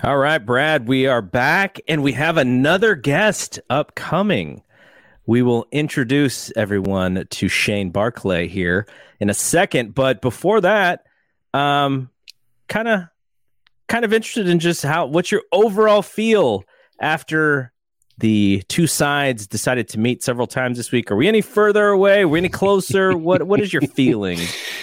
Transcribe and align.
All 0.00 0.16
right, 0.16 0.38
Brad, 0.38 0.86
we 0.86 1.08
are 1.08 1.20
back 1.20 1.80
and 1.88 2.04
we 2.04 2.12
have 2.12 2.36
another 2.36 2.94
guest 2.94 3.58
upcoming. 3.68 4.62
We 5.26 5.42
will 5.42 5.66
introduce 5.72 6.52
everyone 6.54 7.26
to 7.28 7.48
Shane 7.48 7.90
Barclay 7.90 8.46
here 8.46 8.86
in 9.18 9.28
a 9.28 9.34
second, 9.34 9.96
but 9.96 10.22
before 10.22 10.60
that, 10.60 11.04
um 11.52 12.10
kind 12.68 12.86
of 12.86 13.00
kind 13.88 14.04
of 14.04 14.12
interested 14.12 14.48
in 14.48 14.60
just 14.60 14.84
how 14.84 15.06
what's 15.06 15.32
your 15.32 15.42
overall 15.50 16.02
feel 16.02 16.62
after 17.00 17.72
the 18.18 18.62
two 18.68 18.86
sides 18.86 19.46
decided 19.46 19.88
to 19.88 19.98
meet 19.98 20.22
several 20.22 20.46
times 20.46 20.76
this 20.76 20.90
week. 20.90 21.10
Are 21.10 21.16
we 21.16 21.28
any 21.28 21.40
further 21.40 21.88
away? 21.88 22.22
Are 22.22 22.28
we 22.28 22.38
any 22.38 22.48
closer? 22.48 23.16
what 23.16 23.44
What 23.44 23.60
is 23.60 23.72
your 23.72 23.82
feeling 23.94 24.40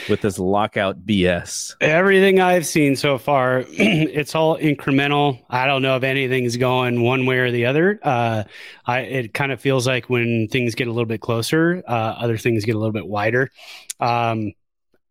with 0.10 0.22
this 0.22 0.40
lockout 0.40 1.06
BS? 1.06 1.76
Everything 1.82 2.40
I've 2.40 2.66
seen 2.66 2.96
so 2.96 3.18
far, 3.18 3.66
it's 3.70 4.36
all 4.36 4.58
incremental. 4.58 5.42
I 5.50 5.66
don't 5.66 5.82
know 5.82 5.98
if 5.98 6.04
anything's 6.04 6.56
going 6.56 7.02
one 7.02 7.26
way 7.26 7.40
or 7.40 7.52
the 7.52 7.66
other. 7.66 8.00
Uh, 8.02 8.44
I, 8.86 9.00
it 9.02 9.34
kind 9.34 9.52
of 9.52 9.60
feels 9.60 9.86
like 9.86 10.10
when 10.10 10.48
things 10.48 10.76
get 10.76 10.88
a 10.88 10.92
little 10.92 11.06
bit 11.06 11.20
closer, 11.20 11.84
uh, 11.88 11.92
other 11.92 12.38
things 12.38 12.64
get 12.64 12.76
a 12.76 12.80
little 12.80 12.94
bit 12.94 13.08
wider. 13.08 13.52
Um, 14.00 14.54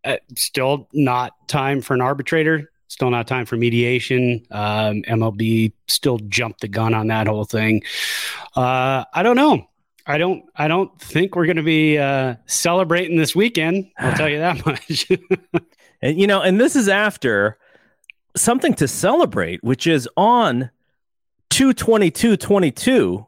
uh, 0.04 0.16
still 0.36 0.88
not 0.92 1.32
time 1.48 1.80
for 1.80 1.94
an 1.94 2.00
arbitrator 2.00 2.70
still 2.94 3.10
not 3.10 3.26
time 3.26 3.44
for 3.44 3.56
mediation. 3.56 4.46
Um, 4.52 5.02
MLB 5.02 5.72
still 5.88 6.18
jumped 6.28 6.60
the 6.60 6.68
gun 6.68 6.94
on 6.94 7.08
that 7.08 7.26
whole 7.26 7.44
thing. 7.44 7.82
Uh, 8.54 9.04
I 9.12 9.24
don't 9.24 9.34
know. 9.36 9.66
I 10.06 10.16
don't. 10.16 10.44
I 10.54 10.68
don't 10.68 10.96
think 11.00 11.34
we're 11.34 11.46
going 11.46 11.56
to 11.56 11.62
be 11.62 11.98
uh, 11.98 12.36
celebrating 12.46 13.16
this 13.16 13.34
weekend. 13.34 13.90
I'll 13.98 14.16
tell 14.16 14.28
you 14.28 14.38
that 14.38 14.64
much. 14.66 15.10
and 16.02 16.20
you 16.20 16.26
know, 16.26 16.40
and 16.40 16.60
this 16.60 16.76
is 16.76 16.88
after 16.88 17.58
something 18.36 18.74
to 18.74 18.86
celebrate, 18.86 19.64
which 19.64 19.86
is 19.86 20.08
on 20.16 20.70
two 21.50 21.72
twenty 21.72 22.10
two 22.10 22.36
twenty 22.36 22.70
two. 22.70 23.26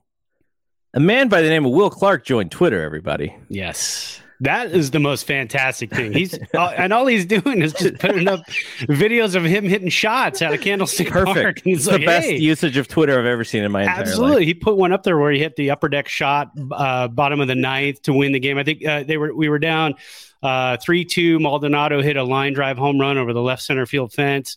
A 0.95 1.01
man 1.01 1.29
by 1.29 1.43
the 1.43 1.49
name 1.49 1.67
of 1.67 1.73
Will 1.73 1.91
Clark 1.91 2.25
joined 2.25 2.53
Twitter. 2.53 2.83
Everybody, 2.83 3.35
yes. 3.49 4.21
That 4.41 4.73
is 4.73 4.91
the 4.91 5.01
most 5.01 5.27
fantastic 5.27 5.91
thing. 5.91 6.13
He's 6.13 6.39
uh, 6.55 6.75
and 6.77 6.93
all 6.93 7.07
he's 7.07 7.25
doing 7.25 7.63
is 7.63 7.73
just 7.73 7.99
putting 7.99 8.29
up 8.29 8.41
videos 8.81 9.35
of 9.35 9.45
him 9.45 9.65
hitting 9.65 9.89
shots 9.89 10.43
out 10.43 10.53
of 10.53 10.61
Candlestick 10.61 11.09
Perfect. 11.09 11.35
Park. 11.35 11.63
It's 11.67 11.87
like, 11.87 12.01
the 12.01 12.07
best 12.07 12.27
hey, 12.27 12.39
usage 12.39 12.77
of 12.77 12.89
Twitter 12.89 13.19
I've 13.19 13.27
ever 13.27 13.45
seen 13.45 13.65
in 13.65 13.73
my 13.73 13.83
entire 13.83 13.97
life. 13.97 14.07
absolutely. 14.09 14.37
life. 14.37 14.47
He 14.47 14.55
put 14.55 14.77
one 14.77 14.93
up 14.93 15.03
there 15.05 15.19
where 15.19 15.33
he 15.33 15.39
hit 15.39 15.57
the 15.57 15.71
upper 15.71 15.89
deck 15.89 16.09
shot, 16.09 16.51
uh, 16.73 17.09
bottom 17.09 17.41
of 17.41 17.49
the 17.49 17.55
ninth 17.55 18.03
to 18.03 18.13
win 18.13 18.33
the 18.33 18.41
game. 18.41 18.59
I 18.59 18.65
think 18.65 18.85
uh, 18.85 19.05
they 19.05 19.17
were 19.17 19.35
we 19.35 19.49
were 19.49 19.59
down 19.59 19.95
uh, 20.43 20.77
three 20.79 21.05
two. 21.05 21.39
Maldonado 21.39 22.03
hit 22.03 22.17
a 22.17 22.25
line 22.25 22.53
drive 22.53 22.77
home 22.77 23.01
run 23.01 23.17
over 23.19 23.33
the 23.33 23.43
left 23.43 23.63
center 23.63 23.87
field 23.87 24.13
fence. 24.13 24.57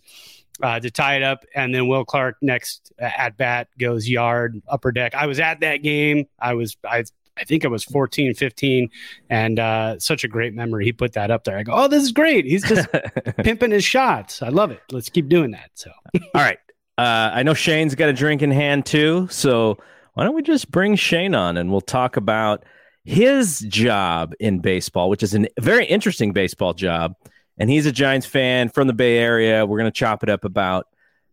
Uh, 0.62 0.78
to 0.78 0.92
tie 0.92 1.16
it 1.16 1.24
up. 1.24 1.46
And 1.56 1.74
then 1.74 1.88
Will 1.88 2.04
Clark 2.04 2.36
next 2.42 2.92
at 3.00 3.38
bat 3.38 3.70
goes 3.80 4.10
yard 4.10 4.62
upper 4.68 4.92
deck. 4.92 5.16
I 5.16 5.26
was 5.26 5.40
at 5.40 5.62
that 5.62 5.78
game. 5.78 6.26
I 6.38 6.54
was 6.54 6.76
I 6.84 7.06
I 7.40 7.44
think 7.46 7.64
it 7.64 7.70
was 7.70 7.84
14, 7.84 8.34
15, 8.34 8.90
and 9.30 9.60
uh, 9.60 10.00
such 10.00 10.24
a 10.24 10.28
great 10.28 10.54
memory. 10.54 10.86
He 10.86 10.92
put 10.92 11.14
that 11.14 11.32
up 11.32 11.44
there. 11.46 11.58
I 11.58 11.64
go, 11.64 11.74
oh, 11.74 11.88
this 11.88 12.04
is 12.04 12.12
great. 12.12 12.46
He's 12.46 12.64
just 12.64 12.88
pimping 13.38 13.72
his 13.72 13.84
shots. 13.84 14.42
I 14.42 14.50
love 14.50 14.72
it. 14.72 14.82
Let's 14.92 15.10
keep 15.10 15.30
doing 15.30 15.52
that. 15.52 15.72
So, 15.74 15.92
all 16.16 16.42
right. 16.42 16.60
Uh, 16.98 17.32
I 17.34 17.44
know 17.44 17.54
Shane's 17.54 17.96
got 17.96 18.10
a 18.10 18.14
drink 18.14 18.42
in 18.42 18.52
hand 18.52 18.86
too. 18.86 19.28
So 19.32 19.78
why 20.16 20.26
don't 20.26 20.36
we 20.36 20.42
just 20.42 20.70
bring 20.70 20.96
Shane 20.96 21.34
on 21.34 21.56
and 21.56 21.72
we'll 21.72 21.80
talk 21.80 22.18
about 22.18 22.66
his 23.06 23.60
job 23.62 24.34
in 24.40 24.60
baseball, 24.60 25.10
which 25.10 25.24
is 25.24 25.34
a 25.34 25.48
very 25.60 25.86
interesting 25.86 26.34
baseball 26.34 26.74
job. 26.74 27.14
And 27.58 27.70
he's 27.70 27.86
a 27.86 27.92
Giants 27.92 28.28
fan 28.28 28.68
from 28.68 28.88
the 28.88 28.94
Bay 28.94 29.18
Area. 29.18 29.66
We're 29.66 29.78
going 29.78 29.92
to 29.92 29.98
chop 29.98 30.24
it 30.24 30.30
up 30.30 30.44
about 30.44 30.88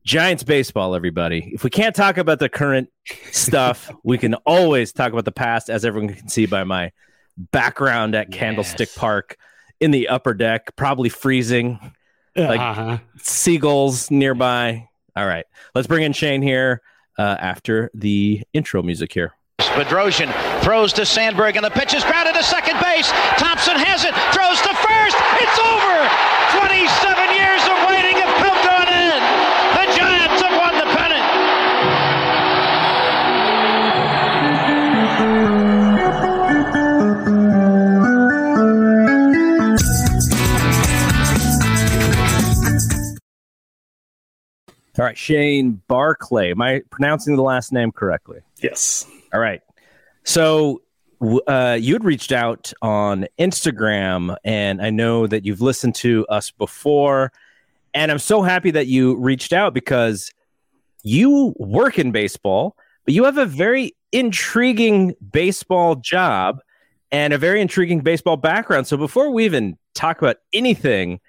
Giants 0.06 0.44
baseball, 0.44 0.94
everybody. 0.94 1.50
If 1.52 1.64
we 1.64 1.70
can't 1.70 1.94
talk 1.94 2.16
about 2.16 2.38
the 2.38 2.48
current 2.48 2.90
stuff, 3.32 3.90
we 4.04 4.18
can 4.18 4.34
always 4.46 4.92
talk 4.92 5.12
about 5.12 5.24
the 5.24 5.32
past, 5.32 5.68
as 5.68 5.84
everyone 5.84 6.14
can 6.14 6.28
see 6.28 6.46
by 6.46 6.62
my 6.62 6.92
background 7.36 8.14
at 8.14 8.30
yes. 8.30 8.38
Candlestick 8.38 8.94
Park 8.94 9.36
in 9.80 9.90
the 9.90 10.06
upper 10.06 10.32
deck, 10.32 10.76
probably 10.76 11.08
freezing, 11.08 11.80
like 12.36 12.60
uh-huh. 12.60 12.98
seagulls 13.18 14.08
nearby. 14.08 14.88
All 15.16 15.26
right, 15.26 15.44
let's 15.74 15.88
bring 15.88 16.04
in 16.04 16.12
Shane 16.12 16.40
here 16.40 16.82
uh, 17.18 17.36
after 17.40 17.90
the 17.92 18.44
intro 18.52 18.84
music 18.84 19.12
here. 19.12 19.32
Bedrosian 19.58 20.32
throws 20.62 20.92
to 20.92 21.04
Sandberg, 21.04 21.56
and 21.56 21.64
the 21.64 21.70
pitch 21.70 21.94
is 21.94 22.04
grounded 22.04 22.36
to 22.36 22.44
second 22.44 22.78
base. 22.78 23.10
Thompson 23.38 23.74
has 23.74 24.04
it, 24.04 24.14
throws 24.32 24.62
to 24.62 24.72
first. 24.86 25.16
It's 25.42 25.58
over. 25.58 26.35
All 44.98 45.04
right, 45.04 45.16
Shane 45.16 45.82
Barclay. 45.88 46.52
Am 46.52 46.62
I 46.62 46.80
pronouncing 46.90 47.36
the 47.36 47.42
last 47.42 47.70
name 47.70 47.92
correctly? 47.92 48.40
Yes. 48.62 49.06
All 49.34 49.40
right. 49.40 49.60
So 50.24 50.80
uh, 51.46 51.76
you 51.78 51.92
had 51.92 52.04
reached 52.04 52.32
out 52.32 52.72
on 52.80 53.26
Instagram, 53.38 54.36
and 54.42 54.80
I 54.80 54.88
know 54.88 55.26
that 55.26 55.44
you've 55.44 55.60
listened 55.60 55.96
to 55.96 56.26
us 56.28 56.50
before. 56.50 57.30
And 57.92 58.10
I'm 58.10 58.18
so 58.18 58.40
happy 58.40 58.70
that 58.70 58.86
you 58.86 59.16
reached 59.16 59.52
out 59.52 59.74
because 59.74 60.30
you 61.02 61.54
work 61.58 61.98
in 61.98 62.10
baseball, 62.10 62.74
but 63.04 63.12
you 63.12 63.24
have 63.24 63.36
a 63.36 63.46
very 63.46 63.94
intriguing 64.12 65.14
baseball 65.30 65.96
job 65.96 66.60
and 67.12 67.34
a 67.34 67.38
very 67.38 67.60
intriguing 67.60 68.00
baseball 68.00 68.38
background. 68.38 68.86
So 68.86 68.96
before 68.96 69.30
we 69.30 69.44
even 69.44 69.76
talk 69.94 70.22
about 70.22 70.38
anything, 70.54 71.20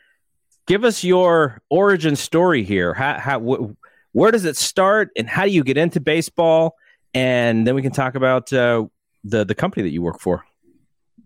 give 0.67 0.83
us 0.83 1.03
your 1.03 1.61
origin 1.69 2.15
story 2.15 2.63
here. 2.63 2.93
How, 2.93 3.17
how 3.17 3.39
wh- 3.39 4.15
where 4.15 4.31
does 4.31 4.45
it 4.45 4.57
start, 4.57 5.09
and 5.17 5.27
how 5.27 5.45
do 5.45 5.51
you 5.51 5.63
get 5.63 5.77
into 5.77 5.99
baseball? 5.99 6.75
And 7.13 7.65
then 7.65 7.73
we 7.73 7.81
can 7.81 7.91
talk 7.91 8.15
about 8.15 8.53
uh, 8.53 8.85
the 9.23 9.43
the 9.43 9.55
company 9.55 9.83
that 9.83 9.91
you 9.91 10.01
work 10.01 10.19
for. 10.19 10.45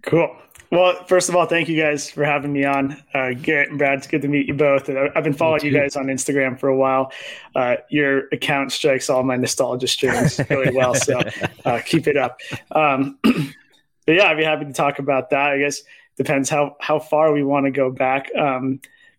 Cool. 0.03 0.35
Well, 0.71 1.03
first 1.05 1.27
of 1.27 1.35
all, 1.35 1.45
thank 1.45 1.67
you 1.67 1.79
guys 1.79 2.09
for 2.09 2.23
having 2.23 2.53
me 2.53 2.63
on. 2.63 3.03
Uh, 3.13 3.31
Garrett 3.33 3.69
and 3.69 3.77
Brad, 3.77 3.97
it's 3.97 4.07
good 4.07 4.21
to 4.21 4.29
meet 4.29 4.47
you 4.47 4.53
both. 4.53 4.89
I've 4.89 5.23
been 5.23 5.33
following 5.33 5.65
you 5.65 5.71
guys 5.71 5.97
on 5.97 6.05
Instagram 6.05 6.57
for 6.57 6.69
a 6.69 6.75
while. 6.77 7.11
Uh, 7.53 7.75
your 7.89 8.29
account 8.31 8.71
strikes 8.71 9.09
all 9.09 9.21
my 9.23 9.35
nostalgia 9.35 9.87
strings 9.87 10.39
really 10.49 10.73
well, 10.73 10.95
so 10.95 11.19
uh, 11.65 11.81
keep 11.85 12.07
it 12.07 12.15
up. 12.15 12.39
Um, 12.71 13.19
but 13.23 14.15
yeah, 14.15 14.27
I'd 14.27 14.37
be 14.37 14.45
happy 14.45 14.63
to 14.63 14.71
talk 14.71 14.99
about 14.99 15.31
that. 15.31 15.51
I 15.51 15.59
guess 15.59 15.79
it 15.79 15.85
depends 16.15 16.49
how 16.49 16.77
how 16.79 16.99
far 16.99 17.33
we 17.33 17.43
want 17.43 17.65
to 17.65 17.71
go 17.71 17.91
back, 17.91 18.33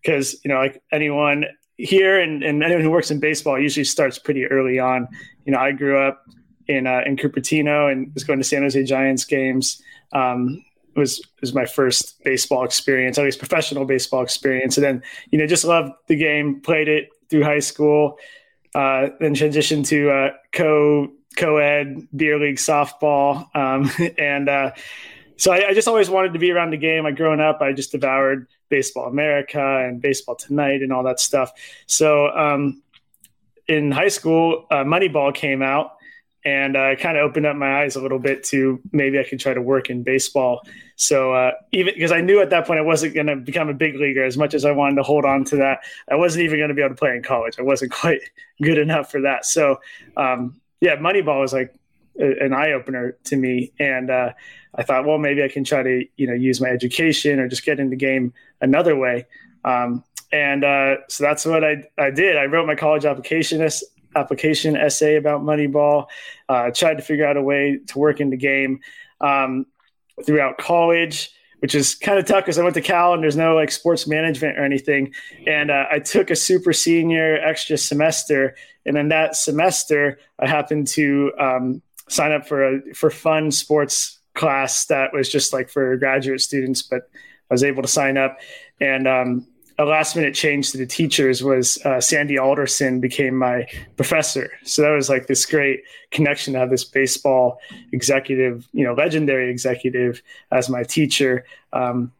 because 0.03 0.35
you 0.43 0.49
know, 0.49 0.57
like 0.57 0.81
anyone 0.91 1.45
here 1.77 2.19
and, 2.19 2.43
and 2.43 2.63
anyone 2.63 2.83
who 2.83 2.91
works 2.91 3.09
in 3.09 3.19
baseball 3.19 3.59
usually 3.59 3.83
starts 3.83 4.19
pretty 4.19 4.45
early 4.45 4.79
on. 4.79 5.07
You 5.45 5.53
know, 5.53 5.59
I 5.59 5.71
grew 5.71 5.97
up 5.97 6.23
in 6.67 6.87
uh, 6.87 7.01
in 7.05 7.15
Cupertino 7.15 7.91
and 7.91 8.13
was 8.13 8.23
going 8.23 8.39
to 8.39 8.45
San 8.45 8.61
Jose 8.61 8.81
Giants 8.83 9.25
games. 9.25 9.81
Um, 10.11 10.63
was 10.95 11.21
was 11.41 11.53
my 11.53 11.65
first 11.65 12.23
baseball 12.23 12.63
experience, 12.63 13.17
at 13.17 13.25
least 13.25 13.39
professional 13.39 13.85
baseball 13.85 14.21
experience. 14.21 14.77
And 14.77 14.83
then 14.83 15.03
you 15.31 15.39
know 15.39 15.47
just 15.47 15.65
loved 15.65 15.93
the 16.07 16.15
game, 16.15 16.61
played 16.61 16.87
it 16.87 17.09
through 17.29 17.43
high 17.43 17.59
school, 17.59 18.17
uh, 18.75 19.07
then 19.19 19.33
transitioned 19.33 19.87
to 19.87 20.11
uh, 20.11 20.29
co 20.51 21.09
co-ed 21.35 22.07
beer 22.15 22.39
league 22.39 22.57
softball, 22.57 23.47
um, 23.55 23.89
and 24.17 24.49
uh, 24.49 24.71
so 25.37 25.51
I, 25.51 25.69
I, 25.69 25.73
just 25.73 25.87
always 25.87 26.09
wanted 26.09 26.33
to 26.33 26.39
be 26.39 26.51
around 26.51 26.71
the 26.71 26.77
game. 26.77 27.05
I 27.05 27.11
growing 27.11 27.39
up, 27.39 27.61
I 27.61 27.73
just 27.73 27.91
devoured 27.91 28.47
Baseball 28.69 29.07
America 29.07 29.59
and 29.59 30.01
Baseball 30.01 30.35
Tonight 30.35 30.81
and 30.81 30.91
all 30.91 31.03
that 31.03 31.19
stuff. 31.19 31.51
So 31.85 32.27
um, 32.27 32.81
in 33.67 33.91
high 33.91 34.09
school, 34.09 34.65
uh, 34.69 34.83
Moneyball 34.83 35.33
came 35.33 35.61
out, 35.61 35.97
and 36.45 36.77
I 36.77 36.93
uh, 36.93 36.95
kind 36.95 37.17
of 37.17 37.29
opened 37.29 37.45
up 37.45 37.55
my 37.55 37.83
eyes 37.83 37.95
a 37.95 38.01
little 38.01 38.19
bit 38.19 38.43
to 38.45 38.81
maybe 38.91 39.17
I 39.19 39.23
could 39.23 39.39
try 39.39 39.53
to 39.53 39.61
work 39.61 39.89
in 39.89 40.03
baseball. 40.03 40.61
So 40.95 41.33
uh, 41.33 41.51
even 41.71 41.93
because 41.93 42.11
I 42.11 42.21
knew 42.21 42.41
at 42.41 42.49
that 42.49 42.67
point 42.67 42.79
I 42.79 42.83
wasn't 42.83 43.13
going 43.15 43.27
to 43.27 43.35
become 43.37 43.69
a 43.69 43.73
big 43.73 43.95
leaguer 43.95 44.23
as 44.23 44.37
much 44.37 44.53
as 44.53 44.65
I 44.65 44.71
wanted 44.71 44.95
to 44.97 45.03
hold 45.03 45.25
on 45.25 45.45
to 45.45 45.55
that, 45.57 45.79
I 46.11 46.15
wasn't 46.15 46.43
even 46.43 46.59
going 46.59 46.69
to 46.69 46.75
be 46.75 46.81
able 46.81 46.95
to 46.95 46.99
play 46.99 47.15
in 47.15 47.23
college. 47.23 47.57
I 47.57 47.61
wasn't 47.61 47.91
quite 48.01 48.21
good 48.61 48.77
enough 48.77 49.09
for 49.09 49.21
that. 49.21 49.45
So 49.45 49.79
um, 50.17 50.59
yeah, 50.81 50.97
Moneyball 50.97 51.39
was 51.39 51.53
like 51.53 51.73
an 52.15 52.53
eye 52.53 52.71
opener 52.71 53.17
to 53.25 53.35
me, 53.35 53.73
and 53.79 54.09
uh, 54.09 54.33
I 54.75 54.83
thought, 54.83 55.05
well, 55.05 55.17
maybe 55.17 55.43
I 55.43 55.47
can 55.47 55.63
try 55.63 55.83
to 55.83 56.05
you 56.17 56.27
know 56.27 56.33
use 56.33 56.61
my 56.61 56.69
education 56.69 57.39
or 57.39 57.47
just 57.47 57.65
get 57.65 57.79
in 57.79 57.89
the 57.89 57.95
game 57.95 58.33
another 58.61 58.95
way. 58.95 59.25
Um, 59.65 60.03
and 60.31 60.63
uh, 60.63 60.95
so 61.09 61.23
that's 61.23 61.45
what 61.45 61.63
I, 61.63 61.83
I 61.97 62.09
did. 62.09 62.37
I 62.37 62.45
wrote 62.45 62.65
my 62.65 62.75
college 62.75 63.05
application 63.05 63.67
application 64.15 64.75
essay 64.75 65.15
about 65.15 65.41
Moneyball. 65.41 66.07
Uh, 66.49 66.71
tried 66.71 66.95
to 66.95 67.03
figure 67.03 67.25
out 67.25 67.37
a 67.37 67.41
way 67.41 67.79
to 67.87 67.99
work 67.99 68.19
in 68.19 68.29
the 68.29 68.37
game 68.37 68.79
um, 69.21 69.65
throughout 70.25 70.57
college, 70.57 71.31
which 71.59 71.75
is 71.75 71.95
kind 71.95 72.19
of 72.19 72.25
tough 72.25 72.43
because 72.43 72.57
I 72.57 72.63
went 72.63 72.75
to 72.75 72.81
Cal 72.81 73.13
and 73.13 73.23
there's 73.23 73.37
no 73.37 73.55
like 73.55 73.71
sports 73.71 74.07
management 74.07 74.57
or 74.57 74.63
anything. 74.63 75.13
And 75.47 75.71
uh, 75.71 75.85
I 75.91 75.99
took 75.99 76.29
a 76.29 76.35
super 76.35 76.73
senior 76.73 77.35
extra 77.35 77.77
semester, 77.77 78.55
and 78.85 78.95
then 78.95 79.09
that 79.09 79.35
semester 79.35 80.19
I 80.39 80.47
happened 80.47 80.87
to 80.89 81.31
um, 81.39 81.81
sign 82.13 82.31
up 82.31 82.47
for 82.47 82.75
a 82.75 82.93
for 82.93 83.09
fun 83.09 83.51
sports 83.51 84.19
class 84.35 84.85
that 84.85 85.13
was 85.13 85.29
just 85.29 85.53
like 85.53 85.69
for 85.69 85.97
graduate 85.97 86.41
students, 86.41 86.81
but 86.81 87.09
I 87.49 87.53
was 87.53 87.63
able 87.63 87.81
to 87.81 87.87
sign 87.87 88.17
up 88.17 88.39
and. 88.79 89.07
Um, 89.07 89.47
a 89.79 89.85
last 89.85 90.15
minute 90.15 90.35
change 90.35 90.71
to 90.71 90.77
the 90.77 90.85
teachers 90.85 91.43
was 91.43 91.77
uh, 91.83 91.99
Sandy 91.99 92.37
Alderson 92.37 92.99
became 92.99 93.35
my 93.35 93.67
professor. 93.95 94.51
So 94.63 94.83
that 94.83 94.91
was 94.91 95.09
like 95.09 95.27
this 95.27 95.45
great 95.45 95.81
connection 96.11 96.53
to 96.53 96.59
have 96.59 96.69
this 96.69 96.83
baseball 96.83 97.59
executive, 97.91 98.67
you 98.71 98.83
know, 98.83 98.93
legendary 98.93 99.49
executive 99.49 100.21
as 100.51 100.69
my 100.69 100.83
teacher. 100.83 101.45
Um, 101.71 102.11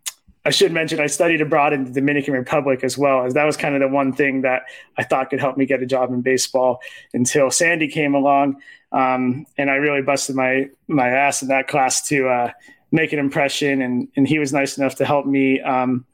I 0.46 0.50
should 0.50 0.74
mention 0.74 1.00
I 1.00 1.08
studied 1.08 1.42
abroad 1.42 1.72
in 1.72 1.86
the 1.86 1.92
Dominican 1.92 2.34
Republic 2.34 2.84
as 2.84 2.98
well, 2.98 3.26
as 3.26 3.34
that 3.36 3.46
was 3.46 3.56
kind 3.56 3.76
of 3.76 3.82
the 3.82 3.88
one 3.88 4.12
thing 4.12 4.42
that 4.42 4.64
I 4.98 5.04
thought 5.04 5.30
could 5.30 5.40
help 5.40 5.56
me 5.56 5.66
get 5.66 5.82
a 5.82 5.86
job 5.86 6.12
in 6.12 6.22
baseball 6.22 6.82
until 7.14 7.50
Sandy 7.50 7.88
came 7.88 8.14
along, 8.14 8.62
um, 8.94 9.46
and 9.58 9.70
I 9.70 9.76
really 9.76 10.02
busted 10.02 10.36
my 10.36 10.70
my 10.88 11.10
ass 11.10 11.42
in 11.42 11.50
that 11.50 11.68
class 11.68 12.08
to 12.10 12.30
uh, 12.30 12.52
make 12.92 13.12
an 13.12 13.20
impression. 13.20 13.82
And 13.82 14.08
and 14.16 14.28
he 14.28 14.40
was 14.40 14.54
nice 14.54 14.78
enough 14.78 14.96
to 14.96 15.06
help 15.06 15.26
me. 15.26 15.60
Um, 15.60 16.06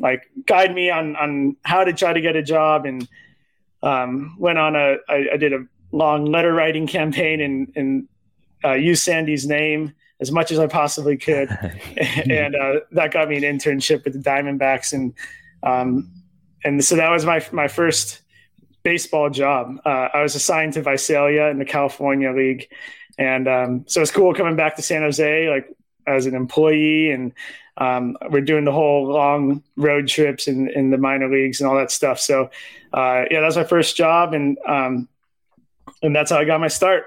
like 0.00 0.30
guide 0.46 0.74
me 0.74 0.90
on 0.90 1.14
on 1.16 1.56
how 1.62 1.84
to 1.84 1.92
try 1.92 2.12
to 2.12 2.20
get 2.20 2.34
a 2.34 2.42
job 2.42 2.86
and 2.86 3.06
um, 3.82 4.34
went 4.38 4.58
on 4.58 4.74
a 4.74 4.96
I, 5.08 5.28
I 5.34 5.36
did 5.36 5.52
a 5.52 5.64
long 5.92 6.24
letter 6.24 6.52
writing 6.52 6.86
campaign 6.86 7.40
and 7.40 7.72
and 7.76 8.08
uh, 8.64 8.72
used 8.72 9.02
Sandy's 9.02 9.46
name 9.46 9.94
as 10.20 10.30
much 10.30 10.52
as 10.52 10.58
I 10.58 10.66
possibly 10.66 11.16
could, 11.16 11.48
and 12.30 12.54
uh, 12.54 12.80
that 12.92 13.12
got 13.12 13.28
me 13.28 13.36
an 13.36 13.42
internship 13.42 14.04
with 14.04 14.12
the 14.14 14.18
Diamondbacks 14.18 14.92
and 14.92 15.14
um, 15.62 16.10
and 16.64 16.82
so 16.84 16.96
that 16.96 17.10
was 17.10 17.24
my 17.24 17.44
my 17.52 17.68
first 17.68 18.20
baseball 18.82 19.30
job. 19.30 19.80
Uh, 19.84 20.08
I 20.12 20.22
was 20.22 20.34
assigned 20.34 20.74
to 20.74 20.82
Visalia 20.82 21.46
in 21.46 21.58
the 21.58 21.64
California 21.64 22.32
League, 22.32 22.68
and 23.18 23.48
um, 23.48 23.84
so 23.86 24.02
it's 24.02 24.10
cool 24.10 24.34
coming 24.34 24.56
back 24.56 24.76
to 24.76 24.82
San 24.82 25.02
Jose 25.02 25.48
like 25.48 25.68
as 26.06 26.26
an 26.26 26.34
employee 26.34 27.10
and 27.10 27.32
um, 27.80 28.16
we're 28.28 28.42
doing 28.42 28.64
the 28.64 28.72
whole 28.72 29.06
long 29.06 29.62
road 29.76 30.06
trips 30.06 30.46
in, 30.46 30.68
in 30.68 30.90
the 30.90 30.98
minor 30.98 31.30
leagues 31.30 31.60
and 31.60 31.68
all 31.68 31.76
that 31.76 31.90
stuff. 31.90 32.20
So, 32.20 32.50
uh, 32.92 33.24
yeah, 33.30 33.40
that's 33.40 33.56
my 33.56 33.64
first 33.64 33.96
job, 33.96 34.34
and 34.34 34.58
um, 34.68 35.08
and 36.02 36.14
that's 36.14 36.30
how 36.30 36.38
I 36.38 36.44
got 36.44 36.60
my 36.60 36.68
start. 36.68 37.04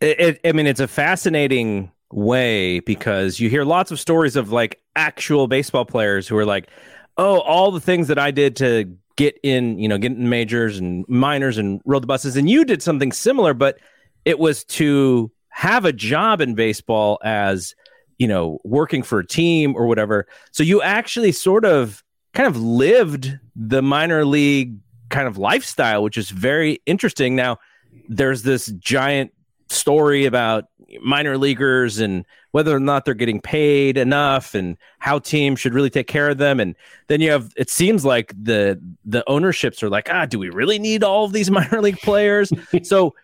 It, 0.00 0.20
it, 0.20 0.40
I 0.44 0.52
mean, 0.52 0.66
it's 0.66 0.80
a 0.80 0.88
fascinating 0.88 1.92
way 2.10 2.80
because 2.80 3.38
you 3.38 3.48
hear 3.48 3.64
lots 3.64 3.90
of 3.90 4.00
stories 4.00 4.34
of 4.34 4.50
like 4.50 4.80
actual 4.96 5.46
baseball 5.46 5.84
players 5.84 6.26
who 6.26 6.36
are 6.36 6.46
like, 6.46 6.68
"Oh, 7.16 7.40
all 7.40 7.70
the 7.70 7.80
things 7.80 8.08
that 8.08 8.18
I 8.18 8.32
did 8.32 8.56
to 8.56 8.92
get 9.18 9.38
in, 9.42 9.78
you 9.78 9.86
know, 9.86 9.98
get 9.98 10.12
in 10.12 10.30
majors 10.30 10.78
and 10.78 11.04
minors 11.08 11.58
and 11.58 11.82
rode 11.84 12.02
the 12.02 12.06
buses," 12.06 12.36
and 12.36 12.48
you 12.48 12.64
did 12.64 12.82
something 12.82 13.12
similar, 13.12 13.52
but 13.52 13.78
it 14.24 14.38
was 14.38 14.64
to 14.64 15.30
have 15.50 15.84
a 15.84 15.92
job 15.92 16.40
in 16.40 16.54
baseball 16.54 17.18
as 17.22 17.74
you 18.18 18.26
know, 18.26 18.58
working 18.64 19.02
for 19.02 19.20
a 19.20 19.26
team 19.26 19.74
or 19.76 19.86
whatever. 19.86 20.26
So 20.50 20.62
you 20.62 20.82
actually 20.82 21.32
sort 21.32 21.64
of 21.64 22.02
kind 22.34 22.48
of 22.48 22.60
lived 22.60 23.38
the 23.54 23.80
minor 23.80 24.24
league 24.24 24.76
kind 25.08 25.26
of 25.26 25.38
lifestyle, 25.38 26.02
which 26.02 26.18
is 26.18 26.30
very 26.30 26.80
interesting. 26.84 27.36
Now, 27.36 27.58
there's 28.08 28.42
this 28.42 28.66
giant 28.78 29.32
story 29.70 30.24
about 30.24 30.66
minor 31.02 31.36
leaguers 31.36 31.98
and 31.98 32.24
whether 32.52 32.74
or 32.74 32.80
not 32.80 33.04
they're 33.04 33.12
getting 33.12 33.40
paid 33.40 33.98
enough 33.98 34.54
and 34.54 34.76
how 34.98 35.18
teams 35.18 35.60
should 35.60 35.74
really 35.74 35.90
take 35.90 36.06
care 36.06 36.30
of 36.30 36.38
them 36.38 36.58
and 36.60 36.74
then 37.08 37.20
you 37.20 37.30
have 37.30 37.52
it 37.56 37.68
seems 37.68 38.06
like 38.06 38.32
the 38.40 38.80
the 39.04 39.22
ownerships 39.28 39.82
are 39.82 39.90
like 39.90 40.08
ah 40.10 40.24
do 40.24 40.38
we 40.38 40.48
really 40.48 40.78
need 40.78 41.04
all 41.04 41.26
of 41.26 41.32
these 41.32 41.50
minor 41.50 41.82
league 41.82 41.98
players 41.98 42.50
so 42.82 43.14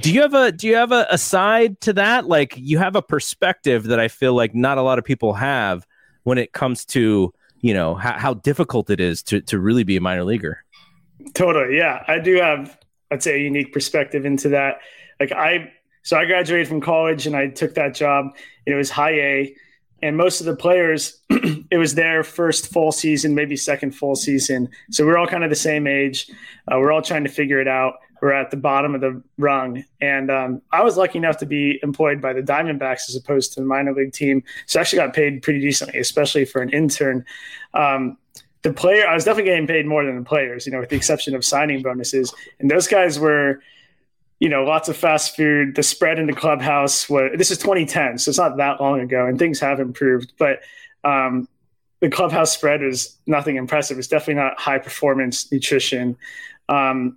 do 0.00 0.12
you 0.12 0.22
have 0.22 0.34
a 0.34 0.52
do 0.52 0.66
you 0.66 0.76
have 0.76 0.92
a, 0.92 1.06
a 1.10 1.18
side 1.18 1.80
to 1.82 1.92
that? 1.94 2.26
Like 2.26 2.54
you 2.56 2.78
have 2.78 2.96
a 2.96 3.02
perspective 3.02 3.84
that 3.84 4.00
I 4.00 4.08
feel 4.08 4.34
like 4.34 4.54
not 4.54 4.78
a 4.78 4.82
lot 4.82 4.98
of 4.98 5.04
people 5.04 5.34
have 5.34 5.86
when 6.24 6.38
it 6.38 6.52
comes 6.52 6.84
to 6.86 7.32
you 7.60 7.74
know 7.74 7.94
how, 7.94 8.18
how 8.18 8.34
difficult 8.34 8.90
it 8.90 9.00
is 9.00 9.22
to 9.24 9.40
to 9.42 9.58
really 9.58 9.84
be 9.84 9.96
a 9.96 10.00
minor 10.00 10.24
leaguer. 10.24 10.64
Totally, 11.34 11.76
yeah, 11.76 12.04
I 12.08 12.18
do 12.18 12.36
have 12.36 12.78
I'd 13.10 13.22
say 13.22 13.36
a 13.36 13.42
unique 13.42 13.72
perspective 13.72 14.26
into 14.26 14.48
that. 14.50 14.80
Like 15.20 15.32
I 15.32 15.72
so 16.04 16.16
I 16.16 16.26
graduated 16.26 16.68
from 16.68 16.80
college 16.80 17.26
and 17.26 17.34
I 17.34 17.48
took 17.48 17.74
that 17.74 17.94
job. 17.94 18.36
It 18.66 18.74
was 18.74 18.90
high 18.90 19.14
A, 19.14 19.56
and 20.04 20.18
most 20.18 20.40
of 20.40 20.46
the 20.46 20.54
players, 20.54 21.18
it 21.70 21.78
was 21.78 21.94
their 21.94 22.22
first 22.22 22.70
full 22.70 22.92
season, 22.92 23.34
maybe 23.34 23.56
second 23.56 23.92
full 23.92 24.14
season. 24.14 24.68
So 24.90 25.06
we're 25.06 25.16
all 25.16 25.26
kind 25.26 25.44
of 25.44 25.48
the 25.48 25.56
same 25.56 25.86
age. 25.86 26.30
Uh, 26.70 26.78
we're 26.78 26.92
all 26.92 27.00
trying 27.00 27.24
to 27.24 27.30
figure 27.30 27.58
it 27.58 27.66
out 27.66 27.94
We're 28.20 28.32
at 28.32 28.50
the 28.50 28.58
bottom 28.58 28.94
of 28.94 29.00
the 29.00 29.22
rung. 29.38 29.82
And 30.02 30.30
um, 30.30 30.60
I 30.72 30.82
was 30.82 30.98
lucky 30.98 31.16
enough 31.16 31.38
to 31.38 31.46
be 31.46 31.80
employed 31.82 32.20
by 32.20 32.34
the 32.34 32.42
Diamondbacks 32.42 33.08
as 33.08 33.16
opposed 33.16 33.54
to 33.54 33.60
the 33.60 33.66
minor 33.66 33.94
league 33.94 34.12
team. 34.12 34.42
So 34.66 34.78
I 34.78 34.82
actually 34.82 34.98
got 34.98 35.14
paid 35.14 35.40
pretty 35.40 35.60
decently, 35.60 35.98
especially 35.98 36.44
for 36.44 36.60
an 36.60 36.68
intern. 36.68 37.24
Um, 37.72 38.18
the 38.60 38.74
player, 38.74 39.06
I 39.06 39.14
was 39.14 39.24
definitely 39.24 39.52
getting 39.52 39.66
paid 39.66 39.86
more 39.86 40.04
than 40.04 40.18
the 40.18 40.24
players, 40.24 40.66
you 40.66 40.72
know, 40.72 40.80
with 40.80 40.90
the 40.90 40.96
exception 40.96 41.34
of 41.34 41.46
signing 41.46 41.80
bonuses. 41.80 42.34
And 42.60 42.70
those 42.70 42.88
guys 42.88 43.18
were, 43.18 43.62
you 44.44 44.50
know, 44.50 44.62
lots 44.62 44.90
of 44.90 44.96
fast 44.98 45.34
food. 45.34 45.74
The 45.74 45.82
spread 45.82 46.18
in 46.18 46.26
the 46.26 46.34
clubhouse 46.34 47.08
was, 47.08 47.30
this 47.34 47.50
is 47.50 47.56
2010, 47.56 48.18
so 48.18 48.28
it's 48.28 48.36
not 48.36 48.58
that 48.58 48.78
long 48.78 49.00
ago, 49.00 49.24
and 49.24 49.38
things 49.38 49.58
have 49.60 49.80
improved. 49.80 50.34
But 50.38 50.60
um, 51.02 51.48
the 52.00 52.10
clubhouse 52.10 52.52
spread 52.52 52.82
was 52.82 53.16
nothing 53.26 53.56
impressive. 53.56 53.98
It's 53.98 54.06
definitely 54.06 54.42
not 54.42 54.60
high 54.60 54.76
performance 54.76 55.50
nutrition. 55.50 56.18
Um, 56.68 57.16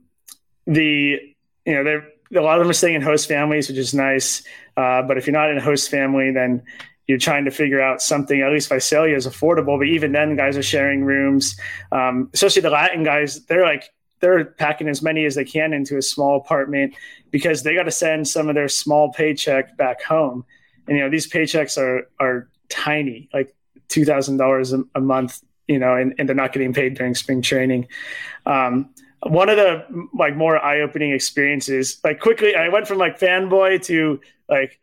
the 0.67 1.19
you 1.65 1.73
know 1.73 1.83
they're 1.83 2.07
a 2.33 2.41
lot 2.41 2.59
of 2.59 2.63
them 2.63 2.69
are 2.69 2.73
staying 2.73 2.95
in 2.95 3.01
host 3.01 3.27
families, 3.27 3.67
which 3.67 3.77
is 3.77 3.93
nice. 3.93 4.43
Uh, 4.77 5.01
but 5.01 5.17
if 5.17 5.27
you're 5.27 5.33
not 5.33 5.51
in 5.51 5.57
a 5.57 5.61
host 5.61 5.91
family, 5.91 6.31
then 6.31 6.63
you're 7.07 7.17
trying 7.17 7.43
to 7.43 7.51
figure 7.51 7.81
out 7.81 8.01
something. 8.01 8.41
At 8.41 8.53
least 8.53 8.69
Visalia 8.69 9.17
is 9.17 9.27
affordable, 9.27 9.77
but 9.77 9.87
even 9.87 10.13
then, 10.13 10.37
guys 10.37 10.55
are 10.55 10.63
sharing 10.63 11.03
rooms. 11.03 11.59
Um, 11.91 12.29
especially 12.33 12.61
the 12.61 12.69
Latin 12.69 13.03
guys, 13.03 13.43
they're 13.47 13.65
like 13.65 13.91
they're 14.19 14.45
packing 14.45 14.87
as 14.87 15.01
many 15.01 15.25
as 15.25 15.35
they 15.35 15.45
can 15.45 15.73
into 15.73 15.97
a 15.97 16.01
small 16.01 16.37
apartment 16.37 16.95
because 17.31 17.63
they 17.63 17.75
got 17.75 17.83
to 17.83 17.91
send 17.91 18.27
some 18.27 18.49
of 18.49 18.55
their 18.55 18.67
small 18.67 19.11
paycheck 19.11 19.77
back 19.77 20.01
home. 20.01 20.45
And 20.87 20.97
you 20.97 21.03
know 21.03 21.09
these 21.09 21.29
paychecks 21.29 21.77
are 21.77 22.09
are 22.19 22.49
tiny, 22.69 23.29
like 23.33 23.53
two 23.89 24.05
thousand 24.05 24.37
dollars 24.37 24.73
a 24.73 24.99
month. 24.99 25.41
You 25.67 25.79
know, 25.79 25.95
and, 25.95 26.15
and 26.17 26.29
they're 26.29 26.35
not 26.35 26.53
getting 26.53 26.73
paid 26.73 26.93
during 26.93 27.13
spring 27.13 27.41
training. 27.41 27.89
Um, 28.45 28.89
one 29.23 29.49
of 29.49 29.57
the 29.57 29.83
like 30.13 30.35
more 30.35 30.63
eye-opening 30.63 31.11
experiences 31.11 31.99
like 32.03 32.19
quickly 32.19 32.55
i 32.55 32.69
went 32.69 32.87
from 32.87 32.97
like 32.99 33.19
fanboy 33.19 33.83
to 33.83 34.19
like 34.47 34.79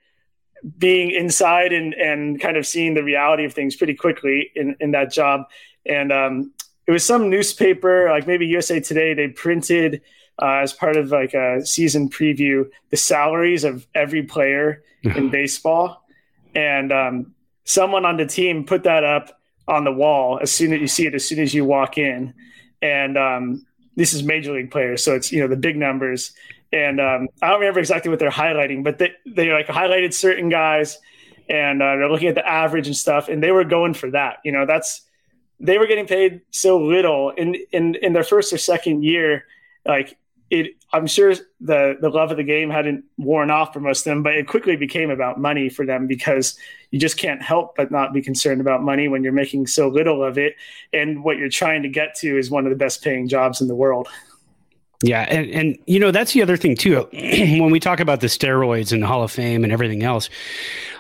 being 0.79 1.11
inside 1.11 1.73
and 1.73 1.95
and 1.95 2.41
kind 2.41 2.57
of 2.57 2.67
seeing 2.67 2.95
the 2.95 3.05
reality 3.05 3.45
of 3.45 3.53
things 3.53 3.77
pretty 3.77 3.95
quickly 3.95 4.51
in 4.57 4.75
in 4.81 4.91
that 4.91 5.13
job 5.13 5.43
and 5.87 6.13
um 6.13 6.53
it 6.87 6.93
was 6.93 7.05
some 7.05 7.31
newspaper 7.31 8.09
like 8.11 8.27
maybe 8.27 8.47
usa 8.47 8.81
today 8.81 9.15
they 9.15 9.29
printed 9.29 10.01
uh, 10.43 10.57
as 10.63 10.73
part 10.73 10.97
of 10.97 11.11
like 11.11 11.35
a 11.35 11.65
season 11.65 12.09
preview 12.09 12.69
the 12.91 12.97
salaries 12.97 13.65
of 13.65 13.87
every 13.95 14.23
player 14.23 14.83
in 15.03 15.31
baseball 15.31 16.05
and 16.55 16.93
um 16.93 17.35
someone 17.65 18.05
on 18.05 18.17
the 18.17 18.27
team 18.27 18.65
put 18.65 18.85
that 18.85 19.05
up 19.05 19.41
on 19.67 19.85
the 19.85 19.93
wall 19.93 20.39
as 20.41 20.53
soon 20.53 20.73
as 20.73 20.81
you 20.81 20.87
see 20.87 21.07
it, 21.07 21.15
as 21.15 21.27
soon 21.27 21.41
as 21.41 21.55
you 21.55 21.65
walk 21.65 21.99
in. 21.99 22.35
And 22.83 23.17
um, 23.17 23.67
this 23.97 24.13
is 24.13 24.23
major 24.23 24.53
league 24.53 24.71
players, 24.71 25.03
so 25.03 25.15
it's 25.15 25.33
you 25.33 25.41
know 25.41 25.49
the 25.49 25.57
big 25.57 25.77
numbers. 25.77 26.33
And 26.73 27.01
um, 27.01 27.29
I 27.41 27.49
don't 27.49 27.61
remember 27.61 27.81
exactly 27.81 28.11
what 28.11 28.19
they're 28.19 28.31
highlighting, 28.31 28.85
but 28.85 28.99
they 28.99 29.13
they 29.27 29.51
like 29.51 29.67
highlighted 29.67 30.13
certain 30.13 30.49
guys, 30.49 30.99
and 31.49 31.83
uh, 31.83 31.97
they're 31.97 32.11
looking 32.11 32.29
at 32.29 32.35
the 32.35 32.47
average 32.47 32.87
and 32.87 32.97
stuff, 32.97 33.29
and 33.29 33.43
they 33.43 33.53
were 33.53 33.65
going 33.65 33.95
for 33.95 34.11
that. 34.11 34.39
You 34.45 34.53
know, 34.53 34.67
that's 34.67 35.03
they 35.61 35.79
were 35.79 35.87
getting 35.87 36.07
paid 36.07 36.43
so 36.51 36.79
little 36.79 37.31
in 37.31 37.57
in 37.73 37.95
in 37.97 38.13
their 38.13 38.25
first 38.25 38.53
or 38.53 38.59
second 38.59 39.05
year. 39.05 39.45
Like 39.87 40.17
it, 40.51 40.77
I'm 40.93 41.07
sure 41.07 41.35
the 41.61 41.97
the 42.01 42.09
love 42.09 42.31
of 42.31 42.37
the 42.37 42.45
game 42.45 42.71
hadn't 42.71 43.05
worn 43.17 43.51
off 43.51 43.73
for 43.73 43.81
most 43.81 44.01
of 44.01 44.11
them, 44.11 44.23
but 44.23 44.35
it 44.35 44.47
quickly 44.47 44.77
became 44.77 45.11
about 45.11 45.41
money 45.41 45.69
for 45.69 45.87
them 45.87 46.07
because 46.07 46.57
you 46.91 47.01
just 47.01 47.17
can't 47.17 47.43
help 47.43 47.77
but 47.77 47.91
not 47.91 48.13
be 48.13 48.23
concerned 48.23 48.61
about 48.61 48.83
money 48.83 49.09
when 49.09 49.25
you're 49.25 49.33
making 49.33 49.67
so 49.67 49.89
little 49.89 50.23
of 50.23 50.39
it, 50.39 50.55
and 50.93 51.25
what 51.25 51.39
you're 51.39 51.49
trying 51.49 51.83
to 51.83 51.89
get 51.89 52.15
to 52.17 52.39
is 52.39 52.51
one 52.51 52.67
of 52.67 52.71
the 52.71 52.77
best 52.77 53.03
paying 53.03 53.27
jobs 53.29 53.61
in 53.61 53.69
the 53.69 53.75
world. 53.75 54.09
Yeah, 55.07 55.27
and 55.29 55.51
and 55.51 55.79
you 55.87 56.01
know 56.01 56.11
that's 56.11 56.33
the 56.33 56.41
other 56.41 56.57
thing 56.57 56.77
too. 56.77 57.07
when 57.13 57.71
we 57.71 57.79
talk 57.79 58.01
about 58.01 58.21
the 58.21 58.27
steroids 58.27 58.91
and 58.91 59.03
the 59.03 59.07
Hall 59.07 59.23
of 59.23 59.31
Fame 59.31 59.63
and 59.63 59.71
everything 59.71 60.03
else, 60.03 60.31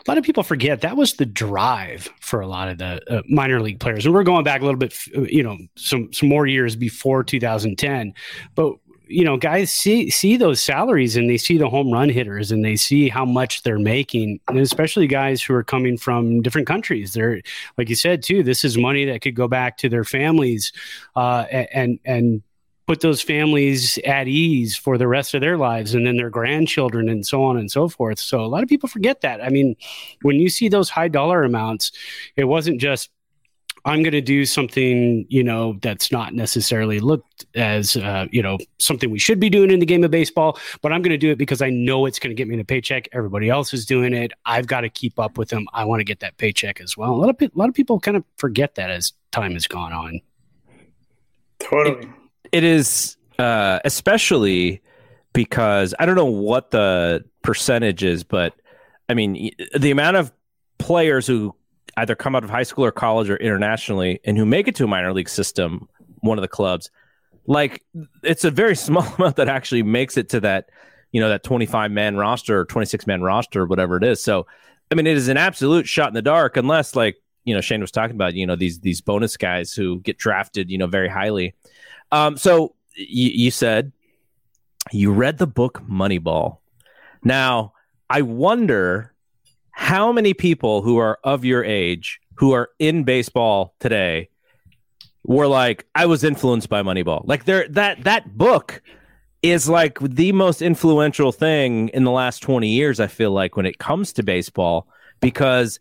a 0.06 0.10
lot 0.10 0.18
of 0.18 0.24
people 0.24 0.42
forget 0.42 0.82
that 0.82 0.98
was 0.98 1.14
the 1.14 1.24
drive 1.24 2.10
for 2.20 2.42
a 2.42 2.46
lot 2.46 2.68
of 2.68 2.76
the 2.76 3.00
uh, 3.10 3.22
minor 3.30 3.62
league 3.62 3.80
players. 3.80 4.04
And 4.04 4.14
we're 4.14 4.22
going 4.22 4.44
back 4.44 4.60
a 4.60 4.64
little 4.64 4.78
bit, 4.78 4.94
you 5.30 5.42
know, 5.42 5.56
some 5.76 6.12
some 6.12 6.28
more 6.28 6.46
years 6.46 6.76
before 6.76 7.24
2010, 7.24 8.12
but 8.54 8.74
you 9.06 9.24
know, 9.24 9.38
guys 9.38 9.70
see 9.70 10.10
see 10.10 10.36
those 10.36 10.60
salaries 10.60 11.16
and 11.16 11.30
they 11.30 11.38
see 11.38 11.56
the 11.56 11.70
home 11.70 11.90
run 11.90 12.10
hitters 12.10 12.52
and 12.52 12.62
they 12.62 12.76
see 12.76 13.08
how 13.08 13.24
much 13.24 13.62
they're 13.62 13.78
making, 13.78 14.38
and 14.48 14.58
especially 14.58 15.06
guys 15.06 15.42
who 15.42 15.54
are 15.54 15.64
coming 15.64 15.96
from 15.96 16.42
different 16.42 16.66
countries. 16.66 17.14
They're 17.14 17.40
like 17.78 17.88
you 17.88 17.96
said 17.96 18.22
too. 18.22 18.42
This 18.42 18.66
is 18.66 18.76
money 18.76 19.06
that 19.06 19.22
could 19.22 19.34
go 19.34 19.48
back 19.48 19.78
to 19.78 19.88
their 19.88 20.04
families, 20.04 20.72
uh, 21.16 21.46
and 21.50 21.98
and 22.04 22.42
put 22.86 23.00
those 23.00 23.22
families 23.22 23.98
at 24.04 24.28
ease 24.28 24.76
for 24.76 24.98
the 24.98 25.08
rest 25.08 25.34
of 25.34 25.40
their 25.40 25.56
lives 25.56 25.94
and 25.94 26.06
then 26.06 26.16
their 26.16 26.30
grandchildren 26.30 27.08
and 27.08 27.26
so 27.26 27.42
on 27.42 27.56
and 27.56 27.70
so 27.70 27.88
forth. 27.88 28.18
So 28.18 28.40
a 28.40 28.46
lot 28.46 28.62
of 28.62 28.68
people 28.68 28.88
forget 28.88 29.22
that. 29.22 29.42
I 29.42 29.48
mean, 29.48 29.76
when 30.22 30.36
you 30.36 30.48
see 30.48 30.68
those 30.68 30.90
high 30.90 31.08
dollar 31.08 31.44
amounts, 31.44 31.92
it 32.36 32.44
wasn't 32.44 32.80
just 32.80 33.10
I'm 33.86 34.02
going 34.02 34.12
to 34.12 34.22
do 34.22 34.46
something, 34.46 35.26
you 35.28 35.44
know, 35.44 35.76
that's 35.82 36.10
not 36.10 36.32
necessarily 36.32 37.00
looked 37.00 37.44
as, 37.54 37.96
uh, 37.96 38.26
you 38.30 38.42
know, 38.42 38.56
something 38.78 39.10
we 39.10 39.18
should 39.18 39.38
be 39.38 39.50
doing 39.50 39.70
in 39.70 39.78
the 39.78 39.84
game 39.84 40.02
of 40.04 40.10
baseball, 40.10 40.58
but 40.80 40.90
I'm 40.90 41.02
going 41.02 41.10
to 41.10 41.18
do 41.18 41.30
it 41.30 41.36
because 41.36 41.60
I 41.60 41.68
know 41.68 42.06
it's 42.06 42.18
going 42.18 42.34
to 42.34 42.34
get 42.34 42.48
me 42.48 42.58
a 42.58 42.64
paycheck. 42.64 43.08
Everybody 43.12 43.50
else 43.50 43.74
is 43.74 43.84
doing 43.84 44.14
it. 44.14 44.32
I've 44.46 44.66
got 44.66 44.82
to 44.82 44.88
keep 44.88 45.18
up 45.18 45.36
with 45.36 45.50
them. 45.50 45.66
I 45.74 45.84
want 45.84 46.00
to 46.00 46.04
get 46.04 46.20
that 46.20 46.38
paycheck 46.38 46.80
as 46.80 46.96
well. 46.96 47.10
A 47.10 47.16
lot 47.16 47.28
of 47.28 47.36
a 47.42 47.50
lot 47.54 47.68
of 47.68 47.74
people 47.74 48.00
kind 48.00 48.16
of 48.16 48.24
forget 48.38 48.76
that 48.76 48.90
as 48.90 49.12
time 49.32 49.52
has 49.52 49.66
gone 49.66 49.92
on. 49.92 50.20
Totally. 51.58 52.08
It, 52.54 52.64
is 52.64 53.16
uh, 53.38 53.80
especially 53.84 54.80
because 55.32 55.94
I 55.98 56.06
don't 56.06 56.16
know 56.16 56.24
what 56.24 56.70
the 56.70 57.24
percentage 57.42 58.04
is, 58.04 58.24
but 58.24 58.54
I 59.08 59.14
mean 59.14 59.50
the 59.76 59.90
amount 59.90 60.16
of 60.16 60.32
players 60.78 61.26
who 61.26 61.54
either 61.96 62.14
come 62.14 62.34
out 62.34 62.44
of 62.44 62.50
high 62.50 62.62
school 62.62 62.84
or 62.84 62.92
college 62.92 63.30
or 63.30 63.36
internationally 63.36 64.20
and 64.24 64.36
who 64.36 64.44
make 64.44 64.68
it 64.68 64.74
to 64.76 64.84
a 64.84 64.86
minor 64.86 65.12
league 65.12 65.28
system, 65.28 65.88
one 66.20 66.38
of 66.38 66.42
the 66.42 66.48
clubs, 66.48 66.90
like 67.46 67.82
it's 68.22 68.44
a 68.44 68.50
very 68.50 68.76
small 68.86 69.06
amount 69.18 69.36
that 69.36 69.48
actually 69.48 69.82
makes 69.82 70.16
it 70.16 70.28
to 70.30 70.40
that, 70.40 70.70
you 71.12 71.20
know, 71.20 71.28
that 71.28 71.44
25 71.44 71.90
man 71.90 72.16
roster 72.16 72.60
or 72.60 72.64
26 72.64 73.06
man 73.06 73.22
roster, 73.22 73.62
or 73.62 73.66
whatever 73.66 73.96
it 73.96 74.04
is. 74.04 74.22
So, 74.22 74.46
I 74.90 74.94
mean, 74.94 75.06
it 75.06 75.16
is 75.16 75.28
an 75.28 75.36
absolute 75.36 75.86
shot 75.86 76.08
in 76.08 76.14
the 76.14 76.22
dark 76.22 76.56
unless 76.56 76.96
like, 76.96 77.16
you 77.44 77.54
know, 77.54 77.60
Shane 77.60 77.80
was 77.80 77.90
talking 77.90 78.16
about, 78.16 78.34
you 78.34 78.46
know, 78.46 78.56
these, 78.56 78.80
these 78.80 79.00
bonus 79.00 79.36
guys 79.36 79.72
who 79.72 80.00
get 80.00 80.18
drafted, 80.18 80.70
you 80.70 80.78
know, 80.78 80.86
very 80.86 81.08
highly. 81.08 81.54
Um, 82.14 82.36
so 82.36 82.76
you, 82.94 83.30
you 83.30 83.50
said 83.50 83.90
you 84.92 85.12
read 85.12 85.38
the 85.38 85.48
book 85.48 85.82
Moneyball. 85.90 86.58
Now, 87.24 87.72
I 88.08 88.22
wonder 88.22 89.12
how 89.72 90.12
many 90.12 90.32
people 90.32 90.82
who 90.82 90.98
are 90.98 91.18
of 91.24 91.44
your 91.44 91.64
age 91.64 92.20
who 92.36 92.52
are 92.52 92.70
in 92.78 93.02
baseball 93.02 93.74
today 93.80 94.28
were 95.24 95.48
like, 95.48 95.86
I 95.96 96.06
was 96.06 96.22
influenced 96.22 96.68
by 96.68 96.82
Moneyball. 96.82 97.26
Like 97.26 97.46
there 97.46 97.66
that 97.70 98.04
that 98.04 98.38
book 98.38 98.80
is 99.42 99.68
like 99.68 99.98
the 99.98 100.30
most 100.30 100.62
influential 100.62 101.32
thing 101.32 101.88
in 101.88 102.04
the 102.04 102.12
last 102.12 102.40
20 102.44 102.68
years, 102.68 103.00
I 103.00 103.08
feel 103.08 103.32
like, 103.32 103.56
when 103.56 103.66
it 103.66 103.78
comes 103.78 104.12
to 104.12 104.22
baseball, 104.22 104.86
because 105.20 105.80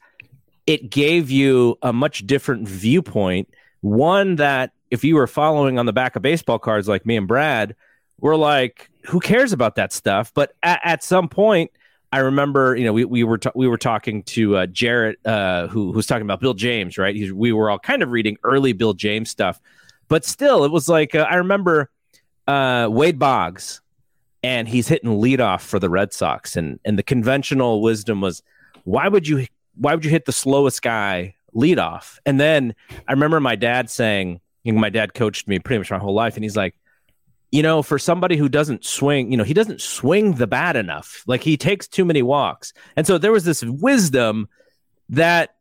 it 0.66 0.90
gave 0.90 1.30
you 1.30 1.78
a 1.84 1.94
much 1.94 2.25
different 2.25 2.68
viewpoint. 2.68 3.50
One 3.82 4.38
that 4.38 4.73
if 4.93 5.03
you 5.03 5.15
were 5.15 5.25
following 5.25 5.79
on 5.79 5.88
the 5.88 5.91
back 5.91 6.15
of 6.15 6.21
baseball 6.21 6.59
cards 6.59 6.88
like 6.88 7.03
me 7.03 7.17
and 7.17 7.27
Brad, 7.27 7.75
we're 8.19 8.35
like, 8.35 8.91
who 9.05 9.19
cares 9.19 9.51
about 9.51 9.73
that 9.77 9.91
stuff? 9.91 10.31
But 10.35 10.53
at, 10.62 10.81
at 10.83 11.03
some 11.03 11.27
point, 11.27 11.71
I 12.12 12.19
remember, 12.19 12.75
you 12.75 12.85
know, 12.85 12.93
we, 12.93 13.03
we 13.03 13.23
were 13.23 13.39
we 13.55 13.67
were 13.67 13.79
talking 13.79 14.21
to 14.21 14.55
uh, 14.55 14.65
Jarrett, 14.67 15.17
uh, 15.25 15.65
who 15.65 15.93
who's 15.93 16.05
talking 16.05 16.21
about 16.21 16.41
Bill 16.41 16.53
James, 16.53 17.00
right? 17.00 17.15
He's, 17.15 17.33
we 17.33 17.51
were 17.51 17.71
all 17.71 17.79
kind 17.79 18.03
of 18.03 18.12
reading 18.12 18.38
early 18.43 18.71
Bill 18.71 18.93
James 18.93 19.31
stuff, 19.31 19.59
but 20.09 20.25
still, 20.25 20.63
it 20.63 20.71
was 20.71 20.88
like 20.88 21.15
uh, 21.15 21.25
I 21.27 21.38
remember 21.38 21.89
uh, 22.47 22.88
Wade 22.91 23.17
Boggs, 23.17 23.81
and 24.43 24.67
he's 24.67 24.88
hitting 24.88 25.09
leadoff 25.09 25.62
for 25.62 25.79
the 25.79 25.89
Red 25.89 26.13
Sox, 26.13 26.55
and 26.55 26.79
and 26.85 27.00
the 27.00 27.03
conventional 27.03 27.81
wisdom 27.81 28.21
was, 28.21 28.43
why 28.83 29.07
would 29.07 29.27
you 29.27 29.47
why 29.75 29.95
would 29.95 30.05
you 30.05 30.12
hit 30.12 30.25
the 30.25 30.31
slowest 30.31 30.83
guy 30.83 31.33
leadoff? 31.55 32.19
And 32.27 32.39
then 32.39 32.75
I 33.07 33.13
remember 33.13 33.39
my 33.39 33.55
dad 33.55 33.89
saying, 33.89 34.39
my 34.65 34.89
dad 34.89 35.13
coached 35.13 35.48
me 35.48 35.60
pretty 35.60 35.79
much 35.79 35.91
my 35.91 35.98
whole 35.98 36.13
life, 36.13 36.36
and 36.36 36.43
he's 36.43 36.55
like, 36.55 36.75
you 37.51 37.62
know, 37.62 37.84
for 37.84 38.00
somebody 38.00 38.36
who 38.36 38.50
doesn't 38.50 38.84
swing, 38.84 39.29
you 39.29 39.38
know, 39.38 39.43
he 39.43 39.53
doesn't 39.53 39.79
swing 39.79 40.34
the 40.34 40.48
bat 40.48 40.75
enough. 40.75 41.24
Like 41.27 41.43
he 41.43 41.55
takes 41.55 41.88
too 41.88 42.03
many 42.03 42.24
walks. 42.24 42.74
And 42.96 43.05
so 43.05 43.20
there 43.20 43.32
was 43.32 43.43
this 43.43 43.63
wisdom 43.63 44.50
that 45.10 45.53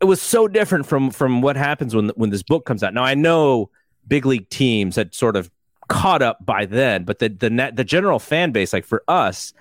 it 0.00 0.06
was 0.06 0.20
so 0.20 0.48
different 0.48 0.86
from 0.86 1.12
from 1.12 1.42
what 1.42 1.56
happens 1.56 1.94
when 1.94 2.08
when 2.16 2.30
this 2.30 2.42
book 2.42 2.66
comes 2.66 2.82
out. 2.82 2.94
Now 2.94 3.04
I 3.04 3.14
know 3.14 3.70
big 4.08 4.26
league 4.26 4.50
teams 4.50 4.96
had 4.96 5.14
sort 5.14 5.36
of 5.36 5.48
caught 5.88 6.20
up 6.20 6.44
by 6.44 6.66
then, 6.66 7.04
but 7.04 7.20
the 7.20 7.28
the 7.28 7.48
net, 7.48 7.76
the 7.76 7.84
general 7.84 8.18
fan 8.18 8.50
base 8.50 8.72
like 8.72 8.84
for 8.84 9.04
us, 9.06 9.52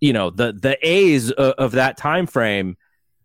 you 0.00 0.12
know, 0.12 0.30
the 0.30 0.52
the 0.52 0.76
A's 0.86 1.30
of, 1.30 1.54
of 1.54 1.72
that 1.72 1.96
time 1.96 2.26
frame 2.26 2.76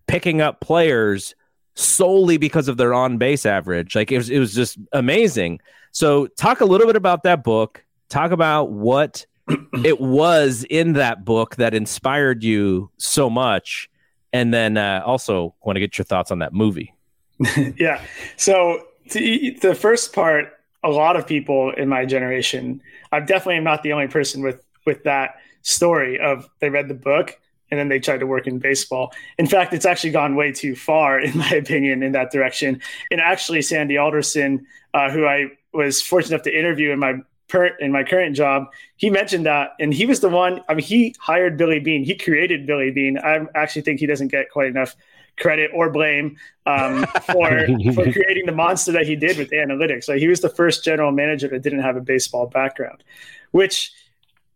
picking 0.06 0.42
up 0.42 0.62
players 0.62 1.34
solely 1.78 2.38
because 2.38 2.68
of 2.68 2.78
their 2.78 2.94
on 2.94 3.18
base 3.18 3.46
average. 3.46 3.96
Like 3.96 4.12
it 4.12 4.18
was 4.18 4.30
it 4.30 4.40
was 4.40 4.54
just 4.54 4.78
amazing. 4.92 5.60
So, 5.92 6.28
talk 6.28 6.62
a 6.62 6.66
little 6.66 6.88
bit 6.88 6.96
about 6.96 7.24
that 7.24 7.44
book. 7.44 7.84
Talk 8.10 8.32
about 8.32 8.72
what 8.72 9.26
it 9.84 10.00
was 10.00 10.66
in 10.70 10.94
that 10.94 11.24
book 11.24 11.56
that 11.56 11.74
inspired 11.74 12.44
you 12.44 12.92
so 12.98 13.30
much, 13.30 13.90
and 14.34 14.54
then 14.54 14.78
uh, 14.78 15.02
also 15.06 15.56
want 15.64 15.76
to 15.76 15.80
get 15.80 15.98
your 15.98 16.06
thoughts 16.06 16.32
on 16.32 16.40
that 16.40 16.54
movie. 16.54 16.94
yeah. 17.78 18.02
So 18.36 18.84
to, 19.10 19.56
the 19.62 19.76
first 19.76 20.14
part, 20.14 20.54
a 20.84 20.90
lot 20.90 21.16
of 21.16 21.26
people 21.28 21.72
in 21.72 21.88
my 21.88 22.06
generation, 22.06 22.82
I 23.12 23.20
definitely 23.20 23.58
am 23.58 23.64
not 23.64 23.84
the 23.84 23.94
only 23.94 24.08
person 24.08 24.42
with 24.42 24.64
with 24.86 25.04
that 25.04 25.36
story 25.62 26.20
of 26.20 26.50
they 26.60 26.70
read 26.70 26.88
the 26.88 26.94
book 26.94 27.40
and 27.72 27.80
then 27.80 27.90
they 27.90 28.00
tried 28.00 28.20
to 28.20 28.28
work 28.28 28.48
in 28.48 28.60
baseball. 28.60 29.14
In 29.38 29.48
fact, 29.48 29.74
it's 29.74 29.86
actually 29.86 30.12
gone 30.12 30.36
way 30.36 30.52
too 30.52 30.76
far, 30.76 31.20
in 31.28 31.38
my 31.38 31.50
opinion, 31.50 32.04
in 32.04 32.12
that 32.14 32.32
direction. 32.32 32.82
And 33.12 33.22
actually, 33.22 33.62
Sandy 33.62 33.98
Alderson, 33.98 34.66
uh, 34.94 35.10
who 35.10 35.26
I 35.26 35.52
was 35.74 36.02
fortunate 36.02 36.36
enough 36.36 36.44
to 36.44 36.58
interview 36.58 36.92
in 36.92 37.00
my 37.00 37.16
per- 37.48 37.78
in 37.80 37.92
my 37.92 38.04
current 38.04 38.36
job, 38.36 38.68
he 38.96 39.10
mentioned 39.10 39.46
that, 39.46 39.72
and 39.80 39.94
he 39.94 40.06
was 40.06 40.20
the 40.20 40.30
one. 40.30 40.62
I 40.70 40.74
mean, 40.74 40.86
he 40.86 41.16
hired 41.20 41.58
Billy 41.58 41.80
Beane. 41.80 42.04
He 42.04 42.16
created 42.16 42.66
Billy 42.66 42.92
Beane. 42.92 43.18
I 43.18 43.46
actually 43.56 43.84
think 43.84 44.00
he 44.00 44.06
doesn't 44.06 44.30
get 44.30 44.50
quite 44.50 44.68
enough 44.68 44.96
credit 45.38 45.70
or 45.74 45.90
blame 45.90 46.38
um, 46.66 47.06
for 47.26 47.68
for 47.94 48.12
creating 48.12 48.46
the 48.46 48.54
monster 48.54 48.92
that 48.92 49.06
he 49.06 49.16
did 49.16 49.38
with 49.38 49.52
analytics. 49.52 50.08
Like 50.08 50.20
he 50.20 50.28
was 50.28 50.42
the 50.42 50.50
first 50.50 50.84
general 50.84 51.12
manager 51.12 51.48
that 51.50 51.62
didn't 51.62 51.82
have 51.82 51.96
a 51.96 52.02
baseball 52.02 52.48
background, 52.48 53.04
which 53.52 53.92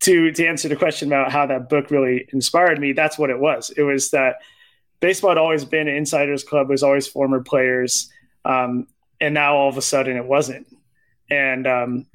to 0.02 0.32
to 0.32 0.48
answer 0.48 0.68
the 0.68 0.76
question 0.76 1.08
about 1.08 1.32
how 1.32 1.46
that 1.46 1.70
book 1.70 1.92
really 1.92 2.28
inspired 2.34 2.80
me, 2.80 2.94
that's 2.94 3.18
what 3.18 3.30
it 3.30 3.40
was. 3.40 3.72
It 3.72 3.84
was 3.84 4.12
that 4.12 4.38
baseball 5.00 5.32
had 5.32 5.38
always 5.38 5.66
been 5.66 5.88
an 5.88 5.96
insiders 5.96 6.44
club, 6.44 6.70
It 6.70 6.74
was 6.74 6.84
always 6.84 7.08
former 7.08 7.42
players, 7.42 8.12
um, 8.46 8.88
and 9.20 9.34
now 9.34 9.56
all 9.56 9.70
of 9.70 9.78
a 9.78 9.82
sudden 9.82 10.18
it 10.18 10.26
wasn't 10.26 10.68
and 11.32 11.66
um, 11.66 12.06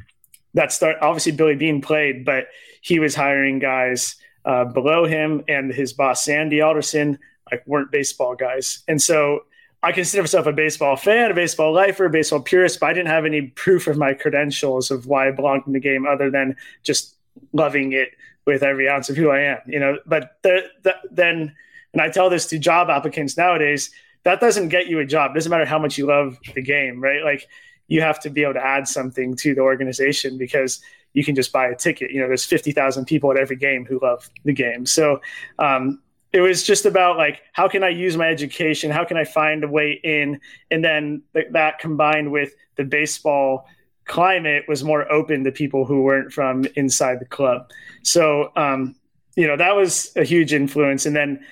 that 0.55 0.71
start 0.71 0.99
obviously 1.00 1.33
Billy 1.33 1.57
Beane 1.57 1.81
played, 1.81 2.25
but 2.25 2.49
he 2.83 3.00
was 3.00 3.14
hiring 3.14 3.59
guys 3.59 4.16
uh, 4.45 4.64
below 4.64 5.07
him, 5.07 5.43
and 5.49 5.73
his 5.73 5.93
boss 5.93 6.25
Sandy 6.25 6.61
Alderson 6.61 7.19
like 7.50 7.66
weren't 7.66 7.90
baseball 7.90 8.37
guys, 8.37 8.85
and 8.87 9.00
so 9.02 9.40
I 9.83 9.93
consider 9.93 10.23
myself 10.23 10.47
a 10.47 10.52
baseball 10.52 10.97
fan, 10.97 11.31
a 11.31 11.35
baseball 11.35 11.73
lifer, 11.73 12.07
a 12.07 12.11
baseball 12.11 12.40
purist, 12.40 12.81
but 12.81 12.90
I 12.90 12.93
didn't 12.93 13.09
have 13.09 13.25
any 13.25 13.43
proof 13.43 13.87
of 13.87 13.97
my 13.97 14.14
credentials 14.14 14.90
of 14.90 15.07
why 15.07 15.28
I 15.28 15.31
belonged 15.31 15.64
in 15.66 15.73
the 15.73 15.81
game 15.81 16.07
other 16.07 16.31
than 16.31 16.57
just 16.83 17.16
loving 17.53 17.93
it 17.93 18.11
with 18.47 18.62
every 18.62 18.88
ounce 18.88 19.11
of 19.11 19.17
who 19.17 19.31
I 19.31 19.41
am, 19.41 19.59
you 19.67 19.81
know. 19.81 19.99
But 20.07 20.38
the, 20.43 20.62
the, 20.83 20.95
then, 21.11 21.55
and 21.93 22.03
I 22.03 22.09
tell 22.09 22.31
this 22.31 22.47
to 22.47 22.59
job 22.59 22.88
applicants 22.88 23.37
nowadays, 23.37 23.91
that 24.25 24.41
doesn't 24.41 24.69
get 24.69 24.87
you 24.87 24.99
a 25.00 25.07
job. 25.07 25.31
It 25.31 25.35
doesn't 25.35 25.50
matter 25.50 25.65
how 25.65 25.79
much 25.79 25.99
you 25.99 26.07
love 26.07 26.38
the 26.55 26.62
game, 26.62 27.00
right? 27.00 27.23
Like 27.23 27.49
you 27.88 28.00
have 28.00 28.21
to 28.21 28.31
be 28.31 28.43
able 28.43 28.55
to 28.55 28.65
add 28.65 28.88
something 28.88 29.37
to 29.37 29.55
the 29.55 29.61
organization 29.61 30.38
because 30.38 30.81
you 31.12 31.25
can 31.25 31.35
just 31.35 31.53
buy 31.53 31.69
a 31.69 31.76
ticket. 31.76 32.11
You 32.11 32.21
know, 32.21 32.26
there's 32.26 32.45
50,000 32.45 33.05
people 33.05 33.31
at 33.31 33.38
every 33.38 33.57
game 33.57 33.85
who 33.85 33.99
love 34.03 34.29
the 34.45 34.53
game. 34.53 34.85
So 34.85 35.21
um, 35.59 36.03
it 36.33 36.41
was 36.41 36.62
just 36.62 36.85
about 36.85 37.17
like, 37.17 37.41
how 37.53 37.69
can 37.69 37.83
I 37.83 37.88
use 37.88 38.17
my 38.17 38.29
education? 38.29 38.91
How 38.91 39.05
can 39.05 39.17
I 39.17 39.25
find 39.25 39.65
a 39.65 39.69
way 39.69 40.00
in? 40.03 40.41
And 40.71 40.85
then 40.85 41.23
th- 41.33 41.47
that 41.53 41.79
combined 41.79 42.33
with 42.33 42.55
the 42.76 42.85
baseball 42.85 43.67
climate 44.07 44.65
was 44.69 44.83
more 44.83 45.11
open 45.13 45.45
to 45.45 45.53
people 45.53 45.85
who 45.85 46.03
weren't 46.03 46.33
from 46.33 46.65
inside 46.75 47.21
the 47.21 47.27
club. 47.27 47.71
So, 48.03 48.53
um, 48.57 48.95
you 49.37 49.47
know, 49.47 49.57
that 49.57 49.77
was 49.77 50.13
a 50.17 50.25
huge 50.25 50.53
influence. 50.53 51.07
And 51.07 51.15
then 51.15 51.45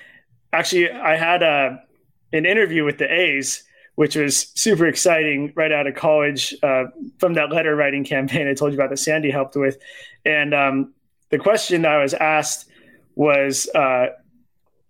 actually, 0.51 0.89
I 0.89 1.15
had 1.15 1.43
a, 1.43 1.81
an 2.33 2.45
interview 2.45 2.83
with 2.83 2.97
the 2.97 3.11
A's 3.11 3.63
which 3.95 4.15
was 4.15 4.51
super 4.55 4.85
exciting 4.85 5.51
right 5.55 5.71
out 5.71 5.87
of 5.87 5.95
college 5.95 6.53
uh, 6.61 6.85
from 7.17 7.33
that 7.33 7.49
letter 7.51 7.75
writing 7.75 8.03
campaign 8.03 8.47
I 8.47 8.53
told 8.53 8.73
you 8.73 8.77
about 8.77 8.89
that 8.89 8.97
Sandy 8.97 9.31
helped 9.31 9.55
with. 9.55 9.77
And 10.25 10.53
um, 10.53 10.93
the 11.29 11.39
question 11.39 11.81
that 11.83 11.91
I 11.91 12.03
was 12.03 12.13
asked 12.13 12.69
was 13.15 13.69
uh, 13.73 14.07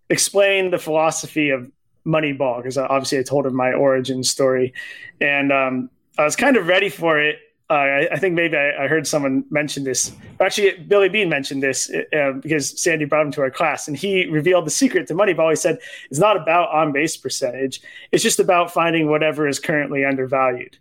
explain 0.10 0.72
the 0.72 0.79
philosophy 0.79 1.51
of 1.51 1.72
Moneyball, 2.05 2.57
because 2.57 2.77
obviously 2.77 3.19
I 3.19 3.24
told 3.24 3.45
him 3.45 3.55
my 3.55 3.74
origin 3.74 4.24
story. 4.24 4.74
And 5.22 5.51
um, 5.51 5.89
I 6.17 6.24
was 6.24 6.36
kind 6.36 6.57
of 6.57 6.67
ready 6.67 6.89
for 6.89 7.19
it 7.19 7.38
uh, 7.69 8.05
I, 8.12 8.19
think 8.19 8.36
maybe 8.36 8.55
I, 8.55 8.84
I, 8.84 8.88
heard 8.88 9.07
someone 9.07 9.43
mention 9.50 9.86
this. 9.86 10.12
Actually, 10.39 10.74
Billy 10.88 11.10
Beane 11.10 11.29
mentioned 11.29 11.63
this 11.63 11.91
uh, 12.13 12.34
because 12.34 12.79
Sandy 12.79 13.05
brought 13.05 13.25
him 13.25 13.31
to 13.31 13.41
our 13.41 13.50
class, 13.50 13.88
and 13.88 13.98
he 13.98 14.27
revealed 14.27 14.67
the 14.67 14.72
secret 14.72 15.07
to 15.07 15.15
Moneyball. 15.15 15.50
He 15.50 15.55
said 15.55 15.79
it's 16.12 16.19
not 16.19 16.38
about 16.38 16.69
on 16.69 16.91
base 16.91 17.17
percentage; 17.17 17.81
it's 18.12 18.22
just 18.22 18.39
about 18.39 18.72
finding 18.72 19.10
whatever 19.10 19.48
is 19.48 19.60
currently 19.60 20.05
undervalued. 20.05 20.77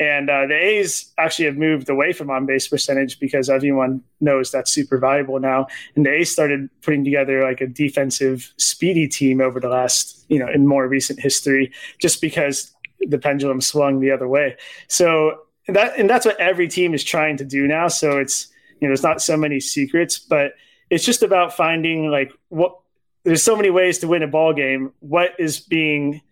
And 0.00 0.30
uh, 0.30 0.46
the 0.46 0.54
A's 0.54 1.12
actually 1.18 1.46
have 1.46 1.56
moved 1.56 1.88
away 1.88 2.12
from 2.12 2.30
on 2.30 2.46
base 2.46 2.68
percentage 2.68 3.18
because 3.18 3.50
everyone 3.50 4.00
knows 4.20 4.52
that's 4.52 4.70
super 4.70 4.96
valuable 4.98 5.40
now. 5.40 5.66
And 5.96 6.06
the 6.06 6.12
A's 6.12 6.30
started 6.30 6.70
putting 6.82 7.02
together 7.04 7.42
like 7.42 7.60
a 7.60 7.66
defensive, 7.66 8.52
speedy 8.58 9.08
team 9.08 9.40
over 9.40 9.58
the 9.58 9.68
last, 9.68 10.24
you 10.28 10.38
know, 10.38 10.48
in 10.48 10.68
more 10.68 10.86
recent 10.86 11.18
history, 11.18 11.72
just 11.98 12.20
because 12.20 12.72
the 13.00 13.18
pendulum 13.18 13.60
swung 13.60 13.98
the 13.98 14.12
other 14.12 14.28
way. 14.28 14.56
So 14.86 15.40
and 15.68 15.76
that 15.76 15.98
and 15.98 16.10
that's 16.10 16.26
what 16.26 16.40
every 16.40 16.66
team 16.66 16.94
is 16.94 17.04
trying 17.04 17.36
to 17.36 17.44
do 17.44 17.68
now. 17.68 17.86
So 17.88 18.18
it's 18.18 18.48
you 18.80 18.88
know 18.88 18.90
there's 18.90 19.02
not 19.02 19.22
so 19.22 19.36
many 19.36 19.60
secrets, 19.60 20.18
but 20.18 20.54
it's 20.90 21.04
just 21.04 21.22
about 21.22 21.54
finding 21.54 22.10
like 22.10 22.32
what 22.48 22.78
there's 23.24 23.42
so 23.42 23.54
many 23.54 23.70
ways 23.70 23.98
to 23.98 24.08
win 24.08 24.22
a 24.22 24.26
ball 24.26 24.54
game. 24.54 24.92
What 25.00 25.32
is 25.38 25.60
being 25.60 26.22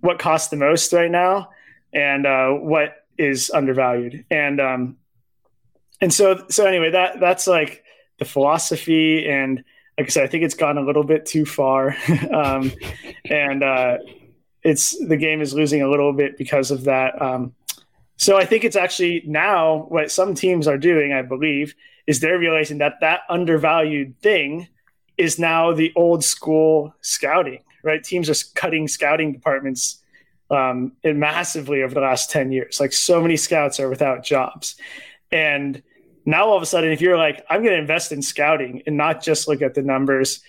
what 0.00 0.18
costs 0.18 0.48
the 0.48 0.56
most 0.56 0.92
right 0.92 1.10
now, 1.10 1.50
and 1.92 2.26
uh, 2.26 2.50
what 2.50 3.06
is 3.16 3.50
undervalued, 3.50 4.24
and 4.30 4.60
um, 4.60 4.96
and 6.00 6.12
so 6.12 6.44
so 6.50 6.66
anyway 6.66 6.90
that 6.90 7.20
that's 7.20 7.46
like 7.46 7.84
the 8.18 8.24
philosophy 8.24 9.28
and 9.28 9.64
like 9.98 10.06
I 10.06 10.10
said, 10.10 10.24
I 10.24 10.26
think 10.26 10.42
it's 10.42 10.54
gone 10.54 10.78
a 10.78 10.82
little 10.82 11.04
bit 11.04 11.26
too 11.26 11.44
far, 11.44 11.94
um, 12.32 12.72
and 13.26 13.62
uh, 13.62 13.98
it's 14.62 14.98
the 15.06 15.16
game 15.16 15.40
is 15.40 15.54
losing 15.54 15.82
a 15.82 15.88
little 15.90 16.12
bit 16.12 16.38
because 16.38 16.70
of 16.70 16.84
that. 16.84 17.20
Um, 17.20 17.54
so 18.16 18.36
I 18.36 18.44
think 18.44 18.64
it's 18.64 18.76
actually 18.76 19.22
now 19.26 19.86
what 19.88 20.10
some 20.10 20.34
teams 20.34 20.68
are 20.68 20.78
doing, 20.78 21.12
I 21.12 21.22
believe, 21.22 21.74
is 22.06 22.20
they're 22.20 22.38
realizing 22.38 22.78
that 22.78 23.00
that 23.00 23.20
undervalued 23.28 24.18
thing 24.20 24.68
is 25.16 25.38
now 25.38 25.72
the 25.72 25.92
old 25.96 26.24
school 26.24 26.94
scouting, 27.00 27.62
right? 27.82 28.02
Teams 28.02 28.28
are 28.30 28.54
cutting 28.54 28.88
scouting 28.88 29.32
departments 29.32 30.02
um, 30.50 30.92
massively 31.04 31.82
over 31.82 31.94
the 31.94 32.00
last 32.00 32.30
10 32.30 32.52
years. 32.52 32.80
Like 32.80 32.92
so 32.92 33.20
many 33.20 33.36
scouts 33.36 33.80
are 33.80 33.88
without 33.88 34.22
jobs. 34.22 34.76
And 35.30 35.82
now 36.24 36.46
all 36.46 36.56
of 36.56 36.62
a 36.62 36.66
sudden, 36.66 36.92
if 36.92 37.00
you're 37.00 37.18
like, 37.18 37.44
I'm 37.48 37.62
going 37.62 37.74
to 37.74 37.80
invest 37.80 38.12
in 38.12 38.22
scouting 38.22 38.82
and 38.86 38.96
not 38.96 39.22
just 39.22 39.48
look 39.48 39.62
at 39.62 39.74
the 39.74 39.82
numbers, 39.82 40.42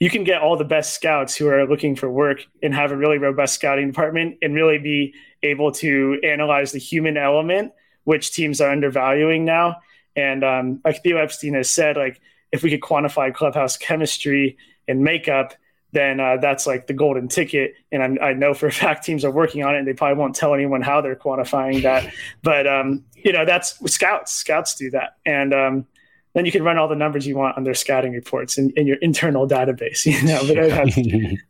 you 0.00 0.08
can 0.08 0.24
get 0.24 0.40
all 0.40 0.56
the 0.56 0.64
best 0.64 0.94
scouts 0.94 1.36
who 1.36 1.46
are 1.48 1.68
looking 1.68 1.94
for 1.94 2.10
work 2.10 2.46
and 2.62 2.74
have 2.74 2.90
a 2.90 2.96
really 2.96 3.18
robust 3.18 3.54
scouting 3.54 3.86
department 3.86 4.38
and 4.40 4.54
really 4.54 4.78
be 4.78 5.14
able 5.42 5.70
to 5.72 6.18
analyze 6.24 6.72
the 6.72 6.78
human 6.78 7.18
element, 7.18 7.72
which 8.04 8.32
teams 8.32 8.62
are 8.62 8.70
undervaluing 8.70 9.44
now. 9.44 9.76
And 10.16 10.42
um, 10.42 10.80
like 10.84 11.02
Theo 11.02 11.18
Epstein 11.18 11.54
has 11.54 11.68
said, 11.68 11.98
like 11.98 12.20
if 12.50 12.62
we 12.62 12.70
could 12.70 12.80
quantify 12.80 13.32
clubhouse 13.32 13.76
chemistry 13.76 14.56
and 14.88 15.04
makeup, 15.04 15.54
then 15.92 16.18
uh, 16.18 16.38
that's 16.38 16.66
like 16.66 16.86
the 16.86 16.94
golden 16.94 17.28
ticket. 17.28 17.74
And 17.92 18.02
I'm, 18.02 18.18
i 18.22 18.32
know 18.32 18.54
for 18.54 18.68
a 18.68 18.72
fact 18.72 19.04
teams 19.04 19.24
are 19.24 19.30
working 19.30 19.62
on 19.64 19.74
it, 19.74 19.78
and 19.80 19.88
they 19.88 19.92
probably 19.92 20.18
won't 20.18 20.34
tell 20.34 20.54
anyone 20.54 20.80
how 20.80 21.02
they're 21.02 21.16
quantifying 21.16 21.82
that. 21.82 22.10
but 22.42 22.66
um, 22.66 23.04
you 23.16 23.32
know, 23.32 23.44
that's 23.44 23.78
scouts. 23.92 24.32
Scouts 24.32 24.74
do 24.76 24.90
that, 24.90 25.16
and 25.26 25.52
um, 25.52 25.86
then 26.34 26.46
you 26.46 26.52
can 26.52 26.62
run 26.62 26.78
all 26.78 26.88
the 26.88 26.96
numbers 26.96 27.26
you 27.26 27.36
want 27.36 27.56
on 27.56 27.64
their 27.64 27.74
scouting 27.74 28.12
reports 28.12 28.56
in, 28.56 28.70
in 28.70 28.86
your 28.86 28.96
internal 28.96 29.48
database. 29.48 30.06
You 30.10 30.22
know, 30.26 30.42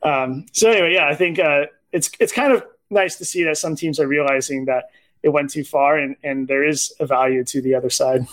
but 0.03 0.09
um, 0.09 0.47
so 0.53 0.71
anyway, 0.71 0.95
yeah, 0.95 1.09
I 1.09 1.15
think 1.15 1.39
uh, 1.39 1.67
it's 1.93 2.11
it's 2.19 2.33
kind 2.33 2.53
of 2.53 2.65
nice 2.91 3.17
to 3.17 3.25
see 3.25 3.45
that 3.45 3.57
some 3.57 3.77
teams 3.77 4.01
are 4.01 4.07
realizing 4.07 4.65
that 4.67 4.91
it 5.23 5.31
went 5.31 5.51
too 5.51 5.65
far 5.65 5.99
and, 5.99 6.17
and 6.23 6.49
there 6.49 6.65
is 6.65 6.93
a 6.99 7.07
value 7.07 7.45
to 7.45 7.61
the 7.61 7.75
other 7.75 7.91
side. 7.91 8.27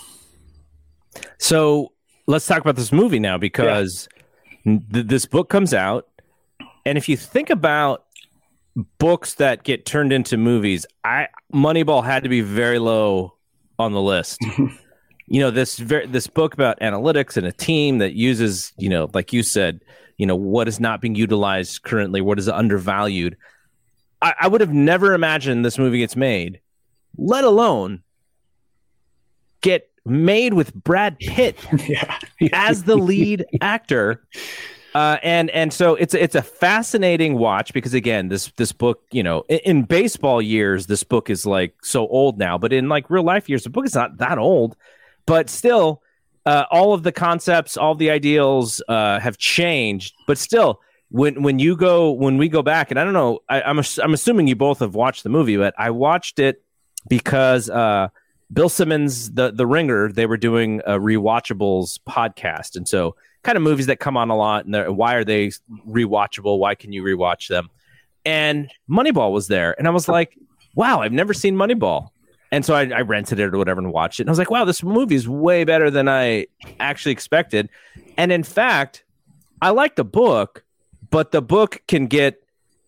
So 1.38 1.92
let's 2.28 2.46
talk 2.46 2.62
about 2.62 2.76
this 2.76 2.92
movie 2.92 3.20
now 3.20 3.38
because 3.38 4.08
yeah. 4.66 4.78
th- 4.92 5.08
this 5.08 5.26
book 5.26 5.50
comes 5.50 5.74
out. 5.74 6.08
And 6.86 6.98
if 6.98 7.10
you 7.10 7.18
think 7.18 7.50
about 7.50 8.06
books 9.00 9.36
that 9.36 9.64
get 9.64 9.86
turned 9.86 10.14
into 10.14 10.38
movies, 10.38 10.86
I 11.04 11.28
Moneyball 11.54 12.04
had 12.04 12.24
to 12.24 12.30
be 12.30 12.42
very 12.42 12.80
low 12.80 13.36
on 13.78 13.92
the 13.92 14.02
list. 14.02 14.40
you 15.28 15.42
know, 15.42 15.52
this 15.52 15.78
very, 15.78 16.08
this 16.08 16.28
book 16.28 16.54
about 16.54 16.80
analytics 16.80 17.38
and 17.38 17.46
a 17.46 17.52
team 17.52 17.98
that 17.98 18.14
uses, 18.14 18.74
you 18.78 18.90
know, 18.90 19.10
like 19.14 19.34
you 19.34 19.44
said, 19.44 19.82
you 20.18 20.26
know, 20.26 20.36
what 20.36 20.68
is 20.68 20.80
not 20.80 21.02
being 21.02 21.16
utilized 21.16 21.84
currently, 21.84 22.22
what 22.22 22.40
is 22.40 22.48
undervalued. 22.48 23.38
I, 24.22 24.34
I 24.42 24.48
would 24.48 24.62
have 24.62 24.74
never 24.74 25.14
imagined 25.14 25.66
this 25.66 25.78
movie 25.78 26.00
gets 26.00 26.16
made, 26.16 26.62
let 27.18 27.44
alone 27.44 28.04
get 29.62 29.90
made 30.06 30.54
with 30.54 30.74
Brad 30.74 31.20
Pitt 31.20 31.58
yeah. 31.88 32.18
as 32.54 32.84
the 32.84 32.96
lead 32.96 33.46
actor. 33.62 34.24
Uh, 34.96 35.18
and 35.22 35.52
and 35.52 35.72
so 35.74 35.94
it's 35.96 36.14
it's 36.16 36.34
a 36.34 36.42
fascinating 36.42 37.38
watch 37.38 37.72
because 37.72 37.94
again 37.94 38.30
this 38.30 38.52
this 38.56 38.72
book 38.72 39.04
you 39.12 39.22
know 39.22 39.44
in, 39.48 39.60
in, 39.60 39.84
baseball 39.84 40.42
years 40.42 40.88
this 40.88 41.04
book 41.04 41.30
is 41.30 41.46
like 41.46 41.76
so 41.84 42.08
old 42.08 42.40
now 42.40 42.58
but 42.58 42.74
in 42.74 42.90
like 42.90 43.08
real 43.10 43.22
life 43.22 43.48
years 43.48 43.64
the 43.64 43.70
book 43.70 43.86
is 43.86 43.94
not 43.94 44.18
that 44.18 44.40
old 44.40 44.76
but 45.28 45.50
still 45.52 46.02
uh, 46.48 46.66
all 46.72 46.94
of 46.94 47.04
the 47.04 47.12
concepts 47.12 47.78
all 47.78 47.94
the 47.94 48.10
ideals 48.10 48.82
uh, 48.88 49.20
have 49.20 49.38
changed 49.38 50.16
but 50.26 50.40
still 50.40 50.82
when 51.10 51.42
when 51.42 51.60
you 51.60 51.76
go 51.76 52.12
when 52.12 52.38
we 52.38 52.50
go 52.50 52.62
back, 52.62 52.92
and 52.92 53.00
I 53.00 53.04
don't 53.04 53.14
know, 53.14 53.40
I, 53.48 53.62
am 53.62 53.80
I'm, 53.80 53.86
I'm 54.04 54.14
assuming 54.14 54.48
you 54.48 54.56
both 54.56 54.80
have 54.80 54.96
watched 54.96 55.24
the 55.24 55.30
movie, 55.30 55.58
but 55.58 55.74
I 55.78 55.92
watched 55.92 56.40
it 56.40 56.64
because 57.08 57.70
uh, 57.70 58.10
Bill 58.52 58.70
Simmons, 58.70 59.32
the 59.32 59.52
the 59.52 59.66
Ringer, 59.66 60.12
they 60.12 60.26
were 60.26 60.38
doing 60.38 60.82
a 60.86 60.94
rewatchables 60.94 62.00
podcast, 62.08 62.76
and 62.76 62.88
so 62.88 63.16
kind 63.44 63.56
of 63.56 63.62
movies 63.62 63.86
that 63.86 64.00
come 64.00 64.18
on 64.18 64.30
a 64.30 64.36
lot, 64.36 64.66
and 64.66 64.98
why 64.98 65.16
are 65.16 65.24
they 65.24 65.52
rewatchable? 65.88 66.60
Why 66.60 66.76
can 66.76 66.92
you 66.92 67.04
rewatch 67.04 67.48
them? 67.48 67.70
And 68.26 68.70
Moneyball 68.90 69.32
was 69.32 69.48
there, 69.48 69.76
and 69.78 69.88
I 69.88 69.92
was 69.92 70.10
like, 70.10 70.38
wow, 70.76 71.02
I've 71.02 71.14
never 71.14 71.34
seen 71.34 71.56
Moneyball. 71.56 72.10
And 72.52 72.64
so 72.64 72.74
I, 72.74 72.84
I, 72.90 73.02
rented 73.02 73.40
it 73.40 73.54
or 73.54 73.58
whatever 73.58 73.82
and 73.82 73.92
watched 73.92 74.20
it. 74.20 74.24
And 74.24 74.30
I 74.30 74.32
was 74.32 74.40
like, 74.40 74.50
wow, 74.50 74.64
this 74.64 74.82
movie 74.82 75.16
is 75.16 75.28
way 75.28 75.64
better 75.64 75.92
than 75.92 76.08
I 76.08 76.48
actually 76.80 77.12
expected. 77.12 77.70
And 78.18 78.32
in 78.32 78.44
fact, 78.44 79.04
I 79.62 79.72
like 79.72 79.96
the 79.96 80.06
book, 80.06 80.64
but 81.10 81.32
the 81.32 81.42
book 81.42 81.82
can 81.88 82.08
get 82.08 82.42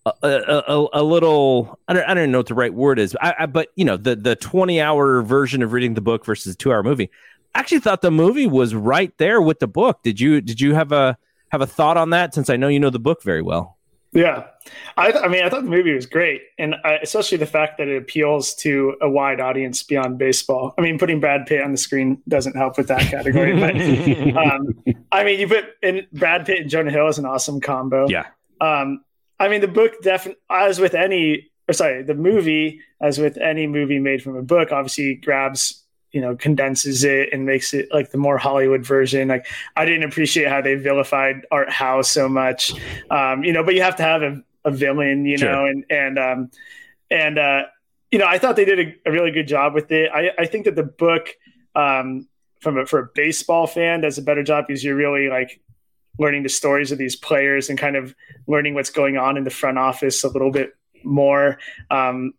a, 0.06 0.64
a, 0.68 0.88
a, 0.94 1.04
little 1.04 1.78
I 1.88 1.94
don't, 1.94 2.04
I 2.04 2.14
don't 2.14 2.32
know 2.32 2.40
what 2.40 2.48
the 2.48 2.56
right 2.56 2.74
word 2.74 3.00
is 3.00 3.18
I, 3.22 3.36
I, 3.40 3.46
but 3.46 3.70
you 3.76 3.86
know 3.86 3.98
the 3.98 4.16
the 4.16 4.36
20 4.36 4.82
hour 4.82 5.22
version 5.22 5.62
of 5.62 5.74
reading 5.74 5.94
the 5.94 6.02
book 6.02 6.26
versus 6.26 6.56
two 6.56 6.72
hour 6.72 6.84
movie 6.84 7.10
I 7.54 7.60
actually 7.60 7.80
thought 7.80 8.02
the 8.02 8.12
movie 8.12 8.48
was 8.48 8.74
right 8.74 9.16
there 9.18 9.42
with 9.42 9.60
the 9.60 9.68
book 9.68 10.02
did 10.04 10.20
you 10.20 10.42
did 10.42 10.62
you 10.62 10.74
have 10.74 10.92
a 10.92 11.18
have 11.52 11.62
a 11.62 11.68
thought 11.68 11.98
on 11.98 12.12
that 12.12 12.34
since 12.34 12.50
I 12.50 12.56
know 12.56 12.70
you 12.70 12.80
know 12.80 12.90
the 12.90 13.00
book 13.00 13.24
very 13.24 13.42
well 13.42 13.78
yeah. 14.12 14.48
I, 14.98 15.12
I 15.12 15.28
mean 15.28 15.44
I 15.44 15.50
thought 15.50 15.64
the 15.64 15.70
movie 15.70 15.94
was 15.94 16.06
great 16.06 16.42
and 16.58 16.76
I, 16.84 16.96
especially 17.02 17.38
the 17.38 17.46
fact 17.46 17.78
that 17.78 17.88
it 17.88 17.98
appeals 17.98 18.54
to 18.56 18.96
a 19.02 19.10
wide 19.10 19.40
audience 19.40 19.84
beyond 19.84 20.18
baseball. 20.18 20.74
I 20.78 20.82
mean 20.82 20.98
putting 20.98 21.20
Brad 21.20 21.46
Pitt 21.46 21.62
on 21.62 21.72
the 21.72 21.78
screen 21.78 22.22
doesn't 22.28 22.56
help 22.56 22.78
with 22.78 22.88
that 22.88 23.02
category 23.02 23.60
but 23.60 23.76
um, 24.38 24.84
I 25.12 25.24
mean 25.24 25.40
you 25.40 25.48
put 25.48 25.66
in 25.82 26.08
Brad 26.14 26.46
Pitt 26.46 26.62
and 26.62 26.70
Jonah 26.70 26.92
Hill 26.92 27.08
is 27.08 27.18
an 27.18 27.26
awesome 27.26 27.62
combo. 27.62 28.08
Yeah. 28.08 28.28
Um, 28.62 29.04
I 29.40 29.48
mean, 29.48 29.62
the 29.62 29.68
book 29.68 30.02
definitely, 30.02 30.42
as 30.50 30.80
with 30.80 30.94
any, 30.94 31.50
or 31.68 31.74
sorry, 31.74 32.04
the 32.04 32.14
movie, 32.14 32.82
as 33.02 33.18
with 33.18 33.38
any 33.38 33.68
movie 33.68 34.00
made 34.00 34.22
from 34.22 34.36
a 34.36 34.42
book, 34.42 34.72
obviously 34.72 35.16
grabs, 35.16 35.86
you 36.12 36.22
know, 36.22 36.36
condenses 36.36 37.04
it 37.04 37.30
and 37.32 37.46
makes 37.46 37.74
it 37.74 37.88
like 37.94 38.12
the 38.12 38.18
more 38.18 38.38
Hollywood 38.38 38.86
version. 38.86 39.28
Like, 39.28 39.48
I 39.76 39.86
didn't 39.86 40.04
appreciate 40.04 40.48
how 40.48 40.62
they 40.62 40.76
vilified 40.76 41.46
Art 41.52 41.70
Howe 41.70 42.02
so 42.02 42.28
much, 42.28 42.74
um, 43.12 43.44
you 43.44 43.54
know, 43.54 43.64
but 43.64 43.76
you 43.76 43.82
have 43.82 43.96
to 43.98 44.04
have 44.04 44.24
a, 44.24 44.44
a 44.66 44.72
villain, 44.72 45.26
you 45.26 45.38
sure. 45.38 45.52
know, 45.52 45.66
and 45.66 45.86
and 45.90 46.20
um, 46.20 46.52
and 47.12 47.38
uh, 47.38 47.64
you 48.12 48.20
know, 48.20 48.26
I 48.26 48.38
thought 48.40 48.56
they 48.56 48.66
did 48.66 48.80
a, 48.80 49.10
a 49.10 49.12
really 49.12 49.32
good 49.32 49.48
job 49.48 49.74
with 49.74 49.92
it. 49.92 50.10
I, 50.14 50.32
I 50.38 50.46
think 50.46 50.66
that 50.66 50.76
the 50.76 50.84
book, 50.84 51.36
um, 51.76 52.28
from 52.60 52.78
a, 52.78 52.86
for 52.86 53.00
a 53.00 53.10
baseball 53.14 53.68
fan, 53.68 54.02
does 54.02 54.18
a 54.18 54.22
better 54.22 54.44
job 54.44 54.66
because 54.68 54.84
you're 54.84 54.96
really 54.96 55.30
like 55.30 55.62
learning 56.18 56.44
the 56.44 56.50
stories 56.50 56.92
of 56.92 56.98
these 56.98 57.16
players 57.16 57.70
and 57.70 57.80
kind 57.80 57.96
of 57.96 58.14
learning 58.48 58.74
what's 58.74 58.90
going 58.90 59.18
on 59.18 59.38
in 59.38 59.44
the 59.44 59.50
front 59.50 59.78
office 59.78 60.24
a 60.24 60.28
little 60.28 60.52
bit 60.52 60.76
more. 61.04 61.58
Um, 61.90 62.34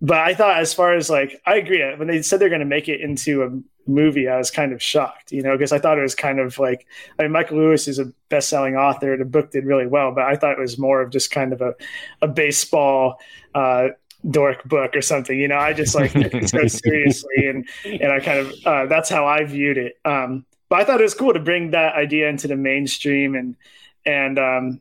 but 0.00 0.18
I 0.18 0.34
thought, 0.34 0.58
as 0.58 0.72
far 0.72 0.94
as 0.94 1.10
like, 1.10 1.40
I 1.46 1.56
agree. 1.56 1.82
When 1.96 2.08
they 2.08 2.22
said 2.22 2.40
they're 2.40 2.48
going 2.48 2.60
to 2.60 2.66
make 2.66 2.88
it 2.88 3.00
into 3.00 3.42
a 3.42 3.90
movie, 3.90 4.28
I 4.28 4.38
was 4.38 4.50
kind 4.50 4.72
of 4.72 4.82
shocked, 4.82 5.32
you 5.32 5.42
know, 5.42 5.56
because 5.56 5.72
I 5.72 5.78
thought 5.78 5.98
it 5.98 6.02
was 6.02 6.14
kind 6.14 6.40
of 6.40 6.58
like, 6.58 6.86
I 7.18 7.22
mean, 7.22 7.32
Michael 7.32 7.58
Lewis 7.58 7.86
is 7.86 7.98
a 7.98 8.12
best 8.28 8.48
selling 8.48 8.76
author. 8.76 9.16
The 9.16 9.24
book 9.24 9.50
did 9.50 9.64
really 9.64 9.86
well, 9.86 10.12
but 10.12 10.24
I 10.24 10.36
thought 10.36 10.52
it 10.52 10.58
was 10.58 10.78
more 10.78 11.02
of 11.02 11.10
just 11.10 11.30
kind 11.30 11.52
of 11.52 11.60
a, 11.60 11.74
a 12.22 12.28
baseball, 12.28 13.18
uh, 13.54 13.88
dork 14.28 14.64
book 14.64 14.94
or 14.94 15.02
something. 15.02 15.38
You 15.38 15.48
know, 15.48 15.56
I 15.56 15.72
just 15.72 15.94
like 15.94 16.12
took 16.12 16.34
it 16.34 16.48
so 16.48 16.66
seriously, 16.66 17.46
and 17.46 17.68
and 17.84 18.12
I 18.12 18.20
kind 18.20 18.38
of 18.38 18.52
uh, 18.66 18.86
that's 18.86 19.08
how 19.08 19.26
I 19.26 19.44
viewed 19.44 19.78
it. 19.78 19.98
Um, 20.04 20.44
but 20.68 20.80
I 20.80 20.84
thought 20.84 21.00
it 21.00 21.04
was 21.04 21.14
cool 21.14 21.32
to 21.32 21.40
bring 21.40 21.70
that 21.70 21.94
idea 21.94 22.28
into 22.28 22.48
the 22.48 22.56
mainstream, 22.56 23.34
and 23.34 23.56
and 24.04 24.38
um, 24.38 24.80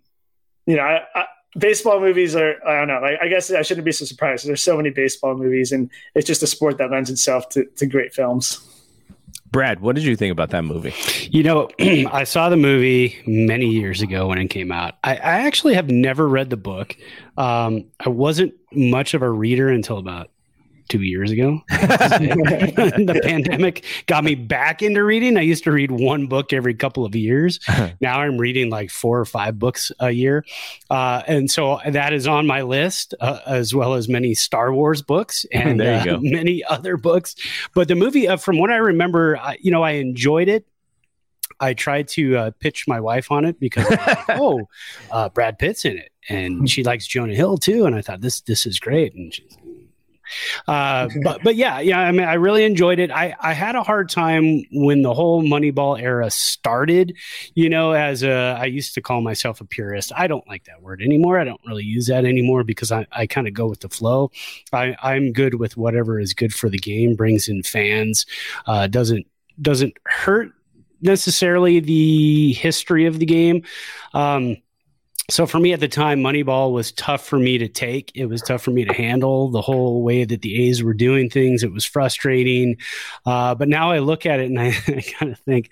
you 0.66 0.76
know, 0.76 0.84
I, 0.84 1.04
I, 1.16 1.26
baseball 1.58 2.00
movies 2.00 2.36
are 2.36 2.56
I 2.68 2.80
don't 2.80 2.88
know. 2.88 3.00
Like, 3.02 3.20
I 3.22 3.28
guess 3.28 3.52
I 3.52 3.62
shouldn't 3.62 3.86
be 3.86 3.92
so 3.92 4.06
surprised. 4.06 4.48
There's 4.48 4.64
so 4.64 4.78
many 4.78 4.90
baseball 4.90 5.36
movies, 5.36 5.72
and 5.72 5.90
it's 6.16 6.28
just 6.28 6.44
a 6.44 6.48
sport 6.48 6.78
that 6.78 6.92
lends 6.92 7.10
itself 7.10 7.50
to, 7.50 7.66
to 7.78 7.86
great 7.86 8.14
films. 8.14 8.66
Brad, 9.52 9.80
what 9.80 9.96
did 9.96 10.04
you 10.04 10.16
think 10.16 10.32
about 10.32 10.52
that 10.52 10.64
movie? 10.64 10.94
You 11.32 11.42
know, 11.42 11.70
I 11.80 12.24
saw 12.24 12.50
the 12.50 12.58
movie 12.58 13.20
many 13.26 13.66
years 13.66 14.02
ago 14.02 14.28
when 14.28 14.38
it 14.38 14.48
came 14.50 14.72
out. 14.72 14.96
I, 15.04 15.16
I 15.16 15.40
actually 15.48 15.74
have 15.74 15.90
never 15.90 16.28
read 16.28 16.52
the 16.52 16.58
book. 16.58 16.96
Um, 17.38 17.86
I 18.00 18.10
wasn't 18.10 18.54
much 18.72 19.16
of 19.16 19.24
a 19.24 19.30
reader 19.30 19.70
until 19.70 19.98
about 19.98 20.30
two 20.90 21.02
years 21.02 21.32
ago. 21.32 21.62
the 21.70 23.22
pandemic 23.24 23.86
got 24.08 24.24
me 24.24 24.36
back 24.36 24.82
into 24.82 25.04
reading. 25.04 25.38
I 25.38 25.42
used 25.42 25.64
to 25.64 25.72
read 25.72 25.92
one 25.92 26.28
book 26.28 26.52
every 26.52 26.74
couple 26.74 27.06
of 27.06 27.16
years. 27.16 27.60
now 28.02 28.20
I'm 28.20 28.38
reading 28.38 28.70
like 28.70 28.90
four 28.90 29.20
or 29.20 29.26
five 29.26 29.58
books 29.58 29.92
a 30.00 30.12
year. 30.12 30.44
Uh, 30.90 31.22
and 31.28 31.50
so 31.50 31.80
that 31.88 32.12
is 32.12 32.28
on 32.28 32.46
my 32.46 32.64
list, 32.64 33.14
uh, 33.22 33.40
as 33.46 33.74
well 33.74 33.94
as 33.94 34.10
many 34.10 34.34
Star 34.34 34.74
Wars 34.74 35.02
books 35.02 35.46
and 35.54 35.82
uh, 35.82 36.18
many 36.22 36.64
other 36.66 36.98
books. 36.98 37.36
But 37.74 37.88
the 37.88 37.96
movie, 37.96 38.28
uh, 38.28 38.38
from 38.38 38.58
what 38.58 38.72
I 38.72 38.78
remember, 38.78 39.40
you 39.62 39.72
know, 39.72 39.84
I 39.84 39.92
enjoyed 39.92 40.50
it. 40.50 40.66
I 41.62 41.74
tried 41.74 42.08
to 42.10 42.38
uh, 42.38 42.52
pitch 42.60 42.88
my 42.88 43.02
wife 43.02 43.32
on 43.32 43.44
it 43.44 43.60
because, 43.60 43.90
like, 43.90 44.30
oh, 44.30 44.68
uh, 45.12 45.28
Brad 45.28 45.60
Pitt's 45.60 45.84
in 45.84 45.98
it, 45.98 46.10
and 46.30 46.70
she 46.70 46.84
likes 46.84 47.06
Jonah 47.06 47.36
Hill 47.36 47.58
too. 47.58 47.86
And 47.86 47.96
I 47.96 48.02
thought 48.02 48.22
this 48.22 48.40
this 48.42 48.66
is 48.66 48.80
great. 48.80 49.14
And 49.14 49.34
she's 49.34 49.58
uh, 50.68 51.10
but 51.24 51.44
but 51.44 51.56
yeah, 51.56 51.80
yeah. 51.80 52.00
I 52.00 52.12
mean, 52.12 52.28
I 52.28 52.36
really 52.36 52.64
enjoyed 52.64 53.00
it. 53.00 53.12
I 53.12 53.36
I 53.40 53.54
had 53.54 53.76
a 53.76 53.84
hard 53.84 54.10
time 54.10 54.64
when 54.72 55.02
the 55.02 55.14
whole 55.14 55.44
Moneyball 55.44 56.00
era 56.00 56.30
started. 56.30 57.16
You 57.56 57.70
know, 57.70 57.92
as 57.92 58.24
a 58.24 58.58
I 58.60 58.66
used 58.66 58.94
to 58.96 59.02
call 59.02 59.22
myself 59.22 59.62
a 59.62 59.66
purist. 59.66 60.12
I 60.16 60.28
don't 60.28 60.48
like 60.48 60.66
that 60.66 60.82
word 60.82 61.02
anymore. 61.02 61.40
I 61.40 61.44
don't 61.44 61.62
really 61.66 61.84
use 61.84 62.08
that 62.08 62.26
anymore 62.26 62.64
because 62.64 62.92
I 62.92 63.08
I 63.12 63.28
kind 63.28 63.48
of 63.48 63.54
go 63.54 63.68
with 63.68 63.82
the 63.82 63.90
flow. 63.90 64.32
I 64.74 64.96
I'm 65.02 65.32
good 65.32 65.56
with 65.56 65.78
whatever 65.78 66.20
is 66.20 66.34
good 66.34 66.54
for 66.54 66.70
the 66.70 66.80
game, 66.80 67.16
brings 67.16 67.48
in 67.48 67.64
fans, 67.64 68.26
uh, 68.68 68.88
doesn't 68.88 69.26
doesn't 69.62 69.98
hurt 70.06 70.52
necessarily 71.02 71.80
the 71.80 72.54
history 72.54 73.06
of 73.06 73.20
the 73.20 73.26
game. 73.26 73.64
Um, 74.14 74.58
so 75.30 75.46
for 75.46 75.60
me 75.60 75.74
at 75.74 75.80
the 75.80 75.88
time, 75.88 76.22
Moneyball 76.22 76.72
was 76.72 76.92
tough 76.92 77.26
for 77.26 77.40
me 77.40 77.58
to 77.58 77.68
take. 77.68 78.12
It 78.16 78.26
was 78.26 78.42
tough 78.42 78.62
for 78.62 78.72
me 78.72 78.86
to 78.86 78.94
handle 78.94 79.50
the 79.50 79.62
whole 79.62 80.04
way 80.04 80.26
that 80.26 80.42
the 80.42 80.68
A's 80.68 80.84
were 80.84 80.94
doing 80.94 81.30
things. 81.30 81.64
It 81.64 81.72
was 81.72 81.86
frustrating. 81.86 82.78
Uh, 83.26 83.56
but 83.56 83.68
now 83.68 83.92
I 83.92 84.00
look 84.00 84.26
at 84.26 84.40
it 84.40 84.46
and 84.46 84.60
I, 84.60 84.68
I 84.88 85.04
kind 85.20 85.32
of 85.32 85.40
think, 85.40 85.70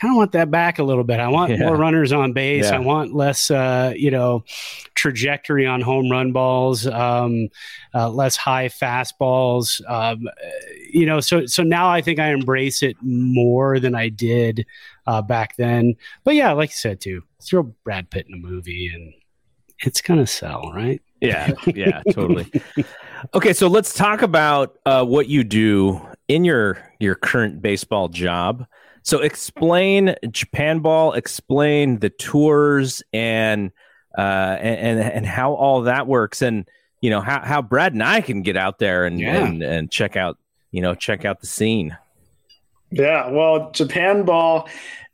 kind 0.00 0.12
of 0.12 0.16
want 0.16 0.32
that 0.32 0.50
back 0.50 0.78
a 0.78 0.82
little 0.82 1.04
bit. 1.04 1.20
I 1.20 1.28
want 1.28 1.50
yeah. 1.50 1.58
more 1.58 1.76
runners 1.76 2.12
on 2.12 2.32
base. 2.32 2.64
Yeah. 2.64 2.76
I 2.76 2.78
want 2.78 3.14
less, 3.14 3.50
uh, 3.50 3.92
you 3.94 4.10
know, 4.10 4.44
trajectory 4.94 5.66
on 5.66 5.80
home 5.82 6.10
run 6.10 6.32
balls, 6.32 6.86
um, 6.86 7.48
uh, 7.94 8.08
less 8.08 8.36
high 8.36 8.68
fastballs. 8.68 9.80
Um, 9.88 10.28
you 10.90 11.04
know, 11.04 11.20
so 11.20 11.44
so 11.46 11.62
now 11.62 11.88
I 11.88 12.00
think 12.00 12.18
I 12.18 12.32
embrace 12.32 12.82
it 12.82 12.96
more 13.02 13.78
than 13.78 13.94
I 13.94 14.08
did 14.08 14.64
uh, 15.06 15.20
back 15.20 15.56
then. 15.56 15.94
But 16.24 16.34
yeah, 16.34 16.52
like 16.52 16.70
you 16.70 16.76
said 16.76 17.00
too, 17.00 17.22
throw 17.42 17.64
Brad 17.84 18.10
Pitt 18.10 18.26
in 18.26 18.34
a 18.34 18.38
movie 18.38 18.90
and 18.92 19.12
it's 19.80 20.00
gonna 20.00 20.26
sell, 20.26 20.72
right? 20.74 21.02
Yeah, 21.20 21.52
yeah, 21.66 22.02
totally. 22.12 22.50
Okay, 23.34 23.52
so 23.52 23.68
let's 23.68 23.92
talk 23.92 24.22
about 24.22 24.78
uh, 24.86 25.04
what 25.04 25.28
you 25.28 25.44
do 25.44 26.00
in 26.28 26.44
your 26.44 26.78
your 27.00 27.14
current 27.14 27.60
baseball 27.60 28.08
job. 28.08 28.66
So 29.02 29.20
explain 29.20 30.14
Japan 30.30 30.80
Ball, 30.80 31.12
explain 31.14 31.98
the 31.98 32.10
tours 32.10 33.02
and 33.12 33.72
uh, 34.16 34.56
and 34.60 35.00
and 35.00 35.26
how 35.26 35.54
all 35.54 35.82
that 35.82 36.06
works, 36.06 36.42
and 36.42 36.68
you 37.00 37.10
know 37.10 37.20
how 37.20 37.40
how 37.40 37.62
Brad 37.62 37.92
and 37.92 38.02
I 38.02 38.20
can 38.20 38.42
get 38.42 38.56
out 38.56 38.78
there 38.78 39.06
and 39.06 39.18
yeah. 39.18 39.44
and, 39.44 39.62
and 39.62 39.90
check 39.90 40.16
out 40.16 40.38
you 40.70 40.82
know 40.82 40.94
check 40.94 41.24
out 41.24 41.40
the 41.40 41.46
scene. 41.46 41.96
Yeah, 42.90 43.30
well, 43.30 43.70
Japan 43.70 44.24
Ball 44.24 44.68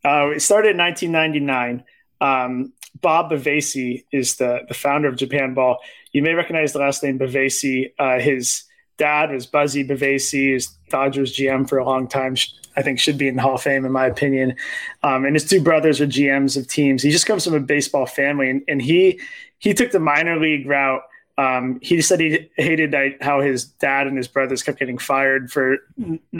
uh, 0.07 0.31
it 0.31 0.40
started 0.40 0.70
in 0.70 0.79
1999. 0.79 1.85
Um, 2.20 2.72
Bob 3.01 3.31
Bavasi 3.31 4.05
is 4.12 4.37
the, 4.37 4.61
the 4.68 4.75
founder 4.75 5.09
of 5.09 5.16
Japan 5.16 5.53
Ball. 5.53 5.79
You 6.12 6.22
may 6.22 6.33
recognize 6.33 6.72
the 6.72 6.79
last 6.79 7.03
name 7.03 7.18
Bavasi. 7.18 7.92
Uh, 7.99 8.20
his 8.20 8.64
dad 8.99 9.33
was 9.33 9.46
Buzzy 9.46 9.87
Bavasi, 9.87 10.53
his 10.53 10.68
Dodgers 10.88 11.37
GM 11.37 11.68
for 11.68 11.79
a 11.79 11.85
long 11.85 12.09
time. 12.09 12.37
I 12.77 12.83
think 12.83 12.99
should 12.99 13.19
be 13.19 13.29
in 13.29 13.37
the 13.37 13.43
Hall 13.43 13.55
of 13.55 13.62
Fame, 13.62 13.85
in 13.85 13.93
my 13.93 14.07
opinion. 14.07 14.57
Um, 15.03 15.25
and 15.25 15.35
his 15.35 15.45
two 15.45 15.61
brothers 15.61 16.01
are 16.01 16.07
GMs 16.07 16.57
of 16.57 16.69
teams. 16.69 17.03
He 17.03 17.11
just 17.11 17.27
comes 17.27 17.45
from 17.45 17.55
a 17.55 17.61
baseball 17.61 18.07
family, 18.07 18.51
and, 18.51 18.62
and 18.69 18.83
he 18.83 19.21
he 19.59 19.73
took 19.75 19.93
the 19.93 20.01
minor 20.01 20.39
league 20.39 20.67
route 20.67 21.03
um, 21.39 21.79
he 21.83 22.01
said 22.01 22.19
he 22.19 22.51
hated 22.57 22.95
how 23.21 23.43
his 23.43 23.65
dad 23.65 24.07
and 24.07 24.17
his 24.17 24.27
brothers 24.27 24.62
kept 24.62 24.79
getting 24.79 24.97
fired 24.97 25.51
for 25.51 25.77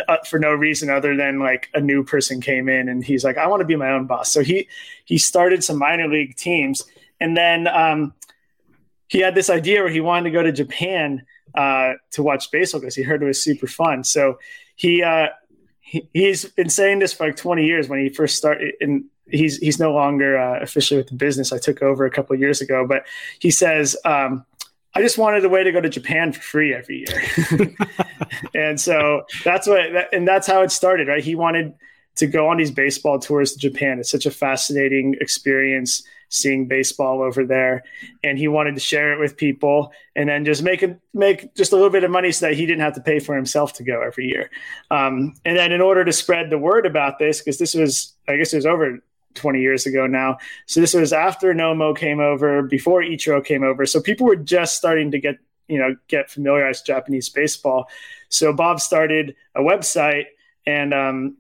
uh, 0.09 0.17
for 0.25 0.39
no 0.39 0.55
reason 0.55 0.89
other 0.89 1.15
than 1.15 1.39
like 1.39 1.69
a 1.75 1.81
new 1.81 2.03
person 2.03 2.41
came 2.41 2.69
in 2.71 2.89
and 2.89 3.05
he's 3.05 3.23
like 3.23 3.37
I 3.37 3.47
want 3.47 3.61
to 3.61 3.67
be 3.67 3.77
my 3.77 3.91
own 3.91 4.07
boss. 4.07 4.33
So 4.33 4.43
he 4.43 4.69
he 5.05 5.19
started 5.19 5.63
some 5.63 5.79
minor 5.79 6.09
league 6.09 6.37
teams 6.37 6.83
and 7.21 7.37
then 7.37 7.67
um, 7.69 8.15
he 9.09 9.19
had 9.19 9.35
this 9.35 9.51
idea 9.51 9.83
where 9.83 9.91
he 9.91 10.01
wanted 10.01 10.25
to 10.25 10.31
go 10.31 10.43
to 10.43 10.53
Japan 10.53 11.25
uh, 11.55 11.95
to 12.13 12.23
watch 12.23 12.51
baseball 12.51 12.81
because 12.81 12.95
he 12.95 13.03
heard 13.03 13.23
it 13.23 13.27
was 13.27 13.43
super 13.43 13.67
fun. 13.67 14.05
So 14.05 14.39
he, 14.75 15.03
uh, 15.03 15.29
he 15.87 16.09
he's 16.13 16.45
been 16.45 16.69
saying 16.69 16.99
this 16.99 17.13
for 17.13 17.27
like 17.27 17.37
20 17.37 17.65
years 17.65 17.89
when 17.89 18.01
he 18.01 18.09
first 18.09 18.37
started 18.37 18.75
and 18.81 19.05
he's 19.29 19.57
he's 19.59 19.79
no 19.79 19.93
longer 19.93 20.37
uh, 20.37 20.61
officially 20.61 20.99
with 20.99 21.09
the 21.09 21.15
business. 21.15 21.53
I 21.53 21.59
took 21.59 21.81
over 21.81 22.05
a 22.05 22.11
couple 22.11 22.37
years 22.37 22.61
ago, 22.61 22.87
but 22.87 23.05
he 23.39 23.53
says 23.53 23.97
um, 24.05 24.45
I 24.97 25.03
just 25.03 25.17
wanted 25.17 25.45
a 25.45 25.49
way 25.49 25.63
to 25.63 25.71
go 25.73 25.81
to 25.81 25.89
Japan 25.89 26.33
for 26.33 26.41
free 26.41 26.75
every 26.75 27.05
year. 27.07 27.77
and 28.55 28.81
so 28.81 29.25
that's 29.45 29.67
what, 29.67 29.81
and 30.13 30.27
that's 30.27 30.47
how 30.47 30.63
it 30.63 30.73
started, 30.73 31.07
right? 31.07 31.23
He 31.23 31.35
wanted 31.35 31.75
to 32.17 32.27
go 32.27 32.49
on 32.49 32.57
these 32.57 32.71
baseball 32.71 33.19
tours 33.19 33.53
to 33.53 33.59
Japan. 33.59 33.99
It's 33.99 34.11
such 34.11 34.25
a 34.25 34.31
fascinating 34.31 35.15
experience 35.21 36.03
seeing 36.29 36.67
baseball 36.67 37.23
over 37.23 37.45
there. 37.45 37.85
And 38.23 38.39
he 38.39 38.49
wanted 38.49 38.75
to 38.75 38.81
share 38.81 39.13
it 39.13 39.21
with 39.21 39.37
people 39.37 39.93
and 40.15 40.29
then 40.29 40.45
just 40.45 40.63
make 40.63 40.83
it, 40.83 40.99
make 41.15 41.55
just 41.55 41.73
a 41.73 41.77
little 41.77 41.91
bit 41.91 42.05
of 42.05 42.11
money 42.11 42.33
so 42.33 42.47
that 42.47 42.55
he 42.55 42.67
didn't 42.67 42.83
have 42.83 42.95
to 42.95 43.01
pay 43.01 43.19
for 43.19 43.35
himself 43.35 43.75
to 43.75 43.85
go 43.85 44.03
every 44.03 44.27
year. 44.27 44.51
Um, 44.91 45.35
and 45.45 45.57
then 45.57 45.73
in 45.73 45.81
order 45.81 46.05
to 46.05 46.13
spread 46.13 46.51
the 46.51 46.59
word 46.59 46.87
about 46.87 47.19
this, 47.19 47.41
because 47.41 47.59
this 47.59 47.75
was, 47.75 48.15
I 48.29 48.37
guess 48.37 48.53
it 48.53 48.57
was 48.57 48.67
over 48.67 49.03
20 49.35 49.61
years 49.61 49.87
ago 49.87 50.07
now. 50.07 50.39
So 50.67 50.81
this 50.81 50.95
was 50.95 51.13
after 51.13 51.55
Nomo 51.55 51.97
came 51.97 52.21
over, 52.21 52.63
before 52.63 53.03
Ichiro 53.03 53.45
came 53.45 53.63
over. 53.63 53.87
So 53.87 54.01
people 54.01 54.27
were 54.27 54.37
just 54.37 54.77
starting 54.77 55.11
to 55.13 55.19
get, 55.19 55.37
you 55.69 55.79
know, 55.79 55.97
get 56.09 56.31
familiarized 56.31 56.83
with 56.83 56.87
Japanese 56.87 57.29
baseball. 57.29 57.89
So 58.29 58.53
Bob 58.53 58.81
started 58.81 59.37
a 59.55 59.61
website 59.61 60.27
and 60.67 60.93
um, 60.93 61.37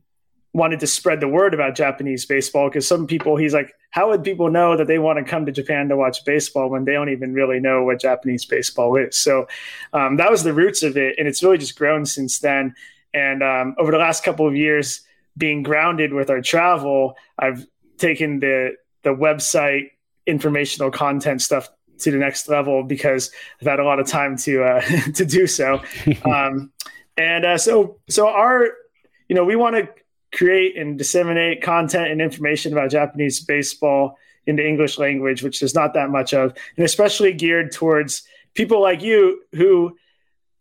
wanted 0.57 0.81
to 0.81 0.87
spread 0.87 1.21
the 1.21 1.29
word 1.29 1.53
about 1.53 1.75
Japanese 1.75 2.25
baseball 2.25 2.69
because 2.69 2.88
some 2.88 3.07
people, 3.07 3.37
he's 3.37 3.53
like, 3.53 3.75
how 3.90 4.09
would 4.09 4.25
people 4.25 4.51
know 4.51 4.75
that 4.75 4.87
they 4.87 4.99
want 4.99 5.19
to 5.19 5.25
come 5.25 5.45
to 5.45 5.53
Japan 5.53 5.88
to 5.90 5.97
watch 5.97 6.25
baseball 6.25 6.71
when 6.71 6.87
they 6.87 6.92
don't 6.92 7.11
even 7.11 7.35
really 7.35 7.61
know 7.61 7.85
what 7.85 8.01
Japanese 8.01 8.47
baseball 8.47 8.97
is? 8.97 9.19
So 9.19 9.47
um, 9.92 10.16
that 10.16 10.31
was 10.31 10.45
the 10.45 10.55
roots 10.55 10.83
of 10.83 10.97
it. 10.97 11.16
And 11.19 11.29
it's 11.29 11.42
really 11.42 11.59
just 11.59 11.77
grown 11.77 12.07
since 12.07 12.38
then. 12.38 12.75
And 13.12 13.42
um, 13.42 13.75
over 13.79 13.92
the 13.92 13.99
last 13.99 14.25
couple 14.25 14.49
of 14.49 14.57
years, 14.57 15.03
being 15.37 15.62
grounded 15.62 16.14
with 16.14 16.31
our 16.31 16.40
travel, 16.40 17.16
I've 17.38 17.66
taken 17.99 18.40
the 18.40 18.77
the 19.03 19.11
website 19.11 19.90
informational 20.27 20.90
content 20.90 21.40
stuff 21.40 21.69
to 21.99 22.11
the 22.11 22.16
next 22.16 22.49
level 22.49 22.83
because 22.83 23.31
I've 23.61 23.69
had 23.69 23.79
a 23.79 23.85
lot 23.85 24.01
of 24.01 24.07
time 24.07 24.37
to 24.38 24.64
uh, 24.64 24.81
to 25.14 25.25
do 25.25 25.47
so. 25.47 25.83
Um, 26.25 26.73
and 27.19 27.45
uh, 27.47 27.59
so 27.59 27.99
so 28.09 28.29
our 28.29 28.69
you 29.29 29.37
know 29.37 29.45
we 29.45 29.57
want 29.57 29.77
to 29.77 29.88
create 30.37 30.77
and 30.77 30.99
disseminate 30.99 31.62
content 31.62 32.11
and 32.11 32.20
information 32.20 32.72
about 32.72 32.90
Japanese 32.90 33.40
baseball 33.40 34.18
into 34.46 34.64
English 34.64 34.99
language, 34.99 35.42
which 35.42 35.61
there's 35.61 35.75
not 35.75 35.94
that 35.94 36.11
much 36.11 36.35
of, 36.35 36.55
and 36.77 36.85
especially 36.85 37.33
geared 37.33 37.72
towards 37.72 38.22
people 38.55 38.81
like 38.81 39.03
you 39.03 39.42
who 39.53 39.96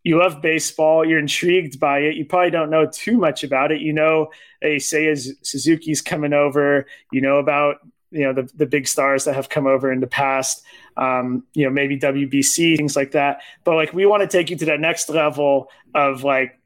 you 0.03 0.19
love 0.19 0.39
baseball, 0.41 1.03
you're 1.03 1.19
intrigued 1.19 1.79
by 1.79 1.99
it. 1.99 2.15
You 2.15 2.25
probably 2.25 2.51
don't 2.51 2.69
know 2.69 2.85
too 2.85 3.17
much 3.17 3.43
about 3.43 3.71
it. 3.71 3.81
You 3.81 3.91
know, 3.91 4.29
a 4.61 4.75
Seiya 4.75 5.33
Suzuki's 5.41 6.01
coming 6.01 6.31
over. 6.31 6.85
You 7.11 7.21
know 7.21 7.37
about 7.37 7.77
you 8.11 8.23
know 8.23 8.31
the 8.31 8.49
the 8.55 8.67
big 8.67 8.87
stars 8.87 9.25
that 9.25 9.33
have 9.35 9.49
come 9.49 9.65
over 9.65 9.91
in 9.91 9.99
the 9.99 10.07
past. 10.07 10.63
Um, 10.95 11.43
you 11.53 11.65
know, 11.65 11.71
maybe 11.71 11.99
WBC 11.99 12.77
things 12.77 12.95
like 12.95 13.11
that. 13.11 13.41
But 13.63 13.75
like, 13.75 13.93
we 13.93 14.05
want 14.05 14.21
to 14.21 14.27
take 14.27 14.49
you 14.49 14.57
to 14.57 14.65
that 14.65 14.79
next 14.79 15.09
level 15.09 15.69
of 15.93 16.23
like, 16.23 16.57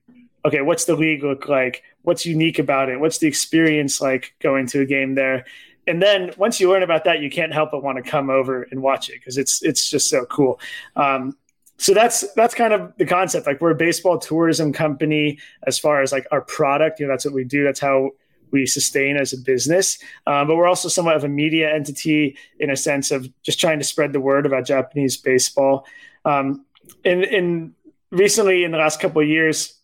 okay, 0.45 0.61
what's 0.61 0.85
the 0.85 0.95
league 0.95 1.23
look 1.23 1.47
like? 1.47 1.81
What's 2.03 2.25
unique 2.25 2.59
about 2.59 2.89
it? 2.89 2.99
What's 2.99 3.17
the 3.17 3.27
experience 3.27 4.01
like 4.01 4.33
going 4.39 4.67
to 4.67 4.81
a 4.81 4.85
game 4.85 5.15
there? 5.15 5.45
And 5.87 6.01
then 6.01 6.31
once 6.37 6.59
you 6.59 6.69
learn 6.69 6.83
about 6.83 7.03
that, 7.05 7.19
you 7.19 7.29
can't 7.29 7.53
help 7.53 7.71
but 7.71 7.83
want 7.83 8.03
to 8.03 8.09
come 8.09 8.29
over 8.29 8.63
and 8.63 8.81
watch 8.81 9.09
it 9.09 9.19
because 9.19 9.37
it's 9.37 9.63
it's 9.63 9.89
just 9.89 10.09
so 10.09 10.25
cool. 10.25 10.59
Um, 10.95 11.35
so 11.79 11.93
that's 11.93 12.31
that's 12.33 12.53
kind 12.53 12.73
of 12.73 12.93
the 12.97 13.05
concept 13.05 13.47
like 13.47 13.59
we're 13.61 13.71
a 13.71 13.75
baseball 13.75 14.19
tourism 14.19 14.71
company 14.71 15.39
as 15.65 15.79
far 15.79 16.01
as 16.01 16.11
like 16.11 16.27
our 16.29 16.41
product 16.41 16.99
you 16.99 17.07
know 17.07 17.13
that's 17.13 17.25
what 17.25 17.33
we 17.33 17.43
do 17.43 17.63
that's 17.63 17.79
how 17.79 18.11
we 18.51 18.65
sustain 18.65 19.15
as 19.15 19.31
a 19.31 19.37
business 19.37 19.97
um, 20.27 20.47
but 20.47 20.57
we're 20.57 20.67
also 20.67 20.89
somewhat 20.89 21.15
of 21.15 21.23
a 21.23 21.29
media 21.29 21.73
entity 21.73 22.37
in 22.59 22.69
a 22.69 22.75
sense 22.75 23.11
of 23.11 23.29
just 23.43 23.59
trying 23.59 23.79
to 23.79 23.85
spread 23.85 24.11
the 24.11 24.19
word 24.19 24.45
about 24.45 24.65
japanese 24.65 25.15
baseball 25.15 25.85
um, 26.25 26.65
and, 27.05 27.23
and 27.23 27.73
recently 28.11 28.63
in 28.63 28.71
the 28.71 28.77
last 28.77 28.99
couple 28.99 29.21
of 29.21 29.27
years 29.27 29.78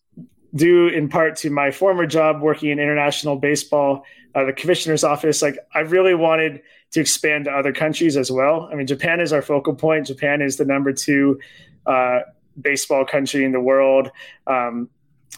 due 0.55 0.87
in 0.87 1.09
part 1.09 1.35
to 1.35 1.49
my 1.49 1.71
former 1.71 2.05
job 2.05 2.41
working 2.41 2.69
in 2.69 2.79
international 2.79 3.35
baseball 3.35 4.03
uh, 4.35 4.43
the 4.45 4.53
commissioner's 4.53 5.03
office 5.03 5.41
like 5.41 5.57
i 5.73 5.79
really 5.79 6.15
wanted 6.15 6.61
to 6.91 6.99
expand 7.01 7.45
to 7.45 7.51
other 7.51 7.73
countries 7.73 8.15
as 8.15 8.31
well 8.31 8.69
i 8.71 8.75
mean 8.75 8.87
japan 8.87 9.19
is 9.19 9.33
our 9.33 9.41
focal 9.41 9.75
point 9.75 10.07
japan 10.07 10.41
is 10.41 10.57
the 10.57 10.65
number 10.65 10.93
two 10.93 11.39
uh, 11.85 12.19
baseball 12.59 13.05
country 13.05 13.43
in 13.43 13.51
the 13.51 13.59
world. 13.59 14.11
Um, 14.47 14.89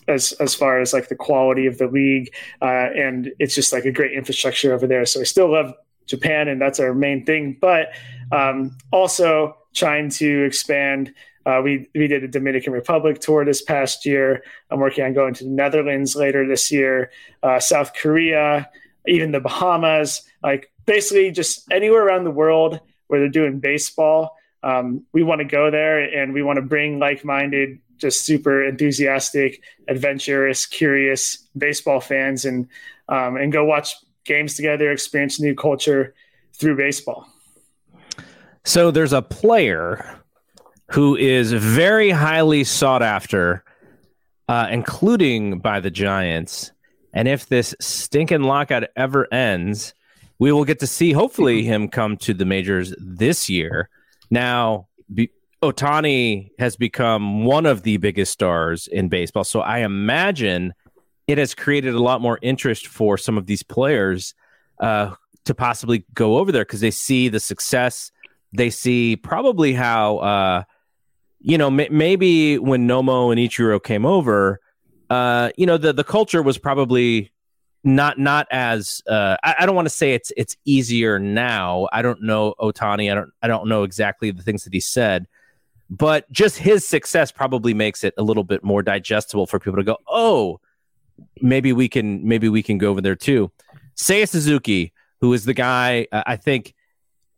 as 0.07 0.31
as 0.33 0.55
far 0.55 0.79
as 0.79 0.93
like 0.93 1.09
the 1.09 1.15
quality 1.15 1.65
of 1.65 1.79
the 1.79 1.87
league, 1.87 2.33
uh, 2.61 2.65
and 2.95 3.31
it's 3.39 3.55
just 3.55 3.73
like 3.73 3.83
a 3.83 3.91
great 3.91 4.13
infrastructure 4.13 4.73
over 4.73 4.87
there. 4.87 5.05
So 5.05 5.19
I 5.19 5.23
still 5.23 5.51
love 5.51 5.73
Japan, 6.05 6.47
and 6.47 6.61
that's 6.61 6.79
our 6.79 6.93
main 6.93 7.25
thing. 7.25 7.57
But 7.59 7.89
um, 8.31 8.77
also 8.91 9.57
trying 9.73 10.09
to 10.11 10.43
expand. 10.43 11.13
Uh, 11.47 11.61
we 11.63 11.87
we 11.95 12.07
did 12.07 12.23
a 12.23 12.27
Dominican 12.27 12.73
Republic 12.73 13.19
tour 13.19 13.45
this 13.45 13.61
past 13.61 14.05
year. 14.05 14.43
I'm 14.69 14.79
working 14.79 15.05
on 15.05 15.13
going 15.13 15.33
to 15.35 15.45
the 15.45 15.49
Netherlands 15.49 16.15
later 16.15 16.45
this 16.45 16.71
year, 16.71 17.09
uh, 17.41 17.59
South 17.59 17.93
Korea, 17.93 18.69
even 19.07 19.31
the 19.31 19.39
Bahamas. 19.39 20.23
Like 20.43 20.69
basically 20.85 21.31
just 21.31 21.71
anywhere 21.71 22.05
around 22.05 22.25
the 22.25 22.31
world 22.31 22.79
where 23.07 23.21
they're 23.21 23.29
doing 23.29 23.59
baseball 23.59 24.35
um, 24.63 25.05
we 25.13 25.23
want 25.23 25.39
to 25.39 25.45
go 25.45 25.69
there 25.69 25.99
and 25.99 26.33
we 26.33 26.41
want 26.41 26.57
to 26.57 26.61
bring 26.61 26.99
like-minded 26.99 27.79
just 27.97 28.25
super 28.25 28.63
enthusiastic 28.63 29.61
adventurous 29.87 30.65
curious 30.65 31.47
baseball 31.57 31.99
fans 31.99 32.45
and 32.45 32.67
um, 33.09 33.37
and 33.37 33.51
go 33.51 33.63
watch 33.63 33.95
games 34.23 34.55
together 34.55 34.91
experience 34.91 35.39
new 35.39 35.55
culture 35.55 36.13
through 36.53 36.75
baseball 36.75 37.27
so 38.65 38.91
there's 38.91 39.13
a 39.13 39.21
player 39.21 40.19
who 40.91 41.15
is 41.15 41.51
very 41.51 42.09
highly 42.09 42.63
sought 42.63 43.03
after 43.03 43.63
uh, 44.49 44.67
including 44.71 45.59
by 45.59 45.79
the 45.79 45.91
giants 45.91 46.71
and 47.13 47.27
if 47.27 47.47
this 47.47 47.75
stinking 47.79 48.43
lockout 48.43 48.83
ever 48.95 49.31
ends 49.33 49.93
we 50.39 50.51
will 50.51 50.65
get 50.65 50.79
to 50.79 50.87
see 50.87 51.11
hopefully 51.11 51.63
him 51.63 51.87
come 51.87 52.15
to 52.15 52.33
the 52.33 52.45
majors 52.45 52.93
this 52.99 53.49
year 53.49 53.89
now, 54.29 54.87
be, 55.13 55.31
Ohtani 55.61 56.51
has 56.59 56.75
become 56.75 57.45
one 57.45 57.65
of 57.65 57.83
the 57.83 57.97
biggest 57.97 58.31
stars 58.31 58.87
in 58.87 59.09
baseball. 59.09 59.43
So 59.43 59.61
I 59.61 59.79
imagine 59.79 60.73
it 61.27 61.37
has 61.37 61.55
created 61.55 61.93
a 61.93 61.99
lot 61.99 62.21
more 62.21 62.39
interest 62.41 62.87
for 62.87 63.17
some 63.17 63.37
of 63.37 63.45
these 63.45 63.63
players 63.63 64.33
uh, 64.79 65.13
to 65.45 65.55
possibly 65.55 66.05
go 66.13 66.37
over 66.37 66.51
there 66.51 66.63
because 66.63 66.81
they 66.81 66.91
see 66.91 67.29
the 67.29 67.39
success. 67.39 68.11
They 68.53 68.69
see 68.69 69.15
probably 69.15 69.73
how, 69.73 70.17
uh, 70.17 70.63
you 71.39 71.57
know, 71.57 71.67
m- 71.67 71.87
maybe 71.91 72.57
when 72.57 72.87
Nomo 72.87 73.31
and 73.31 73.39
Ichiro 73.39 73.81
came 73.81 74.05
over, 74.05 74.59
uh, 75.09 75.51
you 75.57 75.65
know, 75.65 75.77
the, 75.77 75.93
the 75.93 76.03
culture 76.03 76.41
was 76.41 76.57
probably 76.57 77.31
not 77.83 78.19
not 78.19 78.47
as 78.51 79.01
uh, 79.07 79.37
I, 79.43 79.55
I, 79.59 79.65
don't 79.65 79.75
want 79.75 79.85
to 79.85 79.93
say 79.93 80.13
it's 80.13 80.31
it's 80.35 80.57
easier 80.65 81.19
now. 81.19 81.87
I 81.93 82.01
don't 82.01 82.21
know 82.21 82.53
Ohtani. 82.59 83.11
I 83.11 83.15
don't 83.15 83.31
I 83.41 83.47
don't 83.47 83.69
know 83.69 83.83
exactly 83.83 84.31
the 84.31 84.43
things 84.43 84.63
that 84.65 84.73
he 84.73 84.79
said, 84.79 85.27
but 85.89 86.29
just 86.31 86.57
his 86.57 86.85
success 86.85 87.31
probably 87.31 87.73
makes 87.73 88.03
it 88.03 88.13
a 88.17 88.23
little 88.23 88.43
bit 88.43 88.63
more 88.63 88.81
digestible 88.81 89.45
for 89.45 89.59
people 89.59 89.77
to 89.77 89.83
go. 89.83 89.97
Oh, 90.07 90.59
maybe 91.41 91.71
we 91.71 91.87
can 91.87 92.27
maybe 92.27 92.49
we 92.49 92.61
can 92.61 92.77
go 92.77 92.89
over 92.89 92.99
there 92.99 93.15
too. 93.15 93.51
Seiya 93.95 94.27
Suzuki, 94.27 94.91
who 95.21 95.31
is 95.33 95.45
the 95.45 95.53
guy 95.53 96.07
uh, 96.11 96.23
I 96.25 96.35
think 96.35 96.73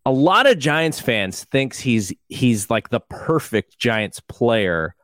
a 0.09 0.11
lot 0.11 0.47
of 0.47 0.57
Giants 0.57 0.99
fans 0.99 1.43
thinks 1.45 1.79
he's 1.79 2.13
he's 2.27 2.69
like 2.69 2.89
the 2.89 2.99
perfect 2.99 3.77
Giants 3.77 4.19
player, 4.21 4.95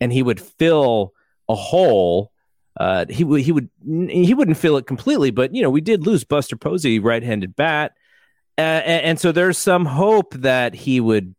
and 0.00 0.12
he 0.12 0.22
would 0.22 0.40
fill 0.40 1.12
a 1.48 1.54
hole 1.54 2.32
uh, 2.78 3.04
he 3.08 3.22
would 3.22 3.42
he 3.42 3.52
would 3.52 3.68
he 3.84 4.32
wouldn't 4.34 4.56
fill 4.56 4.76
it 4.76 4.86
completely, 4.86 5.30
but 5.30 5.54
you 5.54 5.62
know 5.62 5.70
we 5.70 5.80
did 5.80 6.06
lose 6.06 6.24
Buster 6.24 6.56
Posey, 6.56 6.98
right-handed 6.98 7.54
bat, 7.54 7.92
uh, 8.56 8.60
and, 8.60 9.04
and, 9.04 9.20
so 9.20 9.30
there's 9.30 9.58
some 9.58 9.84
hope 9.84 10.32
that 10.34 10.74
he 10.74 11.00
would 11.00 11.34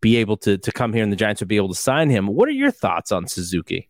be 0.00 0.16
able 0.16 0.36
to 0.36 0.56
to 0.56 0.70
come 0.70 0.92
here 0.92 1.02
and 1.02 1.10
the 1.10 1.16
Giants 1.16 1.40
would 1.40 1.48
be 1.48 1.56
able 1.56 1.68
to 1.68 1.74
sign 1.74 2.10
him. 2.10 2.28
What 2.28 2.48
are 2.48 2.52
your 2.52 2.70
thoughts 2.70 3.10
on 3.10 3.26
Suzuki? 3.26 3.88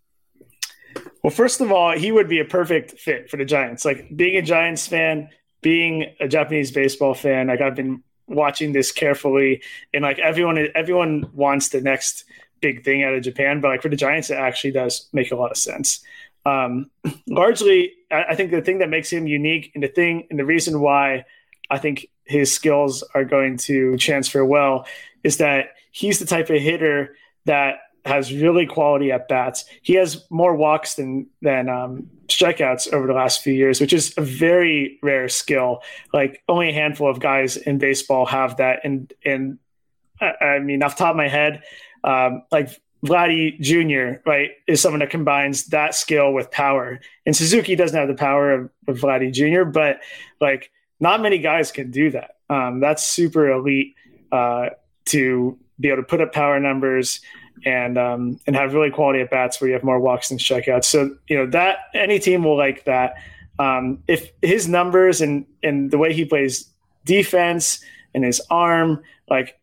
Well, 1.23 1.31
first 1.31 1.61
of 1.61 1.71
all, 1.71 1.93
he 1.93 2.11
would 2.11 2.29
be 2.29 2.41
a 2.41 2.45
perfect 2.45 2.99
fit 2.99 3.29
for 3.29 3.37
the 3.37 3.45
Giants. 3.45 3.85
Like 3.85 4.17
being 4.17 4.37
a 4.37 4.43
Giants 4.43 4.87
fan, 4.87 5.29
being 5.61 6.15
a 6.21 6.27
Japanese 6.27 6.73
baseball 6.73 7.13
fan, 7.13 7.49
like 7.49 7.61
I've 7.61 7.77
been 7.77 8.03
watching 8.29 8.73
this 8.73 8.93
carefully, 8.93 9.63
and 9.93 10.03
like 10.03 10.19
everyone 10.19 10.69
everyone 10.75 11.29
wants 11.35 11.71
the 11.71 11.81
next 11.81 12.25
big 12.61 12.85
thing 12.85 13.05
out 13.05 13.15
of 13.15 13.23
Japan, 13.23 13.61
but 13.61 13.69
like 13.69 13.83
for 13.83 13.89
the 13.89 13.97
Giants, 13.97 14.31
it 14.31 14.35
actually 14.35 14.73
does 14.73 15.09
make 15.13 15.33
a 15.33 15.37
lot 15.37 15.51
of 15.51 15.57
sense. 15.57 16.01
Um, 16.45 16.91
largely, 17.29 17.95
I 18.11 18.35
think 18.35 18.51
the 18.51 18.63
thing 18.63 18.79
that 18.79 18.89
makes 18.89 19.11
him 19.11 19.27
unique 19.27 19.73
and 19.75 19.83
the 19.83 19.89
thing 19.89 20.27
and 20.31 20.39
the 20.39 20.45
reason 20.45 20.81
why 20.81 21.25
I 21.71 21.79
think 21.79 22.09
his 22.25 22.53
skills 22.53 23.03
are 23.15 23.25
going 23.25 23.57
to 23.59 23.97
transfer 23.97 24.45
well 24.45 24.87
is 25.25 25.39
that 25.39 25.75
he's 25.91 26.19
the 26.19 26.27
type 26.27 26.51
of 26.51 26.61
hitter 26.61 27.17
that 27.45 27.81
has 28.09 28.33
really 28.33 28.67
quality 28.67 29.13
at 29.13 29.29
bats. 29.29 29.65
He 29.83 29.95
has 29.95 30.25
more 30.31 30.55
walks 30.55 30.95
than 30.95 31.29
than 31.43 31.69
um, 31.69 32.11
strikeouts 32.27 32.93
over 32.93 33.07
the 33.07 33.13
last 33.13 33.43
few 33.43 33.53
years, 33.53 33.81
which 33.81 33.93
is 33.93 34.15
a 34.17 34.23
very 34.23 34.99
rare 35.03 35.29
skill. 35.29 35.83
Like 36.13 36.43
only 36.49 36.71
a 36.71 36.73
handful 36.73 37.11
of 37.11 37.21
guys 37.21 37.57
in 37.57 37.79
baseball 37.79 38.27
have 38.27 38.57
that. 38.57 38.81
And 38.85 39.13
and 39.25 39.59
I 40.21 40.59
mean, 40.59 40.83
off 40.83 40.97
top 40.97 41.11
of 41.11 41.17
my 41.17 41.29
head, 41.29 41.63
um, 42.05 42.43
like 42.51 42.71
Vladdy 43.05 43.59
Jr., 43.61 44.21
right, 44.29 44.51
is 44.67 44.81
someone 44.81 45.01
that 45.01 45.11
combines 45.11 45.67
that 45.67 45.95
skill 45.95 46.33
with 46.33 46.51
power. 46.51 47.01
And 47.25 47.37
Suzuki 47.37 47.77
doesn't 47.77 47.97
have 47.97 48.09
the 48.09 48.15
power 48.15 48.53
of, 48.53 48.71
of 48.89 48.99
Vladdy 48.99 49.33
Jr., 49.33 49.65
but 49.65 50.01
like 50.41 50.71
not 51.01 51.21
many 51.21 51.39
guys 51.39 51.71
can 51.71 51.91
do 51.91 52.11
that. 52.11 52.37
Um, 52.51 52.81
that's 52.81 53.07
super 53.07 53.51
elite 53.51 53.95
uh, 54.33 54.71
to 55.07 55.59
be 55.79 55.89
able 55.89 55.99
to 55.99 56.07
put 56.07 56.21
up 56.21 56.33
power 56.33 56.59
numbers 56.59 57.21
and 57.65 57.99
um, 57.99 58.41
and 58.47 58.57
have 58.57 58.75
really 58.75 58.91
quality 58.91 59.21
at 59.21 59.31
bats 59.31 59.61
where 59.61 59.69
you 59.69 59.75
have 59.75 59.85
more 59.85 60.01
walks 60.01 60.29
than 60.29 60.39
strikeouts. 60.39 60.85
So 60.85 61.17
you 61.29 61.37
know 61.37 61.47
that 61.51 61.79
any 61.95 62.19
team 62.19 62.45
will 62.45 62.57
like 62.57 62.85
that. 62.85 63.15
Um, 63.59 64.03
if 64.07 64.31
his 64.43 64.69
numbers 64.69 65.21
and 65.21 65.47
and 65.63 65.91
the 65.91 65.99
way 65.99 66.13
he 66.13 66.25
plays 66.25 66.69
defense 67.05 67.83
and 68.15 68.25
his 68.25 68.41
arm, 68.51 69.03
like 69.29 69.59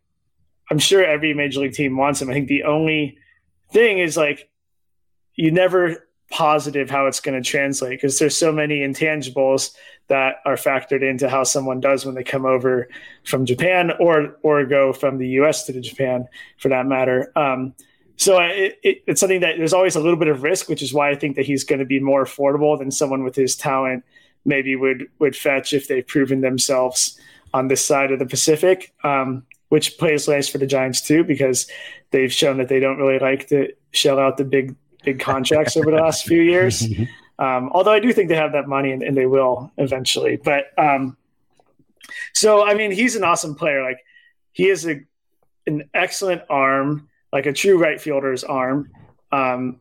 I'm 0.70 0.80
sure 0.80 1.04
every 1.04 1.34
major 1.34 1.62
league 1.62 1.74
team 1.74 1.98
wants 1.98 2.22
him. 2.22 2.30
I 2.30 2.34
think 2.34 2.48
the 2.48 2.64
only 2.64 3.18
thing 3.72 4.00
is 4.00 4.18
like 4.18 4.50
you 5.36 5.52
never 5.52 6.05
positive 6.32 6.90
how 6.90 7.06
it's 7.06 7.20
going 7.20 7.42
to 7.42 7.48
translate 7.48 7.92
because 7.92 8.20
there's 8.20 8.36
so 8.36 8.52
many 8.52 8.80
intangibles 8.80 9.74
that 10.08 10.38
are 10.46 10.56
factored 10.56 11.08
into 11.08 11.30
how 11.30 11.44
someone 11.44 11.80
does 11.80 12.06
when 12.06 12.16
they 12.16 12.24
come 12.24 12.46
over 12.46 12.88
from 13.24 13.46
Japan 13.46 13.92
or 14.00 14.38
or 14.44 14.66
go 14.66 14.94
from 14.94 15.18
the 15.18 15.28
U.S. 15.30 15.66
to 15.66 15.82
Japan 15.82 16.28
for 16.58 16.70
that 16.70 16.86
matter. 16.86 17.32
Um, 17.36 17.74
so 18.18 18.40
it, 18.40 18.80
it, 18.84 19.04
it's 19.08 19.20
something 19.20 19.42
that 19.42 19.58
there's 19.58 19.74
always 19.74 19.96
a 19.96 20.00
little 20.00 20.18
bit 20.18 20.28
of 20.28 20.44
risk, 20.44 20.70
which 20.70 20.82
is 20.82 20.94
why 20.94 21.10
I 21.10 21.16
think 21.16 21.36
that 21.36 21.46
he's 21.46 21.64
going 21.64 21.80
to 21.80 21.86
be 21.86 22.00
more 22.00 22.24
affordable 22.24 22.78
than 22.78 22.92
someone 22.92 23.24
with 23.24 23.36
his 23.36 23.56
talent 23.56 24.04
maybe 24.46 24.76
would 24.76 25.08
would 25.20 25.36
fetch 25.36 25.74
if 25.74 25.88
they've 25.88 26.06
proven 26.06 26.42
themselves 26.42 27.20
on 27.54 27.68
this 27.68 27.84
side 27.84 28.12
of 28.12 28.20
the 28.20 28.26
Pacific. 28.26 28.94
Um, 29.04 29.44
which 29.70 29.98
plays 29.98 30.28
nice 30.28 30.48
for 30.48 30.58
the 30.58 30.68
Giants 30.68 31.02
too 31.02 31.24
because 31.24 31.68
they've 32.12 32.32
shown 32.32 32.58
that 32.58 32.70
they 32.70 32.80
don't 32.80 32.98
really 32.98 33.20
like 33.20 33.48
to 33.48 33.74
shell 33.92 34.20
out 34.20 34.38
the 34.38 34.46
big 34.46 34.76
big 35.06 35.20
contracts 35.20 35.78
over 35.78 35.92
the 35.92 35.98
last 35.98 36.26
few 36.26 36.42
years. 36.42 36.86
Um, 37.38 37.70
although 37.74 37.92
I 37.92 38.00
do 38.00 38.14
think 38.14 38.30
they 38.30 38.38
have 38.38 38.54
that 38.54 38.66
money 38.66 38.94
and, 38.94 39.04
and 39.04 39.18
they 39.18 39.26
will 39.26 39.70
eventually. 39.78 40.38
But 40.38 40.68
um, 40.78 41.18
So 42.34 42.66
I 42.66 42.76
mean, 42.76 42.92
he's 42.92 43.18
an 43.18 43.26
awesome 43.26 43.56
player. 43.56 43.84
Like 43.84 44.00
he 44.52 44.70
is 44.70 44.88
a 44.88 45.02
an 45.68 45.90
excellent 45.94 46.44
arm, 46.50 47.10
like 47.34 47.46
a 47.46 47.54
true 47.54 47.78
right 47.78 48.00
fielder's 48.00 48.44
arm. 48.44 48.90
Um, 49.32 49.80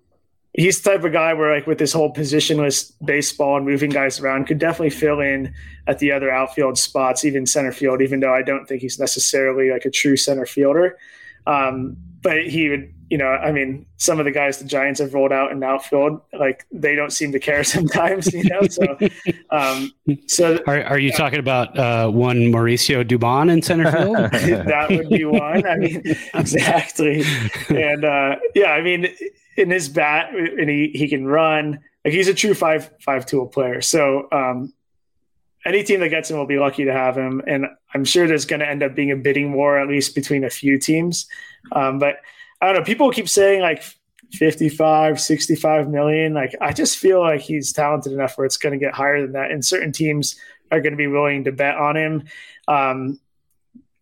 he's 0.55 0.81
the 0.81 0.91
type 0.91 1.05
of 1.05 1.13
guy 1.13 1.35
where 1.35 1.55
like 1.55 1.67
with 1.67 1.79
this 1.79 1.93
whole 1.93 2.13
positionless 2.13 2.93
baseball 3.05 3.57
and 3.57 3.67
moving 3.67 3.91
guys 3.91 4.19
around 4.21 4.47
could 4.47 4.59
definitely 4.59 4.91
fill 4.91 5.21
in 5.21 5.53
at 5.87 5.99
the 5.99 6.11
other 6.11 6.31
outfield 6.31 6.79
spots, 6.79 7.25
even 7.25 7.45
center 7.45 7.73
field, 7.73 8.01
even 8.01 8.21
though 8.21 8.33
I 8.33 8.43
don't 8.43 8.67
think 8.67 8.81
he's 8.81 8.99
necessarily 8.99 9.71
like 9.71 9.85
a 9.85 9.91
true 9.91 10.17
center 10.17 10.47
fielder. 10.47 10.97
Um, 11.47 11.97
but 12.23 12.47
he 12.47 12.71
would, 12.71 12.94
you 13.15 13.19
know, 13.19 13.29
I 13.29 13.53
mean, 13.53 13.87
some 13.97 14.19
of 14.19 14.25
the 14.25 14.33
guys 14.33 14.59
the 14.59 14.65
Giants 14.65 14.99
have 14.99 15.15
rolled 15.15 15.31
out 15.31 15.53
in 15.53 15.63
outfield, 15.63 16.21
like 16.33 16.67
they 16.73 16.97
don't 16.97 17.13
seem 17.13 17.31
to 17.31 17.39
care 17.39 17.63
sometimes, 17.77 18.33
you 18.33 18.43
know. 18.43 18.63
So, 18.67 18.99
um, 19.51 19.93
so 20.27 20.59
are, 20.67 20.83
are 20.83 20.99
you 20.99 21.13
uh, 21.13 21.17
talking 21.17 21.39
about 21.39 21.79
uh, 21.79 22.11
one 22.11 22.39
Mauricio 22.39 23.05
Dubon 23.05 23.53
in 23.53 23.63
center 23.63 23.93
field? 23.93 24.17
that 24.67 24.91
would 24.91 25.11
be 25.11 25.25
one. 25.25 25.65
I 25.65 25.77
mean, 25.77 26.03
exactly. 26.35 27.23
And 27.69 28.05
uh, 28.05 28.35
yeah, 28.57 28.73
I 28.73 28.83
mean, 28.83 29.07
in 29.57 29.71
his 29.71 29.89
bat, 29.89 30.35
and 30.35 30.69
he 30.69 30.91
he 30.93 31.07
can 31.07 31.25
run. 31.25 31.79
Like 32.05 32.15
he's 32.15 32.27
a 32.27 32.35
true 32.35 32.55
five 32.55 32.91
five 33.01 33.27
tool 33.27 33.47
player. 33.47 33.81
So 33.81 34.27
um, 34.33 34.73
any 35.65 35.85
team 35.85 36.01
that 36.01 36.09
gets 36.09 36.33
him 36.33 36.37
will 36.37 36.47
be 36.47 36.59
lucky 36.59 36.85
to 36.85 36.93
have 36.93 37.17
him. 37.17 37.43
And 37.47 37.67
I'm 37.95 38.05
sure 38.05 38.27
there's 38.27 38.45
going 38.45 38.59
to 38.59 38.69
end 38.69 38.83
up 38.83 38.97
being 38.97 39.13
a 39.13 39.17
bidding 39.17 39.53
war, 39.53 39.79
at 39.79 39.87
least 39.87 40.17
between 40.17 40.43
a 40.43 40.51
few 40.51 40.81
teams. 40.81 41.29
Um, 41.71 42.01
but 42.01 42.17
I 42.65 42.73
don't 42.73 42.77
know. 42.77 42.85
People 42.85 43.11
keep 43.11 43.29
saying 43.29 43.61
like 43.61 43.83
55, 44.33 45.21
65 45.21 45.91
million. 45.91 46.33
Like, 46.33 46.55
I 46.61 46.73
just 46.73 46.99
feel 46.99 47.21
like 47.21 47.41
he's 47.41 47.73
talented 47.73 48.13
enough 48.13 48.39
where 48.39 48.47
it's 48.47 48.57
going 48.57 48.73
to 48.73 48.79
get 48.79 48.95
higher 48.95 49.21
than 49.21 49.33
that. 49.33 49.51
And 49.51 49.65
certain 49.65 49.93
teams 49.93 50.37
are 50.71 50.81
going 50.81 50.93
to 50.93 50.97
be 50.97 51.07
willing 51.07 51.45
to 51.45 51.53
bet 51.53 51.77
on 51.77 51.97
him. 51.97 52.25
Um, 52.67 53.21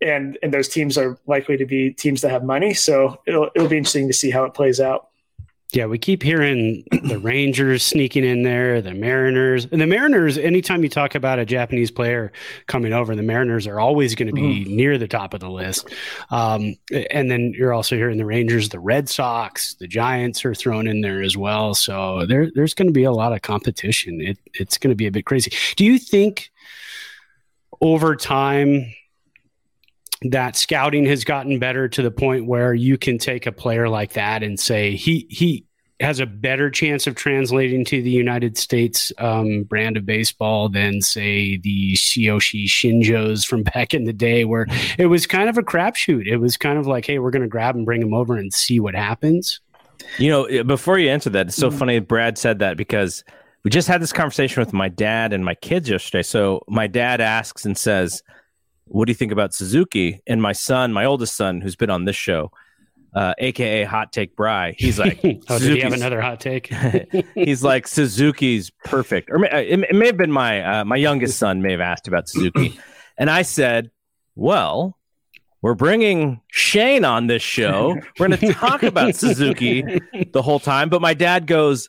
and, 0.01 0.39
and 0.43 0.55
those 0.55 0.69
teams 0.69 0.97
are 0.97 1.19
likely 1.27 1.57
to 1.57 1.67
be 1.67 1.93
teams 1.93 2.21
that 2.21 2.31
have 2.31 2.45
money. 2.45 2.73
So 2.73 3.21
it'll, 3.27 3.51
it'll 3.55 3.69
be 3.69 3.79
interesting 3.79 4.07
to 4.07 4.15
see 4.15 4.31
how 4.31 4.45
it 4.45 4.55
plays 4.55 4.81
out. 4.81 5.09
Yeah, 5.73 5.87
we 5.87 5.97
keep 5.97 6.23
hearing 6.23 6.85
the 6.91 7.19
Rangers 7.19 7.83
sneaking 7.83 8.25
in 8.25 8.43
there, 8.43 8.83
the 8.83 8.93
Mariners. 8.93 9.67
And 9.73 9.81
the 9.81 9.87
Mariners, 9.87 10.37
anytime 10.37 10.83
you 10.83 10.91
talk 10.91 11.15
about 11.15 11.39
a 11.39 11.47
Japanese 11.47 11.91
player 11.91 12.31
coming 12.67 12.93
over, 12.93 13.17
the 13.17 13.23
Mariners 13.23 13.67
are 13.67 13.81
always 13.81 14.15
going 14.15 14.27
to 14.29 14.35
be 14.35 14.67
mm. 14.67 14.67
near 14.67 14.99
the 14.99 15.09
top 15.09 15.33
of 15.33 15.41
the 15.41 15.49
list. 15.49 15.89
Um, 16.31 16.75
and 17.11 17.31
then 17.31 17.55
you're 17.57 17.73
also 17.73 17.97
hearing 17.97 18.19
the 18.19 18.27
Rangers, 18.27 18.69
the 18.69 18.81
Red 18.81 19.09
Sox, 19.09 19.75
the 19.77 19.89
Giants 19.89 20.45
are 20.45 20.55
thrown 20.55 20.87
in 20.87 21.01
there 21.01 21.23
as 21.23 21.39
well. 21.39 21.73
So 21.75 22.27
there, 22.27 22.51
there's 22.55 22.75
going 22.75 22.89
to 22.89 22.93
be 22.93 23.05
a 23.05 23.13
lot 23.13 23.33
of 23.33 23.41
competition. 23.41 24.21
It, 24.21 24.39
it's 24.53 24.77
going 24.77 24.91
to 24.91 24.97
be 24.97 25.07
a 25.07 25.11
bit 25.11 25.25
crazy. 25.25 25.53
Do 25.77 25.87
you 25.87 25.99
think 25.99 26.51
over 27.81 28.15
time, 28.15 28.93
that 30.31 30.57
scouting 30.57 31.05
has 31.07 31.25
gotten 31.25 31.59
better 31.59 31.89
to 31.89 32.03
the 32.03 32.11
point 32.11 32.47
where 32.47 32.75
you 32.75 32.97
can 32.99 33.19
take 33.19 33.47
a 33.47 33.53
player 33.53 33.89
like 33.89 34.13
that 34.13 34.43
and 34.43 34.59
say 34.59 34.95
he 34.97 35.27
he 35.29 35.67
has 36.03 36.21
a 36.21 36.27
better 36.27 36.71
chance 36.71 37.07
of 37.07 37.15
translating 37.15 37.85
to 37.85 38.03
the 38.03 38.11
United 38.11 38.59
States 38.59 39.13
um, 39.19 39.63
brand 39.63 39.97
of 39.97 40.05
baseball 40.05 40.69
than, 40.69 41.01
say, 41.01 41.59
the 41.59 41.95
Tsuyoshi 41.95 42.67
Shinjos 42.67 43.47
from 43.47 43.63
back 43.75 43.95
in 43.95 44.05
the 44.05 44.13
day, 44.13 44.45
where 44.45 44.67
it 44.99 45.07
was 45.07 45.27
kind 45.27 45.49
of 45.49 45.57
a 45.59 45.63
crapshoot. 45.63 46.27
It 46.27 46.39
was 46.39 46.57
kind 46.57 46.79
of 46.79 46.87
like, 46.87 47.07
hey, 47.07 47.19
we're 47.19 47.31
going 47.31 47.43
to 47.43 47.49
grab 47.49 47.77
and 47.77 47.87
bring 47.87 48.03
him 48.03 48.15
over 48.15 48.37
and 48.37 48.53
see 48.53 48.81
what 48.81 48.95
happens. 48.95 49.61
You 50.19 50.31
know, 50.31 50.65
before 50.65 50.99
you 50.99 51.09
answer 51.09 51.31
that, 51.31 51.49
it's 51.49 51.57
so 51.57 51.69
mm-hmm. 51.69 51.79
funny 51.79 51.99
Brad 52.01 52.37
said 52.37 52.59
that 52.59 52.77
because 52.77 53.23
we 53.63 53.71
just 53.71 53.87
had 53.87 54.03
this 54.03 54.13
conversation 54.13 54.61
with 54.61 54.73
my 54.73 54.89
dad 54.89 55.33
and 55.33 55.45
my 55.45 55.55
kids 55.55 55.89
yesterday. 55.89 56.23
So 56.23 56.65
my 56.69 56.89
dad 56.89 57.21
asks 57.21 57.65
and 57.65 57.79
says, 57.79 58.23
what 58.93 59.07
do 59.07 59.11
you 59.11 59.15
think 59.15 59.33
about 59.33 59.55
Suzuki? 59.55 60.21
And 60.27 60.43
my 60.43 60.53
son, 60.53 60.93
my 60.93 61.07
oldest 61.07 61.35
son, 61.35 61.61
who's 61.61 61.77
been 61.77 61.91
on 61.91 62.05
this 62.05 62.17
show, 62.17 62.53
uh, 63.15 63.35
aka 63.39 63.85
Hot 63.85 64.13
Take 64.13 64.37
Bry, 64.37 64.75
he's 64.79 64.99
like, 64.99 65.19
"Oh, 65.49 65.59
did 65.59 65.77
he 65.77 65.81
have 65.81 65.93
another 65.93 66.21
hot 66.21 66.41
take?" 66.41 66.73
he's 67.35 67.65
like, 67.65 67.87
"Suzuki's 67.87 68.71
perfect." 68.85 69.31
Or 69.31 69.45
it, 69.45 69.81
it 69.81 69.95
may 69.95 70.07
have 70.07 70.17
been 70.17 70.33
my 70.33 70.81
uh, 70.81 70.85
my 70.85 70.97
youngest 70.97 71.39
son 71.39 71.63
may 71.63 71.73
have 71.73 71.81
asked 71.81 72.07
about 72.07 72.29
Suzuki, 72.29 72.79
and 73.19 73.31
I 73.31 73.43
said, 73.43 73.91
"Well." 74.35 74.99
We're 75.65 75.75
bringing 75.75 76.41
Shane 76.49 77.05
on 77.05 77.29
this 77.29 77.41
show. 77.41 77.97
We're 78.19 78.27
going 78.27 78.41
to 78.41 78.53
talk 78.53 78.83
about 78.83 79.15
Suzuki 79.15 80.01
the 80.33 80.43
whole 80.43 80.59
time. 80.59 80.89
But 80.89 81.01
my 81.01 81.15
dad 81.15 81.47
goes, 81.47 81.89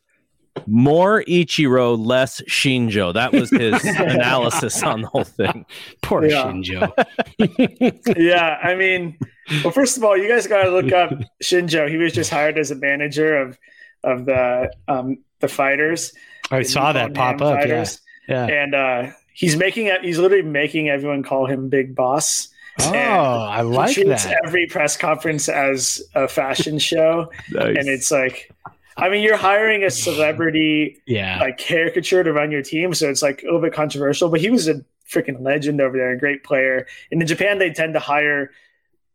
more 0.67 1.23
Ichiro, 1.23 1.97
less 1.97 2.41
Shinjo. 2.41 3.13
That 3.13 3.31
was 3.33 3.49
his 3.49 3.83
analysis 3.99 4.81
on 4.83 5.01
the 5.01 5.07
whole 5.07 5.23
thing. 5.23 5.65
Poor 6.01 6.25
yeah. 6.25 6.43
Shinjo. 6.43 8.17
yeah, 8.17 8.59
I 8.63 8.75
mean, 8.75 9.17
well, 9.63 9.71
first 9.71 9.97
of 9.97 10.03
all, 10.03 10.17
you 10.17 10.27
guys 10.27 10.47
got 10.47 10.63
to 10.63 10.69
look 10.69 10.91
up 10.91 11.13
Shinjo. 11.43 11.89
He 11.89 11.97
was 11.97 12.13
just 12.13 12.29
hired 12.29 12.57
as 12.57 12.71
a 12.71 12.75
manager 12.75 13.37
of 13.37 13.57
of 14.03 14.25
the 14.25 14.71
um, 14.87 15.19
the 15.39 15.47
fighters. 15.47 16.13
I 16.51 16.63
saw 16.63 16.93
that 16.93 17.13
pop 17.13 17.41
up. 17.41 17.59
Fighters. 17.59 17.99
Yeah. 18.27 18.47
yeah, 18.47 18.63
and 18.63 18.75
uh, 18.75 19.11
he's 19.33 19.57
making 19.57 19.87
it. 19.87 20.03
He's 20.03 20.19
literally 20.19 20.43
making 20.43 20.89
everyone 20.89 21.23
call 21.23 21.45
him 21.45 21.69
Big 21.69 21.95
Boss. 21.95 22.49
Oh, 22.79 22.91
I 22.93 23.61
like 23.61 23.95
that. 23.95 24.39
Every 24.45 24.65
press 24.65 24.97
conference 24.97 25.47
as 25.47 26.01
a 26.15 26.27
fashion 26.27 26.79
show, 26.79 27.31
nice. 27.51 27.77
and 27.77 27.87
it's 27.87 28.11
like 28.11 28.51
I 28.97 29.09
mean, 29.09 29.23
you're 29.23 29.37
hiring 29.37 29.83
a 29.83 29.89
celebrity, 29.89 31.01
yeah, 31.05 31.39
like 31.39 31.57
caricature 31.57 32.23
to 32.23 32.31
run 32.31 32.51
your 32.51 32.61
team, 32.61 32.93
so 32.93 33.09
it's 33.09 33.21
like 33.21 33.41
a 33.41 33.45
little 33.45 33.61
bit 33.61 33.73
controversial. 33.73 34.29
But 34.29 34.41
he 34.41 34.49
was 34.49 34.67
a 34.67 34.83
freaking 35.09 35.41
legend 35.41 35.81
over 35.81 35.97
there, 35.97 36.11
a 36.11 36.17
great 36.17 36.43
player. 36.43 36.87
And 37.11 37.21
in 37.21 37.27
Japan, 37.27 37.59
they 37.59 37.71
tend 37.71 37.93
to 37.93 37.99
hire, 37.99 38.51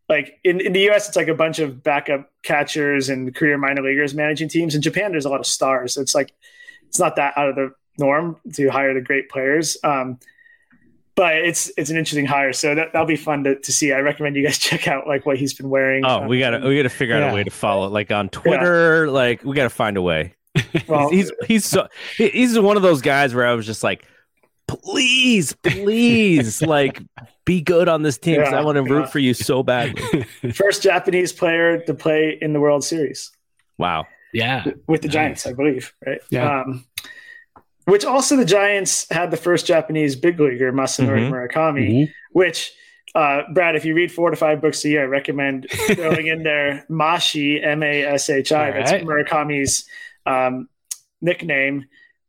like 0.09 0.39
in, 0.45 0.61
in 0.61 0.73
the 0.73 0.91
US, 0.91 1.09
it's 1.09 1.17
like 1.17 1.29
a 1.29 1.35
bunch 1.35 1.59
of 1.59 1.83
backup 1.83 2.31
catchers 2.43 3.09
and 3.09 3.35
career 3.35 3.59
minor 3.59 3.83
leaguers 3.83 4.15
managing 4.15 4.49
teams. 4.49 4.75
In 4.75 4.83
Japan, 4.83 5.13
there's 5.13 5.25
a 5.25 5.31
lot 5.31 5.41
of 5.41 5.47
stars, 5.47 5.95
so 5.95 6.01
it's 6.01 6.15
like 6.15 6.33
it's 6.89 6.99
not 6.99 7.17
that 7.17 7.35
out 7.37 7.49
of 7.49 7.57
the 7.57 7.73
norm 7.99 8.37
to 8.55 8.69
hire 8.69 8.95
the 8.95 9.01
great 9.01 9.29
players. 9.29 9.77
Um, 9.85 10.19
but 11.19 11.35
it's 11.35 11.69
it's 11.77 11.91
an 11.91 11.97
interesting 11.97 12.27
hire, 12.27 12.53
so 12.53 12.77
that 12.77 12.93
that'll 12.93 13.05
be 13.05 13.17
fun 13.17 13.43
to, 13.43 13.59
to 13.59 13.73
see. 13.73 13.93
I 13.93 13.99
recommend 13.99 14.37
you 14.37 14.45
guys 14.45 14.57
check 14.59 14.87
out 14.87 15.09
like 15.09 15.27
what 15.27 15.37
he's 15.37 15.53
been 15.53 15.69
wearing. 15.69 16.05
Oh, 16.07 16.29
we 16.29 16.39
gotta 16.39 16.61
we 16.61 16.77
gotta 16.77 16.89
figure 16.89 17.17
out 17.17 17.23
yeah. 17.23 17.33
a 17.33 17.35
way 17.35 17.43
to 17.43 17.51
follow, 17.51 17.89
like 17.89 18.13
on 18.13 18.29
Twitter. 18.29 19.07
Yeah. 19.07 19.11
Like 19.11 19.43
we 19.43 19.57
gotta 19.57 19.69
find 19.69 19.97
a 19.97 20.03
way. 20.03 20.37
Well, 20.87 21.11
he's 21.11 21.33
he's 21.47 21.65
so 21.65 21.89
he's 22.17 22.59
one 22.59 22.77
of 22.77 22.83
those 22.83 23.03
guys 23.03 23.35
where 23.35 23.47
I 23.47 23.55
was 23.55 23.67
just 23.67 23.83
like, 23.83 24.07
please, 24.69 25.55
please, 25.55 26.63
like 26.67 27.03
be 27.45 27.63
good 27.63 27.89
on 27.89 28.03
this 28.03 28.17
team 28.17 28.37
because 28.37 28.53
yeah, 28.53 28.61
I 28.61 28.65
want 28.65 28.77
to 28.77 28.83
root 28.83 29.11
for 29.11 29.19
you 29.19 29.35
so 29.35 29.65
badly. 29.65 30.25
First 30.55 30.83
Japanese 30.83 31.33
player 31.33 31.81
to 31.81 31.95
play 31.95 32.39
in 32.41 32.53
the 32.53 32.61
World 32.61 32.85
Series. 32.85 33.33
Wow. 33.77 34.07
Yeah, 34.33 34.65
with 34.87 35.03
the 35.03 35.09
Giants, 35.09 35.47
I 35.47 35.53
believe. 35.53 35.95
Right. 36.05 36.21
Yeah. 36.31 36.61
Um, 36.61 36.85
which 37.89 38.05
also 38.05 38.37
the 38.37 38.45
Giants 38.45 39.07
had 39.11 39.31
the 39.31 39.37
first 39.37 39.65
Japanese 39.65 40.15
big 40.15 40.39
leaguer, 40.39 40.73
Masanori 40.73 41.21
mm-hmm. 41.21 41.33
Murakami, 41.33 41.91
mm-hmm. 41.91 42.13
which 42.33 42.73
uh, 43.15 43.43
Brad, 43.55 43.77
if 43.77 43.85
you 43.87 43.95
read 43.95 44.13
four 44.13 44.31
to 44.31 44.37
five 44.37 44.61
books 44.61 44.85
a 44.85 44.91
year, 44.91 45.05
I 45.05 45.07
recommend 45.07 45.67
throwing 45.71 46.27
in 46.27 46.43
there 46.43 46.85
Mashi, 46.91 47.65
M 47.65 47.83
A 47.83 48.03
S 48.03 48.29
H 48.29 48.53
I. 48.53 48.73
That's 48.73 48.93
right. 48.93 49.05
Murakami's 49.05 49.87
um, 50.27 50.69
nickname. 51.23 51.87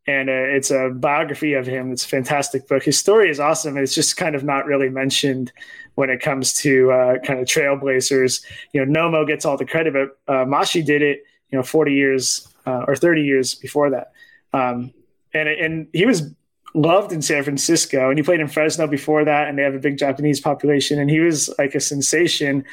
And 0.08 0.30
uh, 0.30 0.34
it's 0.34 0.72
a 0.72 0.89
biography 0.89 1.54
of 1.54 1.67
him. 1.67 1.91
It's 1.91 2.06
a 2.06 2.08
fantastic 2.08 2.67
book. 2.67 2.84
His 2.84 2.98
story 2.98 3.30
is 3.30 3.39
awesome. 3.39 3.78
It's 3.78 3.93
just 3.93 4.15
kind 4.15 4.36
of 4.36 4.43
not 4.43 4.65
really 4.65 4.89
mentioned 4.89 5.52
when 5.95 6.10
it 6.10 6.22
comes 6.22 6.54
to 6.62 6.91
uh, 6.91 7.19
kind 7.19 7.39
of 7.39 7.48
trailblazers. 7.48 8.43
You 8.74 8.86
know, 8.86 9.00
Nomo 9.00 9.28
gets 9.28 9.45
all 9.45 9.58
the 9.58 9.65
credit, 9.65 9.93
but 9.93 10.34
uh, 10.34 10.45
Mashi 10.45 10.84
did 10.84 11.02
it, 11.02 11.26
you 11.52 11.58
know, 11.58 11.63
40 11.63 11.93
years 11.93 12.48
uh, 12.65 12.86
or 12.88 12.95
30 12.95 13.22
years 13.22 13.54
before 13.54 13.89
that. 13.91 14.13
Um, 14.54 14.93
and 15.34 15.50
and 15.50 15.88
he 15.94 16.06
was 16.06 16.34
loved 16.74 17.12
in 17.12 17.22
San 17.22 17.44
Francisco, 17.44 18.10
and 18.10 18.18
he 18.18 18.24
played 18.24 18.39
in 18.39 18.48
Fresno 18.48 18.88
before 18.88 19.26
that, 19.26 19.48
and 19.48 19.58
they 19.58 19.63
have 19.63 19.76
a 19.76 19.80
big 19.80 19.98
Japanese 19.98 20.39
population, 20.39 21.00
and 21.00 21.10
he 21.10 21.20
was 21.20 21.54
like 21.58 21.75
a 21.75 21.80
sensation, 21.80 22.63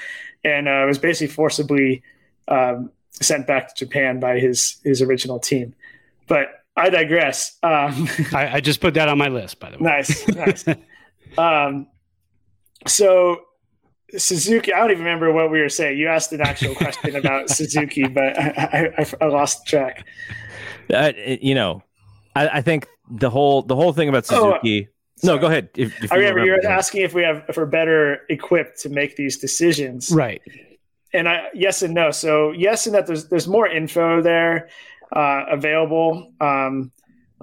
and 0.45 0.69
uh, 0.69 0.85
was 0.87 0.99
basically 0.99 1.33
forcibly 1.33 2.03
um, 2.49 2.91
sent 3.21 3.47
back 3.47 3.75
to 3.75 3.85
Japan 3.85 4.21
by 4.21 4.39
his 4.39 4.79
his 4.85 5.03
original 5.03 5.39
team. 5.39 5.75
But 6.27 6.65
I 6.77 6.91
digress. 6.91 7.57
Um, 7.63 8.09
I, 8.33 8.51
I, 8.55 8.61
just 8.61 8.81
put 8.81 8.95
that 8.95 9.09
on 9.09 9.17
my 9.17 9.29
list, 9.29 9.61
by 9.61 9.71
the 9.71 9.79
way. 9.79 9.85
Nice, 9.85 10.29
nice. 10.67 10.69
um, 11.39 11.87
so 12.87 13.41
Suzuki, 14.17 14.73
I 14.73 14.79
don't 14.79 14.91
even 14.91 15.05
remember 15.05 15.33
what 15.33 15.51
we 15.51 15.61
were 15.61 15.69
saying. 15.69 15.99
You 15.99 16.09
asked 16.09 16.33
an 16.33 16.41
actual 16.41 16.75
question 16.75 17.17
about 17.17 17.51
Suzuki, 17.51 18.07
but 18.07 18.39
I, 18.39 18.93
I, 18.99 19.07
I 19.21 19.27
lost 19.27 19.67
track. 19.67 20.07
Uh, 20.93 21.13
you 21.17 21.55
know, 21.55 21.83
I, 22.37 22.59
I 22.59 22.63
think 22.63 22.87
the 23.11 23.31
whole 23.31 23.63
the 23.63 23.75
whole 23.75 23.93
thing 23.93 24.09
about 24.09 24.27
oh, 24.31 24.53
Suzuki. 24.61 24.89
Oh, 24.89 24.93
no, 25.23 25.39
go 25.39 25.47
ahead. 25.47 25.71
If, 25.77 26.05
if 26.05 26.13
I 26.13 26.17
remember, 26.17 26.45
you're 26.45 26.67
asking 26.67 27.03
if 27.03 27.15
we 27.15 27.23
have 27.23 27.45
if 27.49 27.57
we're 27.57 27.65
better 27.65 28.21
equipped 28.29 28.81
to 28.81 28.91
make 28.91 29.17
these 29.17 29.39
decisions, 29.39 30.11
right? 30.11 30.43
And 31.15 31.29
I 31.29 31.49
yes 31.55 31.83
and 31.83 31.95
no. 31.95 32.11
So 32.11 32.53
yes, 32.53 32.87
in 32.87 32.93
that 32.93 33.07
there's 33.07 33.29
there's 33.29 33.49
more 33.49 33.67
info 33.67 34.21
there 34.21 34.69
uh, 35.13 35.45
available. 35.49 36.33
Um, 36.41 36.93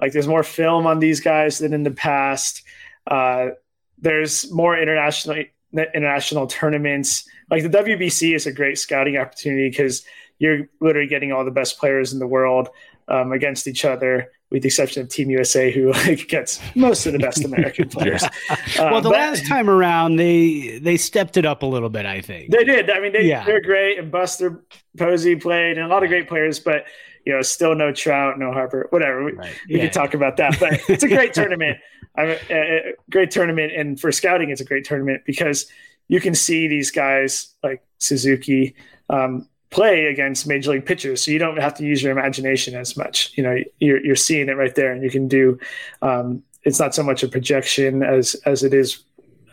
like 0.00 0.12
there's 0.12 0.28
more 0.28 0.44
film 0.44 0.86
on 0.86 1.00
these 1.00 1.20
guys 1.20 1.58
than 1.58 1.72
in 1.72 1.82
the 1.82 1.90
past. 1.90 2.62
Uh, 3.06 3.50
there's 3.98 4.50
more 4.52 4.78
international 4.78 5.44
international 5.72 6.46
tournaments. 6.46 7.28
Like 7.50 7.64
the 7.64 7.68
WBC 7.68 8.34
is 8.36 8.46
a 8.46 8.52
great 8.52 8.78
scouting 8.78 9.16
opportunity 9.16 9.68
because 9.68 10.04
you're 10.38 10.68
literally 10.80 11.08
getting 11.08 11.32
all 11.32 11.44
the 11.44 11.50
best 11.50 11.78
players 11.78 12.12
in 12.12 12.20
the 12.20 12.26
world 12.26 12.68
um, 13.08 13.32
against 13.32 13.66
each 13.66 13.84
other 13.84 14.30
with 14.50 14.62
the 14.62 14.68
exception 14.68 15.02
of 15.02 15.08
Team 15.08 15.30
USA, 15.30 15.70
who 15.72 15.92
like 15.92 16.28
gets 16.28 16.60
most 16.74 17.06
of 17.06 17.12
the 17.12 17.18
best 17.18 17.44
American 17.44 17.88
players. 17.90 18.22
Uh, 18.22 18.56
well, 18.78 19.00
the 19.00 19.10
but, 19.10 19.18
last 19.18 19.46
time 19.46 19.68
around, 19.68 20.16
they 20.16 20.78
they 20.78 20.96
stepped 20.96 21.36
it 21.36 21.44
up 21.44 21.62
a 21.62 21.66
little 21.66 21.90
bit. 21.90 22.06
I 22.06 22.20
think 22.20 22.50
they 22.50 22.64
did. 22.64 22.90
I 22.90 23.00
mean, 23.00 23.12
they 23.12 23.24
yeah. 23.24 23.44
they're 23.44 23.60
great, 23.60 23.98
and 23.98 24.10
Buster 24.10 24.64
Posey 24.98 25.36
played, 25.36 25.78
and 25.78 25.86
a 25.86 25.88
lot 25.88 26.02
of 26.02 26.08
great 26.08 26.28
players, 26.28 26.60
but 26.60 26.84
you 27.24 27.32
know, 27.32 27.42
still 27.42 27.74
no 27.74 27.92
Trout, 27.92 28.38
no 28.38 28.52
Harper, 28.52 28.86
whatever. 28.90 29.24
We, 29.24 29.32
right. 29.32 29.54
we 29.68 29.76
yeah. 29.76 29.84
could 29.84 29.92
talk 29.92 30.14
about 30.14 30.36
that, 30.36 30.58
but 30.60 30.80
it's 30.88 31.02
a 31.02 31.08
great 31.08 31.34
tournament. 31.34 31.78
I 32.16 32.24
mean, 32.26 32.38
a, 32.50 32.54
a 32.54 32.92
great 33.10 33.30
tournament, 33.30 33.72
and 33.74 33.98
for 33.98 34.12
scouting, 34.12 34.50
it's 34.50 34.60
a 34.60 34.64
great 34.64 34.84
tournament 34.84 35.22
because 35.26 35.66
you 36.08 36.20
can 36.20 36.34
see 36.34 36.68
these 36.68 36.90
guys 36.90 37.54
like 37.62 37.82
Suzuki. 37.98 38.74
Um, 39.08 39.48
play 39.74 40.06
against 40.06 40.46
major 40.46 40.70
league 40.70 40.86
pitchers. 40.86 41.24
So 41.24 41.32
you 41.32 41.38
don't 41.40 41.58
have 41.58 41.74
to 41.74 41.84
use 41.84 42.00
your 42.00 42.12
imagination 42.12 42.76
as 42.76 42.96
much. 42.96 43.32
You 43.36 43.42
know, 43.42 43.58
you're, 43.80 44.02
you're 44.04 44.14
seeing 44.14 44.48
it 44.48 44.56
right 44.56 44.74
there 44.74 44.92
and 44.92 45.02
you 45.02 45.10
can 45.10 45.26
do, 45.26 45.58
um, 46.00 46.44
it's 46.62 46.78
not 46.78 46.94
so 46.94 47.02
much 47.02 47.24
a 47.24 47.28
projection 47.28 48.04
as, 48.04 48.34
as 48.46 48.62
it 48.62 48.72
is 48.72 49.02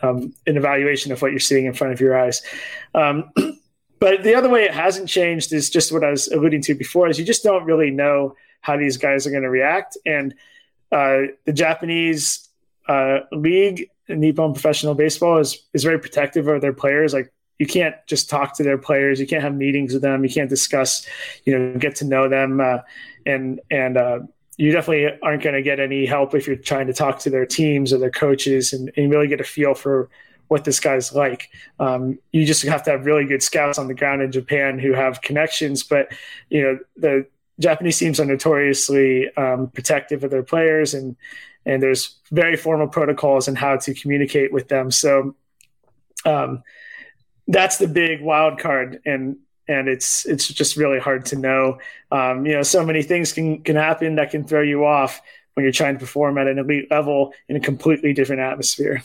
um, 0.00 0.32
an 0.46 0.56
evaluation 0.56 1.10
of 1.10 1.20
what 1.20 1.32
you're 1.32 1.40
seeing 1.40 1.66
in 1.66 1.72
front 1.72 1.92
of 1.92 2.00
your 2.00 2.16
eyes. 2.16 2.40
Um, 2.94 3.32
but 3.98 4.22
the 4.22 4.36
other 4.36 4.48
way 4.48 4.62
it 4.62 4.72
hasn't 4.72 5.08
changed 5.08 5.52
is 5.52 5.68
just 5.68 5.90
what 5.90 6.04
I 6.04 6.10
was 6.10 6.28
alluding 6.28 6.62
to 6.62 6.74
before 6.76 7.08
is 7.08 7.18
you 7.18 7.24
just 7.24 7.42
don't 7.42 7.64
really 7.64 7.90
know 7.90 8.36
how 8.60 8.76
these 8.76 8.96
guys 8.96 9.26
are 9.26 9.30
going 9.30 9.42
to 9.42 9.50
react. 9.50 9.98
And 10.06 10.34
uh, 10.92 11.32
the 11.46 11.52
Japanese 11.52 12.48
uh, 12.88 13.20
league, 13.32 13.90
Nippon 14.08 14.52
Professional 14.52 14.94
Baseball, 14.94 15.38
is 15.38 15.60
is 15.72 15.82
very 15.82 15.98
protective 15.98 16.46
of 16.46 16.60
their 16.60 16.72
players. 16.72 17.12
Like 17.12 17.32
you 17.62 17.66
can't 17.68 17.94
just 18.08 18.28
talk 18.28 18.56
to 18.56 18.64
their 18.64 18.76
players. 18.76 19.20
You 19.20 19.26
can't 19.28 19.44
have 19.44 19.54
meetings 19.54 19.92
with 19.92 20.02
them. 20.02 20.24
You 20.24 20.30
can't 20.30 20.50
discuss, 20.50 21.06
you 21.44 21.56
know, 21.56 21.78
get 21.78 21.94
to 21.96 22.04
know 22.04 22.28
them, 22.28 22.60
uh, 22.60 22.78
and 23.24 23.60
and 23.70 23.96
uh, 23.96 24.18
you 24.56 24.72
definitely 24.72 25.16
aren't 25.22 25.44
going 25.44 25.54
to 25.54 25.62
get 25.62 25.78
any 25.78 26.04
help 26.04 26.34
if 26.34 26.48
you're 26.48 26.56
trying 26.56 26.88
to 26.88 26.92
talk 26.92 27.20
to 27.20 27.30
their 27.30 27.46
teams 27.46 27.92
or 27.92 27.98
their 27.98 28.10
coaches 28.10 28.72
and, 28.72 28.90
and 28.96 29.12
really 29.12 29.28
get 29.28 29.40
a 29.40 29.44
feel 29.44 29.74
for 29.74 30.10
what 30.48 30.64
this 30.64 30.80
guy's 30.80 31.14
like. 31.14 31.50
Um, 31.78 32.18
you 32.32 32.44
just 32.44 32.64
have 32.64 32.82
to 32.82 32.90
have 32.90 33.06
really 33.06 33.26
good 33.26 33.44
scouts 33.44 33.78
on 33.78 33.86
the 33.86 33.94
ground 33.94 34.22
in 34.22 34.32
Japan 34.32 34.80
who 34.80 34.92
have 34.92 35.22
connections. 35.22 35.84
But 35.84 36.08
you 36.50 36.62
know, 36.62 36.78
the 36.96 37.28
Japanese 37.60 37.96
teams 37.96 38.18
are 38.18 38.24
notoriously 38.24 39.32
um, 39.36 39.68
protective 39.68 40.24
of 40.24 40.32
their 40.32 40.42
players, 40.42 40.94
and 40.94 41.14
and 41.64 41.80
there's 41.80 42.16
very 42.32 42.56
formal 42.56 42.88
protocols 42.88 43.46
and 43.46 43.56
how 43.56 43.76
to 43.76 43.94
communicate 43.94 44.52
with 44.52 44.66
them. 44.66 44.90
So. 44.90 45.36
Um, 46.24 46.64
that's 47.48 47.78
the 47.78 47.88
big 47.88 48.22
wild 48.22 48.58
card 48.58 49.00
and 49.04 49.36
and 49.68 49.88
it's 49.88 50.26
it's 50.26 50.48
just 50.48 50.76
really 50.76 50.98
hard 50.98 51.24
to 51.26 51.36
know. 51.36 51.78
Um, 52.10 52.44
you 52.46 52.52
know 52.52 52.62
so 52.62 52.84
many 52.84 53.02
things 53.02 53.32
can 53.32 53.62
can 53.62 53.76
happen 53.76 54.16
that 54.16 54.30
can 54.30 54.44
throw 54.44 54.62
you 54.62 54.84
off 54.84 55.20
when 55.54 55.64
you're 55.64 55.72
trying 55.72 55.94
to 55.94 56.00
perform 56.00 56.38
at 56.38 56.46
an 56.46 56.58
elite 56.58 56.90
level 56.90 57.32
in 57.48 57.56
a 57.56 57.60
completely 57.60 58.12
different 58.12 58.42
atmosphere. 58.42 59.02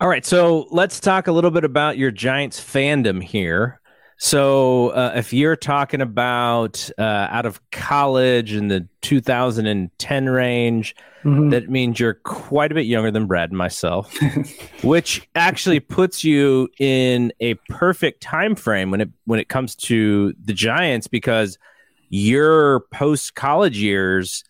All 0.00 0.08
right 0.08 0.24
so 0.24 0.66
let's 0.70 1.00
talk 1.00 1.26
a 1.26 1.32
little 1.32 1.50
bit 1.50 1.64
about 1.64 1.98
your 1.98 2.10
giants 2.10 2.60
fandom 2.60 3.22
here 3.22 3.80
so 4.24 4.90
uh, 4.90 5.12
if 5.16 5.32
you're 5.32 5.56
talking 5.56 6.00
about 6.00 6.88
uh, 6.98 7.02
out 7.02 7.46
of 7.46 7.60
college 7.70 8.52
in 8.52 8.68
the 8.68 8.86
2010 9.00 10.28
range 10.28 10.94
Mm-hmm. 11.24 11.50
That 11.50 11.70
means 11.70 12.00
you're 12.00 12.14
quite 12.14 12.72
a 12.72 12.74
bit 12.74 12.86
younger 12.86 13.10
than 13.10 13.26
Brad 13.26 13.50
and 13.50 13.58
myself, 13.58 14.12
which 14.82 15.28
actually 15.36 15.78
puts 15.78 16.24
you 16.24 16.68
in 16.80 17.32
a 17.38 17.54
perfect 17.68 18.22
time 18.22 18.56
frame 18.56 18.90
when 18.90 19.00
it 19.00 19.10
when 19.24 19.38
it 19.38 19.48
comes 19.48 19.76
to 19.76 20.34
the 20.42 20.52
Giants 20.52 21.06
because 21.06 21.58
your 22.08 22.80
post 22.92 23.36
college 23.36 23.78
years 23.78 24.42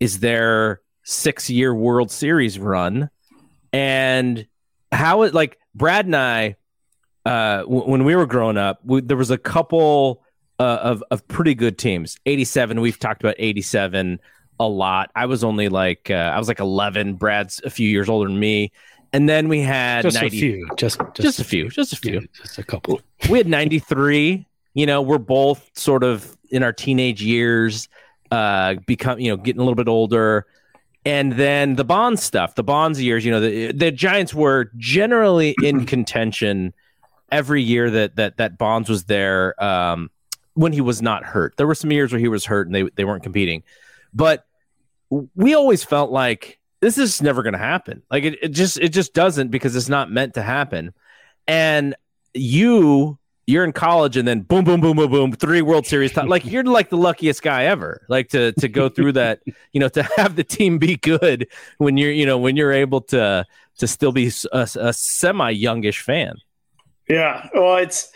is 0.00 0.18
their 0.18 0.80
six 1.04 1.48
year 1.48 1.72
World 1.72 2.10
Series 2.10 2.58
run, 2.58 3.08
and 3.72 4.48
how 4.90 5.22
it 5.22 5.32
like 5.32 5.58
Brad 5.76 6.06
and 6.06 6.16
I 6.16 6.56
uh, 7.26 7.58
w- 7.62 7.84
when 7.84 8.04
we 8.04 8.14
were 8.14 8.26
growing 8.26 8.56
up, 8.56 8.80
we, 8.84 9.00
there 9.00 9.16
was 9.16 9.30
a 9.30 9.38
couple 9.38 10.22
uh, 10.58 10.78
of 10.82 11.02
of 11.10 11.26
pretty 11.28 11.54
good 11.54 11.76
teams. 11.78 12.16
Eighty 12.26 12.44
seven, 12.44 12.80
we've 12.80 12.98
talked 12.98 13.22
about 13.22 13.34
eighty 13.38 13.62
seven 13.62 14.20
a 14.58 14.68
lot. 14.68 15.10
I 15.14 15.26
was 15.26 15.44
only 15.44 15.68
like 15.68 16.10
uh, 16.10 16.14
I 16.14 16.38
was 16.38 16.48
like 16.48 16.60
11. 16.60 17.14
Brad's 17.14 17.60
a 17.64 17.70
few 17.70 17.88
years 17.88 18.08
older 18.08 18.28
than 18.28 18.38
me. 18.38 18.72
And 19.12 19.28
then 19.28 19.48
we 19.48 19.60
had 19.60 20.02
just 20.02 20.16
90, 20.16 20.26
a 20.26 20.40
few, 20.40 20.68
just 20.76 20.98
just, 21.14 21.20
just 21.20 21.40
a 21.40 21.44
few, 21.44 21.68
just 21.68 21.92
a 21.92 21.96
few, 21.96 22.14
yeah, 22.14 22.26
just 22.34 22.58
a 22.58 22.64
couple. 22.64 23.00
We 23.30 23.38
had 23.38 23.46
93. 23.46 24.46
You 24.74 24.86
know, 24.86 25.00
we're 25.00 25.18
both 25.18 25.70
sort 25.74 26.04
of 26.04 26.36
in 26.50 26.62
our 26.62 26.72
teenage 26.72 27.22
years, 27.22 27.88
uh, 28.30 28.74
become 28.86 29.18
you 29.18 29.30
know 29.30 29.36
getting 29.36 29.60
a 29.60 29.64
little 29.64 29.76
bit 29.76 29.88
older. 29.88 30.46
And 31.04 31.34
then 31.34 31.76
the 31.76 31.84
Bonds 31.84 32.22
stuff, 32.22 32.56
the 32.56 32.64
Bonds 32.64 33.00
years, 33.00 33.24
you 33.24 33.30
know, 33.30 33.40
the, 33.40 33.70
the 33.70 33.92
Giants 33.92 34.34
were 34.34 34.72
generally 34.76 35.54
in 35.62 35.86
contention 35.86 36.74
every 37.30 37.62
year 37.62 37.90
that 37.90 38.16
that 38.16 38.36
that 38.38 38.58
Bonds 38.58 38.88
was 38.88 39.04
there 39.04 39.62
um, 39.62 40.10
when 40.54 40.72
he 40.72 40.80
was 40.80 41.02
not 41.02 41.24
hurt. 41.24 41.56
There 41.56 41.66
were 41.66 41.74
some 41.74 41.92
years 41.92 42.12
where 42.12 42.20
he 42.20 42.28
was 42.28 42.44
hurt 42.44 42.66
and 42.66 42.74
they 42.74 42.84
they 42.96 43.04
weren't 43.04 43.22
competing. 43.22 43.62
But 44.12 44.46
we 45.10 45.54
always 45.54 45.84
felt 45.84 46.10
like 46.10 46.58
this 46.80 46.98
is 46.98 47.22
never 47.22 47.42
going 47.42 47.52
to 47.52 47.58
happen. 47.58 48.02
Like 48.10 48.24
it, 48.24 48.38
it 48.42 48.48
just 48.48 48.78
it 48.78 48.90
just 48.90 49.14
doesn't 49.14 49.50
because 49.50 49.76
it's 49.76 49.88
not 49.88 50.10
meant 50.10 50.34
to 50.34 50.42
happen. 50.42 50.92
And 51.46 51.94
you 52.34 53.18
you're 53.46 53.64
in 53.64 53.72
college 53.72 54.16
and 54.16 54.26
then 54.26 54.40
boom 54.40 54.64
boom 54.64 54.80
boom 54.80 54.96
boom 54.96 55.10
boom 55.10 55.32
three 55.32 55.62
World 55.62 55.86
Series 55.86 56.16
like 56.16 56.44
you're 56.44 56.64
like 56.64 56.90
the 56.90 56.96
luckiest 56.96 57.42
guy 57.42 57.64
ever. 57.64 58.04
Like 58.08 58.28
to 58.30 58.52
to 58.52 58.68
go 58.68 58.88
through 58.88 59.12
that, 59.12 59.40
you 59.72 59.80
know, 59.80 59.88
to 59.90 60.02
have 60.16 60.36
the 60.36 60.44
team 60.44 60.78
be 60.78 60.96
good 60.96 61.48
when 61.78 61.96
you're 61.96 62.10
you 62.10 62.26
know 62.26 62.38
when 62.38 62.56
you're 62.56 62.72
able 62.72 63.02
to 63.02 63.46
to 63.78 63.86
still 63.86 64.12
be 64.12 64.30
a, 64.52 64.68
a 64.76 64.92
semi 64.92 65.50
youngish 65.50 66.00
fan. 66.00 66.36
Yeah, 67.08 67.48
well, 67.54 67.76
it's 67.76 68.10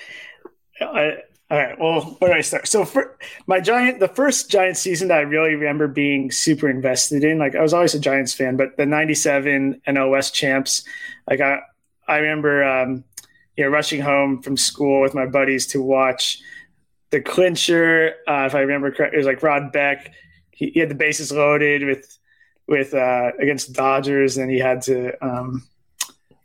I 0.81 1.19
all 1.51 1.59
right. 1.59 1.79
Well, 1.81 2.03
where 2.21 2.33
do 2.33 2.39
I 2.39 2.43
start? 2.43 2.69
So 2.69 2.85
for 2.85 3.19
my 3.47 3.61
giant, 3.61 4.01
the 4.01 4.09
first 4.09 4.51
giant 4.51 4.77
season 4.77 5.09
that 5.09 5.19
I 5.19 5.23
really 5.23 5.55
remember 5.55 5.89
being 5.89 6.31
super 6.31 6.69
invested 6.69 7.25
in, 7.25 7.39
like 7.39 7.57
I 7.57 7.63
was 7.63 7.75
always 7.75 7.95
a 7.95 8.01
Giants 8.01 8.35
fan, 8.35 8.57
but 8.57 8.77
the 8.77 8.87
'97 8.87 9.83
NL 9.87 10.11
West 10.11 10.35
champs, 10.35 10.85
like 11.29 11.41
I, 11.41 11.61
I 12.09 12.19
remember, 12.19 12.65
um, 12.65 13.05
you 13.57 13.65
know, 13.65 13.71
rushing 13.71 14.01
home 14.01 14.43
from 14.43 14.57
school 14.57 15.01
with 15.03 15.15
my 15.15 15.27
buddies 15.27 15.67
to 15.69 15.83
watch 15.83 16.41
the 17.11 17.21
clincher. 17.21 18.15
Uh, 18.29 18.45
if 18.47 18.55
I 18.55 18.61
remember 18.61 18.91
correct, 18.93 19.15
it 19.15 19.19
was 19.19 19.27
like 19.27 19.43
Rod 19.43 19.73
Beck. 19.73 20.13
He, 20.53 20.71
he 20.71 20.81
had 20.81 20.91
the 20.91 20.95
bases 20.97 21.33
loaded 21.33 21.85
with 21.85 22.19
with 22.69 22.95
uh, 22.95 23.33
against 23.41 23.73
Dodgers, 23.73 24.39
and 24.39 24.51
he 24.51 24.59
had 24.59 24.83
to 24.83 25.13
um, 25.25 25.65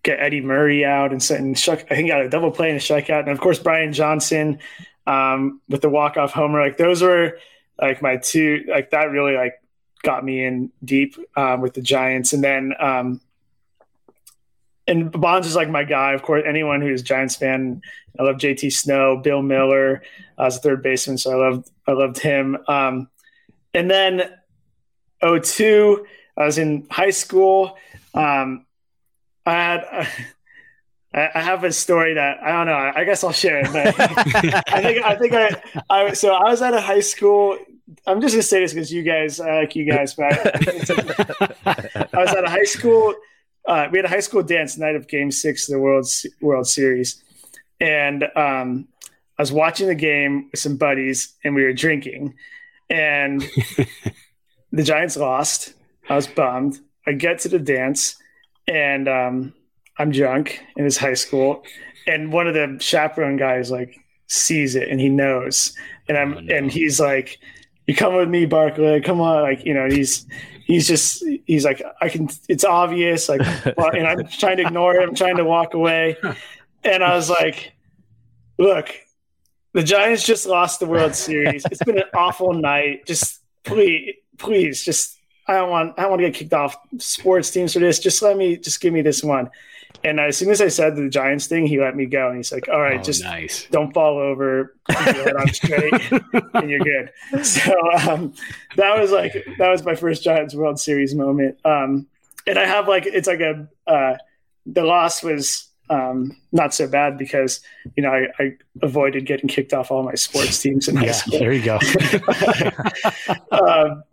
get 0.05 0.19
Eddie 0.19 0.41
Murray 0.41 0.85
out 0.85 1.11
and, 1.11 1.31
and 1.31 1.57
shuck, 1.57 1.83
I 1.89 1.95
think 1.95 2.09
got 2.09 2.21
a 2.21 2.29
double 2.29 2.51
play 2.51 2.69
and 2.69 2.77
a 2.77 2.79
strikeout, 2.79 3.21
and 3.21 3.29
of 3.29 3.41
course 3.41 3.59
Brian 3.59 3.91
Johnson 3.91 4.59
um, 5.07 5.59
with 5.67 5.81
the 5.81 5.89
walk 5.89 6.15
off 6.15 6.31
homer. 6.31 6.61
Like 6.61 6.77
those 6.77 7.01
were 7.01 7.39
like 7.81 8.01
my 8.01 8.17
two. 8.17 8.63
Like 8.67 8.91
that 8.91 9.09
really 9.09 9.35
like 9.35 9.61
got 10.03 10.23
me 10.23 10.45
in 10.45 10.71
deep 10.83 11.17
um, 11.35 11.59
with 11.59 11.73
the 11.73 11.81
Giants, 11.81 12.31
and 12.31 12.43
then 12.43 12.73
um, 12.79 13.19
and 14.87 15.11
Bonds 15.11 15.47
is 15.47 15.55
like 15.55 15.69
my 15.69 15.83
guy. 15.83 16.13
Of 16.13 16.21
course, 16.21 16.43
anyone 16.47 16.81
who's 16.81 17.01
Giants 17.01 17.35
fan, 17.35 17.81
I 18.17 18.23
love 18.23 18.37
JT 18.37 18.71
Snow, 18.71 19.17
Bill 19.17 19.41
Mueller 19.41 20.03
as 20.37 20.57
a 20.57 20.59
third 20.59 20.83
baseman, 20.83 21.17
so 21.17 21.31
I 21.31 21.49
loved 21.49 21.71
I 21.87 21.91
loved 21.93 22.19
him. 22.19 22.57
Um, 22.67 23.09
and 23.73 23.89
then 23.89 24.29
02, 25.21 26.05
I 26.37 26.45
was 26.45 26.57
in 26.57 26.87
high 26.89 27.09
school. 27.09 27.77
Um, 28.13 28.64
I 29.45 29.53
had 29.53 30.07
I 31.15 31.41
have 31.41 31.63
a 31.63 31.71
story 31.71 32.15
that 32.15 32.43
I 32.43 32.51
don't 32.51 32.65
know. 32.65 32.91
I 32.93 33.05
guess 33.05 33.23
I'll 33.23 33.31
share 33.31 33.59
it. 33.59 33.71
But 33.71 33.99
I 34.73 34.81
think 34.81 35.03
I 35.05 35.15
think 35.15 35.33
I, 35.33 35.61
I 35.89 36.13
so 36.13 36.33
I 36.33 36.49
was 36.49 36.61
at 36.61 36.73
a 36.73 36.81
high 36.81 36.99
school. 36.99 37.57
I'm 38.05 38.19
just 38.19 38.33
gonna 38.33 38.43
say 38.43 38.59
this 38.59 38.73
because 38.73 38.91
you 38.91 39.03
guys, 39.03 39.39
I 39.39 39.59
like 39.61 39.75
you 39.75 39.89
guys, 39.89 40.15
but 40.15 40.33
I 41.65 42.09
was 42.13 42.33
at 42.33 42.43
a 42.43 42.49
high 42.49 42.63
school. 42.63 43.15
Uh, 43.65 43.87
we 43.91 43.97
had 43.97 44.05
a 44.05 44.09
high 44.09 44.19
school 44.19 44.43
dance 44.43 44.77
night 44.77 44.95
of 44.95 45.07
Game 45.07 45.31
Six 45.31 45.69
of 45.69 45.73
the 45.73 45.79
World 45.79 46.07
World 46.41 46.67
Series, 46.67 47.23
and 47.79 48.23
um, 48.35 48.87
I 49.37 49.41
was 49.41 49.51
watching 49.51 49.87
the 49.87 49.95
game 49.95 50.49
with 50.51 50.59
some 50.59 50.75
buddies, 50.75 51.33
and 51.43 51.55
we 51.55 51.63
were 51.63 51.73
drinking, 51.73 52.35
and 52.89 53.41
the 54.71 54.83
Giants 54.83 55.15
lost. 55.15 55.73
I 56.09 56.15
was 56.15 56.27
bummed. 56.27 56.79
I 57.07 57.13
get 57.13 57.39
to 57.39 57.49
the 57.49 57.59
dance, 57.59 58.17
and 58.67 59.07
um, 59.07 59.53
I'm 59.97 60.11
drunk 60.11 60.61
in 60.75 60.83
his 60.83 60.97
high 60.97 61.13
school, 61.13 61.63
and 62.07 62.31
one 62.31 62.47
of 62.47 62.53
the 62.53 62.77
chaperone 62.79 63.37
guys 63.37 63.71
like 63.71 63.99
sees 64.27 64.75
it 64.75 64.89
and 64.89 64.99
he 64.99 65.09
knows, 65.09 65.73
and 66.07 66.17
I'm 66.17 66.37
oh, 66.37 66.39
no. 66.41 66.55
and 66.55 66.71
he's 66.71 66.99
like, 66.99 67.39
you 67.87 67.95
come 67.95 68.15
with 68.15 68.29
me, 68.29 68.45
Barkley. 68.45 69.01
Come 69.01 69.21
on, 69.21 69.43
like 69.43 69.65
you 69.65 69.73
know, 69.73 69.87
he's 69.87 70.25
he's 70.65 70.87
just 70.87 71.23
he's 71.45 71.65
like 71.65 71.81
I 72.01 72.09
can. 72.09 72.29
It's 72.49 72.63
obvious, 72.63 73.29
like, 73.29 73.41
and 73.77 74.07
I'm 74.07 74.27
trying 74.27 74.57
to 74.57 74.63
ignore 74.63 74.95
him, 74.95 75.15
trying 75.15 75.37
to 75.37 75.45
walk 75.45 75.73
away, 75.73 76.17
and 76.83 77.03
I 77.03 77.15
was 77.15 77.29
like, 77.29 77.73
look, 78.57 78.89
the 79.73 79.83
Giants 79.83 80.23
just 80.23 80.45
lost 80.45 80.79
the 80.79 80.87
World 80.87 81.15
Series. 81.15 81.65
It's 81.65 81.83
been 81.83 81.97
an 81.97 82.09
awful 82.13 82.53
night. 82.53 83.05
Just 83.05 83.41
please, 83.63 84.15
please, 84.37 84.83
just 84.83 85.17
I 85.47 85.53
don't 85.55 85.69
want 85.69 85.93
I 85.97 86.03
don't 86.03 86.11
want 86.11 86.21
to 86.21 86.27
get 86.29 86.35
kicked 86.35 86.53
off 86.53 86.75
sports 86.97 87.51
teams 87.51 87.73
for 87.73 87.79
this. 87.79 87.99
Just 87.99 88.21
let 88.21 88.35
me 88.37 88.57
just 88.57 88.81
give 88.81 88.93
me 88.93 89.01
this 89.01 89.23
one. 89.23 89.49
And 90.03 90.19
as 90.19 90.37
soon 90.37 90.49
as 90.51 90.61
I 90.61 90.67
said 90.67 90.95
the 90.95 91.09
Giants 91.09 91.47
thing, 91.47 91.65
he 91.65 91.79
let 91.79 91.95
me 91.95 92.05
go, 92.05 92.27
and 92.27 92.37
he's 92.37 92.51
like, 92.51 92.67
"All 92.69 92.79
right, 92.81 92.99
Oh, 92.99 93.03
just 93.03 93.23
nice. 93.23 93.65
don't 93.71 93.91
fall 93.93 94.17
over, 94.19 94.75
keep 94.87 95.15
your 95.15 95.23
head 95.25 95.35
on 95.35 95.47
straight, 95.53 95.93
and 96.53 96.69
you're 96.69 96.79
good." 96.83 97.11
So 97.43 97.73
um, 98.07 98.33
that 98.75 98.99
was 98.99 99.11
like 99.11 99.33
that 99.57 99.69
was 99.69 99.83
my 99.83 99.95
first 99.95 100.23
Giants 100.23 100.53
World 100.53 100.79
Series 100.79 101.15
moment. 101.15 101.57
Um, 101.65 102.07
and 102.45 102.59
I 102.59 102.65
have 102.65 102.87
like 102.87 103.05
it's 103.07 103.27
like 103.27 103.39
a 103.39 103.67
uh, 103.87 104.17
the 104.67 104.83
loss 104.83 105.23
was 105.23 105.69
um, 105.89 106.35
not 106.51 106.73
so 106.73 106.87
bad 106.87 107.17
because 107.17 107.61
you 107.95 108.03
know 108.03 108.11
I, 108.11 108.27
I 108.43 108.51
avoided 108.83 109.25
getting 109.25 109.47
kicked 109.47 109.73
off 109.73 109.89
all 109.91 110.03
my 110.03 110.15
sports 110.15 110.61
teams 110.61 110.87
in 110.87 110.97
high 110.97 111.05
Yeah, 111.05 111.11
school. 111.13 111.39
there 111.39 111.53
you 111.53 111.63
go. 111.65 111.79
um, 113.51 114.03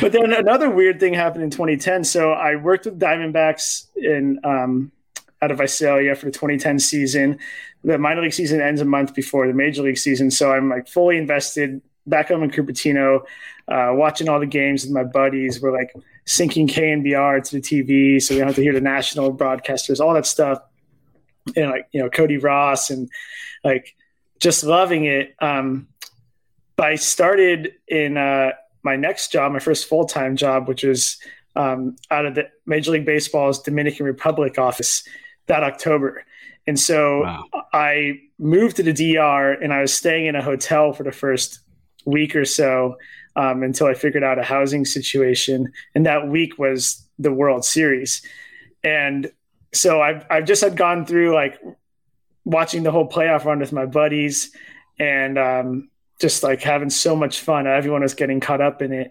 but 0.00 0.12
then 0.12 0.32
another 0.32 0.70
weird 0.70 1.00
thing 1.00 1.14
happened 1.14 1.44
in 1.44 1.50
2010. 1.50 2.04
So 2.04 2.32
I 2.32 2.56
worked 2.56 2.84
with 2.84 2.98
Diamondbacks 2.98 3.86
in 3.96 4.40
um, 4.44 4.92
out 5.42 5.50
of 5.50 5.58
Visalia 5.58 6.14
for 6.14 6.26
the 6.26 6.32
2010 6.32 6.78
season. 6.78 7.38
The 7.82 7.98
minor 7.98 8.22
league 8.22 8.32
season 8.32 8.60
ends 8.60 8.80
a 8.80 8.84
month 8.84 9.14
before 9.14 9.46
the 9.46 9.52
major 9.52 9.82
league 9.82 9.98
season, 9.98 10.30
so 10.30 10.52
I'm 10.52 10.70
like 10.70 10.88
fully 10.88 11.18
invested. 11.18 11.82
Back 12.06 12.28
home 12.28 12.42
in 12.42 12.50
Cupertino, 12.50 13.20
uh, 13.66 13.92
watching 13.94 14.28
all 14.28 14.38
the 14.38 14.46
games 14.46 14.84
with 14.84 14.92
my 14.92 15.04
buddies. 15.04 15.62
We're 15.62 15.72
like 15.72 15.94
syncing 16.26 16.68
KNBR 16.68 17.42
to 17.48 17.60
the 17.60 17.62
TV, 17.62 18.20
so 18.20 18.34
we 18.34 18.40
don't 18.40 18.48
have 18.48 18.56
to 18.56 18.62
hear 18.62 18.74
the 18.74 18.80
national 18.82 19.34
broadcasters, 19.34 20.00
all 20.00 20.12
that 20.12 20.26
stuff. 20.26 20.60
And 21.56 21.70
like 21.70 21.88
you 21.92 22.02
know 22.02 22.10
Cody 22.10 22.36
Ross 22.36 22.90
and 22.90 23.08
like 23.62 23.94
just 24.38 24.64
loving 24.64 25.06
it. 25.06 25.34
Um, 25.40 25.88
but 26.76 26.86
I 26.88 26.94
started 26.96 27.74
in 27.88 28.16
uh, 28.16 28.52
my 28.84 28.96
next 28.96 29.32
job, 29.32 29.52
my 29.52 29.58
first 29.58 29.88
full 29.88 30.04
time 30.04 30.36
job, 30.36 30.68
which 30.68 30.84
was 30.84 31.18
um, 31.56 31.96
out 32.10 32.26
of 32.26 32.34
the 32.34 32.48
Major 32.66 32.92
League 32.92 33.06
Baseball's 33.06 33.60
Dominican 33.62 34.06
Republic 34.06 34.58
office 34.58 35.02
that 35.46 35.62
October. 35.64 36.24
And 36.66 36.78
so 36.78 37.22
Wow. 37.22 37.44
I 37.72 38.20
moved 38.38 38.76
to 38.76 38.82
the 38.82 38.92
DR 38.92 39.52
and 39.52 39.72
I 39.72 39.80
was 39.80 39.92
staying 39.92 40.26
in 40.26 40.36
a 40.36 40.42
hotel 40.42 40.92
for 40.92 41.02
the 41.02 41.12
first 41.12 41.60
week 42.04 42.34
or 42.36 42.44
so 42.44 42.96
um, 43.36 43.62
until 43.62 43.86
I 43.86 43.94
figured 43.94 44.24
out 44.24 44.38
a 44.38 44.42
housing 44.42 44.84
situation. 44.84 45.72
And 45.94 46.06
that 46.06 46.28
week 46.28 46.58
was 46.58 47.06
the 47.18 47.32
World 47.32 47.64
Series. 47.64 48.22
And 48.82 49.30
so 49.72 50.00
I've, 50.00 50.24
I've 50.30 50.44
just 50.44 50.62
had 50.62 50.76
gone 50.76 51.04
through 51.06 51.34
like 51.34 51.60
watching 52.44 52.82
the 52.82 52.90
whole 52.90 53.08
playoff 53.08 53.44
run 53.44 53.58
with 53.58 53.72
my 53.72 53.86
buddies 53.86 54.54
and 54.98 55.38
um, 55.38 55.90
just 56.20 56.42
like 56.42 56.62
having 56.62 56.90
so 56.90 57.16
much 57.16 57.40
fun. 57.40 57.66
Everyone 57.66 58.02
was 58.02 58.14
getting 58.14 58.40
caught 58.40 58.60
up 58.60 58.82
in 58.82 58.92
it. 58.92 59.10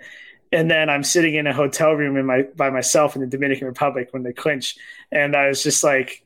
And 0.51 0.69
then 0.69 0.89
I'm 0.89 1.03
sitting 1.03 1.33
in 1.35 1.47
a 1.47 1.53
hotel 1.53 1.93
room 1.93 2.15
in 2.15 2.25
my 2.25 2.43
by 2.43 2.69
myself 2.69 3.15
in 3.15 3.21
the 3.21 3.27
Dominican 3.27 3.67
Republic 3.67 4.09
when 4.11 4.21
they 4.21 4.33
clinch, 4.33 4.77
and 5.11 5.35
I 5.35 5.47
was 5.47 5.63
just 5.63 5.83
like, 5.83 6.23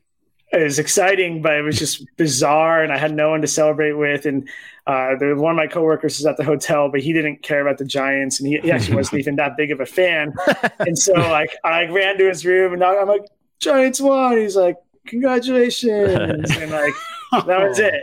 it 0.52 0.62
was 0.62 0.78
exciting, 0.78 1.42
but 1.42 1.54
it 1.54 1.62
was 1.62 1.78
just 1.78 2.04
bizarre, 2.16 2.82
and 2.82 2.92
I 2.92 2.98
had 2.98 3.14
no 3.14 3.30
one 3.30 3.40
to 3.40 3.46
celebrate 3.46 3.92
with. 3.92 4.26
And 4.26 4.48
uh, 4.86 5.16
the, 5.18 5.34
one 5.34 5.52
of 5.52 5.56
my 5.56 5.66
coworkers 5.66 6.18
was 6.18 6.26
at 6.26 6.36
the 6.36 6.44
hotel, 6.44 6.90
but 6.90 7.00
he 7.00 7.12
didn't 7.12 7.42
care 7.42 7.60
about 7.60 7.78
the 7.78 7.84
Giants, 7.84 8.40
and 8.40 8.48
he, 8.48 8.58
he 8.58 8.70
actually 8.70 8.96
wasn't 8.96 9.20
even 9.20 9.36
that 9.36 9.56
big 9.56 9.70
of 9.70 9.80
a 9.80 9.86
fan. 9.86 10.34
And 10.80 10.98
so, 10.98 11.12
like, 11.12 11.56
I 11.64 11.86
ran 11.86 12.18
to 12.18 12.28
his 12.28 12.46
room, 12.46 12.72
and 12.72 12.82
I'm 12.84 13.08
like, 13.08 13.26
Giants 13.58 14.00
won. 14.00 14.38
He's 14.38 14.56
like, 14.56 14.76
congratulations, 15.06 16.50
and 16.56 16.70
like 16.70 16.94
that 17.32 17.68
was 17.68 17.78
it. 17.78 18.02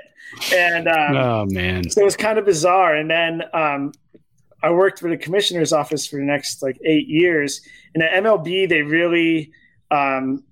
And 0.53 0.87
um, 0.87 1.15
oh 1.15 1.45
man. 1.45 1.89
so 1.89 2.01
it 2.01 2.05
was 2.05 2.17
kind 2.17 2.37
of 2.37 2.45
bizarre. 2.45 2.95
And 2.95 3.09
then 3.09 3.43
um, 3.53 3.93
I 4.61 4.71
worked 4.71 4.99
for 4.99 5.09
the 5.09 5.17
commissioner's 5.17 5.71
office 5.71 6.07
for 6.07 6.17
the 6.17 6.25
next 6.25 6.61
like 6.61 6.79
eight 6.83 7.07
years. 7.07 7.61
And 7.93 8.03
at 8.03 8.23
MLB, 8.23 8.67
they 8.67 8.81
really 8.81 9.51
um, 9.91 10.43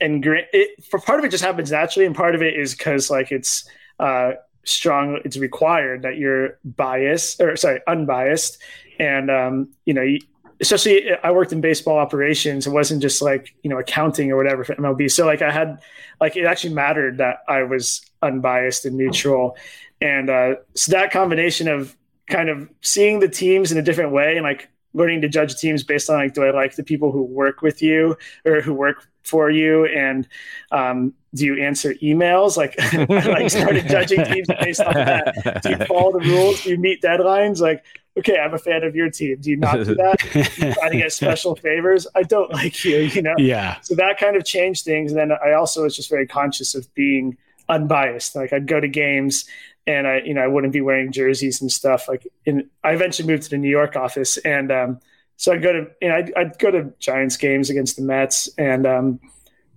and 0.00 0.24
it 0.24 0.84
for 0.84 1.00
part 1.00 1.18
of 1.18 1.24
it 1.24 1.30
just 1.30 1.44
happens 1.44 1.70
naturally, 1.70 2.06
and 2.06 2.14
part 2.14 2.34
of 2.34 2.42
it 2.42 2.54
is 2.54 2.74
because 2.74 3.10
like 3.10 3.32
it's 3.32 3.68
uh, 3.98 4.32
strong. 4.64 5.20
It's 5.24 5.36
required 5.36 6.02
that 6.02 6.16
you're 6.16 6.58
biased 6.64 7.40
or 7.40 7.56
sorry, 7.56 7.80
unbiased, 7.86 8.58
and 8.98 9.30
um, 9.30 9.70
you 9.84 9.94
know. 9.94 10.02
You, 10.02 10.20
Especially, 10.60 11.12
I 11.22 11.30
worked 11.30 11.52
in 11.52 11.60
baseball 11.60 11.98
operations. 11.98 12.66
It 12.66 12.70
wasn't 12.70 13.00
just 13.00 13.22
like 13.22 13.54
you 13.62 13.70
know 13.70 13.78
accounting 13.78 14.32
or 14.32 14.36
whatever 14.36 14.64
for 14.64 14.74
MLB. 14.74 15.08
So 15.08 15.24
like 15.24 15.40
I 15.40 15.52
had, 15.52 15.78
like 16.20 16.36
it 16.36 16.46
actually 16.46 16.74
mattered 16.74 17.18
that 17.18 17.44
I 17.46 17.62
was 17.62 18.04
unbiased 18.22 18.84
and 18.84 18.96
neutral, 18.96 19.56
and 20.00 20.30
uh, 20.30 20.54
so 20.74 20.92
that 20.92 21.10
combination 21.10 21.68
of 21.68 21.96
kind 22.28 22.48
of 22.48 22.68
seeing 22.82 23.20
the 23.20 23.28
teams 23.28 23.72
in 23.72 23.78
a 23.78 23.82
different 23.82 24.12
way 24.12 24.36
and 24.36 24.44
like 24.44 24.68
learning 24.94 25.20
to 25.22 25.28
judge 25.28 25.56
teams 25.56 25.82
based 25.82 26.08
on 26.10 26.16
like 26.16 26.34
do 26.34 26.44
I 26.44 26.50
like 26.50 26.76
the 26.76 26.82
people 26.82 27.12
who 27.12 27.22
work 27.22 27.62
with 27.62 27.82
you 27.82 28.16
or 28.44 28.60
who 28.60 28.74
work 28.74 29.08
for 29.22 29.50
you? 29.50 29.86
And 29.86 30.26
um, 30.72 31.14
do 31.34 31.44
you 31.44 31.62
answer 31.62 31.94
emails? 31.94 32.56
Like 32.56 32.74
I 32.78 33.04
like 33.28 33.50
started 33.50 33.88
judging 33.88 34.24
teams 34.24 34.48
based 34.60 34.80
on 34.80 34.94
that. 34.94 35.62
Do 35.62 35.70
you 35.70 35.84
follow 35.86 36.18
the 36.18 36.26
rules? 36.26 36.62
Do 36.62 36.70
you 36.70 36.78
meet 36.78 37.02
deadlines? 37.02 37.60
Like 37.60 37.84
okay 38.18 38.38
I'm 38.38 38.54
a 38.54 38.58
fan 38.58 38.82
of 38.82 38.94
your 38.94 39.10
team. 39.10 39.38
Do 39.40 39.50
you 39.50 39.56
not 39.56 39.84
do 39.84 39.94
that? 39.94 40.18
Do 40.32 40.66
you 40.66 40.74
try 40.74 40.88
to 40.88 40.96
get 40.96 41.12
special 41.12 41.54
favors? 41.56 42.06
I 42.14 42.22
don't 42.22 42.50
like 42.52 42.84
you 42.84 42.98
you 42.98 43.22
know? 43.22 43.34
Yeah. 43.38 43.80
so 43.80 43.94
that 43.94 44.18
kind 44.18 44.36
of 44.36 44.44
changed 44.44 44.84
things. 44.84 45.12
And 45.12 45.20
then 45.20 45.38
I 45.44 45.52
also 45.52 45.84
was 45.84 45.94
just 45.94 46.10
very 46.10 46.26
conscious 46.26 46.74
of 46.74 46.92
being 46.94 47.36
unbiased 47.68 48.34
like 48.34 48.52
I'd 48.52 48.66
go 48.66 48.80
to 48.80 48.88
games 48.88 49.44
and 49.88 50.06
I, 50.06 50.18
you 50.18 50.34
know, 50.34 50.42
I 50.42 50.46
wouldn't 50.46 50.72
be 50.72 50.82
wearing 50.82 51.10
jerseys 51.10 51.62
and 51.62 51.72
stuff. 51.72 52.08
Like, 52.08 52.26
in, 52.44 52.68
I 52.84 52.92
eventually 52.92 53.26
moved 53.26 53.44
to 53.44 53.50
the 53.50 53.56
New 53.56 53.70
York 53.70 53.96
office, 53.96 54.36
and 54.36 54.70
um, 54.70 55.00
so 55.38 55.52
I'd 55.52 55.62
go 55.62 55.72
to, 55.72 55.86
you 56.02 56.08
know, 56.08 56.14
I'd, 56.14 56.34
I'd, 56.34 56.58
go 56.58 56.70
to 56.70 56.92
Giants 56.98 57.38
games 57.38 57.70
against 57.70 57.96
the 57.96 58.02
Mets, 58.02 58.50
and 58.58 58.86
um, 58.86 59.18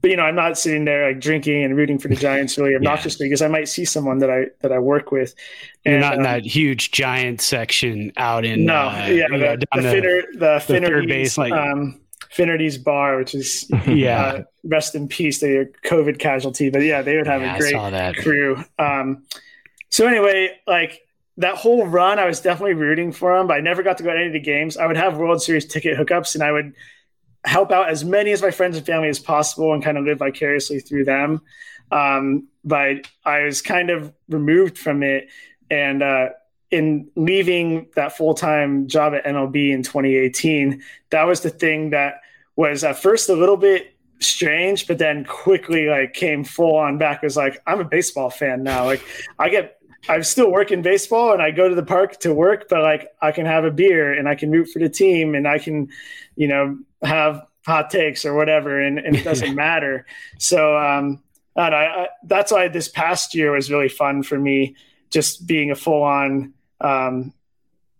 but 0.02 0.12
you 0.12 0.18
know, 0.18 0.24
I'm 0.24 0.36
not 0.36 0.58
sitting 0.58 0.84
there 0.84 1.08
like 1.08 1.22
drinking 1.22 1.64
and 1.64 1.78
rooting 1.78 1.98
for 1.98 2.10
the 2.10 2.16
Giants 2.16 2.58
really 2.58 2.76
obnoxiously 2.76 3.28
because 3.28 3.42
I 3.42 3.48
might 3.48 3.70
see 3.70 3.86
someone 3.86 4.20
that 4.20 4.30
I 4.30 4.48
that 4.60 4.74
I 4.74 4.80
work 4.80 5.12
with. 5.12 5.34
And, 5.86 5.94
You're 5.94 6.02
not 6.02 6.14
um, 6.14 6.20
in 6.20 6.24
that 6.24 6.44
huge 6.44 6.92
giant 6.92 7.40
section 7.40 8.12
out 8.18 8.44
in 8.44 8.66
no, 8.66 8.90
uh, 8.90 9.08
yeah, 9.08 9.28
the, 9.30 9.38
know, 9.38 9.56
the, 9.56 9.66
the, 9.76 9.82
Finner, 9.82 10.22
the, 10.34 10.64
the 10.68 10.82
third 10.82 11.08
base, 11.08 11.38
like 11.38 11.54
um, 11.54 12.01
Finnerty's 12.32 12.78
bar, 12.78 13.18
which 13.18 13.36
is 13.36 13.70
yeah, 13.88 14.24
uh, 14.24 14.44
rest 14.64 14.96
in 14.96 15.08
peace. 15.08 15.40
They 15.40 15.58
are 15.58 15.66
COVID 15.86 16.18
casualty, 16.18 16.70
but 16.70 16.82
yeah, 16.82 17.02
they 17.02 17.18
would 17.18 17.28
have 17.28 17.42
yeah, 17.42 17.56
a 17.56 17.60
great 17.60 18.18
crew. 18.18 18.64
Um, 18.80 19.24
so 19.90 20.08
anyway, 20.08 20.58
like 20.66 21.02
that 21.38 21.56
whole 21.56 21.86
run, 21.86 22.20
I 22.20 22.26
was 22.26 22.40
definitely 22.40 22.76
rooting 22.76 23.12
for 23.12 23.38
them, 23.38 23.48
but 23.48 23.58
I 23.58 23.60
never 23.60 23.84
got 23.84 23.98
to 23.98 24.04
go 24.04 24.12
to 24.12 24.18
any 24.18 24.28
of 24.28 24.34
the 24.34 24.40
games. 24.40 24.78
I 24.78 24.88
would 24.88 24.96
have 24.96 25.18
World 25.18 25.42
Series 25.42 25.66
ticket 25.66 25.98
hookups, 25.98 26.34
and 26.34 26.44
I 26.44 26.52
would 26.54 26.74
help 27.44 27.72
out 27.72 27.90
as 27.90 28.06
many 28.06 28.32
as 28.32 28.42
my 28.42 28.52
friends 28.52 28.78
and 28.78 28.86
family 28.86 29.10
as 29.10 29.20
possible, 29.20 29.74
and 29.74 29.84
kind 29.84 29.98
of 29.98 30.06
live 30.06 30.20
vicariously 30.20 30.80
through 30.80 31.04
them. 31.04 31.42
Um, 31.92 32.48
but 32.64 33.10
I 33.26 33.42
was 33.42 33.62
kind 33.62 33.90
of 33.90 34.14
removed 34.30 34.78
from 34.78 35.04
it, 35.04 35.28
and 35.70 36.02
uh, 36.02 36.30
in 36.72 37.10
leaving 37.16 37.88
that 37.96 38.16
full 38.16 38.34
time 38.34 38.88
job 38.88 39.14
at 39.14 39.26
MLB 39.26 39.72
in 39.72 39.84
2018, 39.84 40.82
that 41.10 41.24
was 41.24 41.42
the 41.42 41.50
thing 41.50 41.92
that 41.92 42.22
was 42.56 42.84
at 42.84 43.02
first 43.02 43.30
a 43.30 43.36
little 43.36 43.58
bit 43.58 43.96
strange, 44.20 44.88
but 44.88 44.98
then 44.98 45.26
quickly 45.26 45.88
like 45.88 46.14
came 46.14 46.44
full 46.44 46.76
on 46.76 46.98
back. 46.98 47.24
It 47.24 47.26
was 47.26 47.38
like 47.38 47.62
I'm 47.68 47.80
a 47.80 47.86
baseball 47.86 48.30
fan 48.30 48.64
now. 48.64 48.86
Like 48.86 49.04
I 49.38 49.50
get 49.50 49.78
I'm 50.10 50.24
still 50.24 50.52
working 50.52 50.82
baseball 50.82 51.34
and 51.34 51.42
I 51.42 51.52
go 51.52 51.70
to 51.70 51.76
the 51.76 51.84
park 51.84 52.20
to 52.22 52.34
work, 52.34 52.68
but 52.70 52.82
like 52.82 53.10
I 53.22 53.32
can 53.32 53.46
have 53.46 53.66
a 53.66 53.72
beer 53.72 54.14
and 54.14 54.28
I 54.28 54.36
can 54.36 54.52
root 54.52 54.70
for 54.70 54.80
the 54.80 54.90
team 54.90 55.36
and 55.36 55.48
I 55.48 55.60
can, 55.60 55.90
you 56.36 56.48
know, 56.48 56.78
have 57.04 57.46
hot 57.66 57.90
takes 57.90 58.26
or 58.26 58.34
whatever, 58.34 58.82
and, 58.82 58.98
and 58.98 59.16
it 59.16 59.24
doesn't 59.24 59.56
matter. 59.68 60.06
So 60.40 60.78
um, 60.78 61.22
and 61.56 61.76
I, 61.76 61.86
I, 61.86 62.08
that's 62.24 62.52
why 62.52 62.68
this 62.68 62.88
past 62.88 63.36
year 63.36 63.52
was 63.52 63.72
really 63.72 63.90
fun 63.90 64.24
for 64.24 64.40
me, 64.40 64.76
just 65.10 65.46
being 65.46 65.72
a 65.72 65.76
full 65.76 66.04
on, 66.04 66.54
um, 66.84 67.34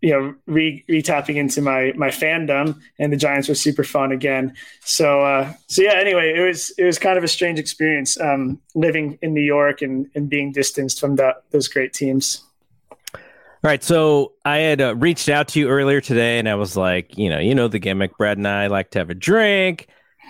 you 0.02 0.12
know, 0.12 0.34
re, 0.48 0.84
tapping 1.04 1.38
into 1.38 1.62
my 1.62 1.94
my 1.96 2.10
fandom, 2.10 2.80
and 2.98 3.14
the 3.14 3.18
Giants 3.18 3.48
were 3.48 3.56
super 3.56 3.84
fun 3.84 4.12
again. 4.12 4.56
So 4.84 5.22
uh, 5.22 5.54
so 5.68 5.84
yeah. 5.84 5.94
Anyway, 5.94 6.34
it 6.36 6.42
was 6.42 6.72
it 6.78 6.86
was 6.86 6.98
kind 6.98 7.18
of 7.18 7.24
a 7.24 7.28
strange 7.28 7.60
experience 7.60 8.20
um, 8.20 8.60
living 8.74 9.20
in 9.22 9.34
New 9.34 9.44
York 9.44 9.82
and 9.82 10.08
and 10.16 10.28
being 10.28 10.52
distanced 10.52 11.00
from 11.00 11.18
that 11.18 11.44
those 11.52 11.68
great 11.68 11.94
teams. 11.94 12.44
All 13.64 13.70
right, 13.70 13.84
so 13.84 14.34
I 14.44 14.58
had 14.58 14.82
uh, 14.82 14.96
reached 14.96 15.30
out 15.30 15.50
to 15.50 15.60
you 15.60 15.70
earlier 15.70 16.02
today, 16.02 16.40
and 16.40 16.50
I 16.50 16.56
was 16.56 16.76
like, 16.76 17.16
you 17.16 17.30
know, 17.30 17.38
you 17.38 17.54
know 17.54 17.68
the 17.68 17.78
gimmick. 17.78 18.18
Brad 18.18 18.38
and 18.38 18.48
I 18.48 18.66
like 18.68 18.90
to 18.92 19.00
have 19.00 19.12
a 19.12 19.16
drink, 19.16 19.88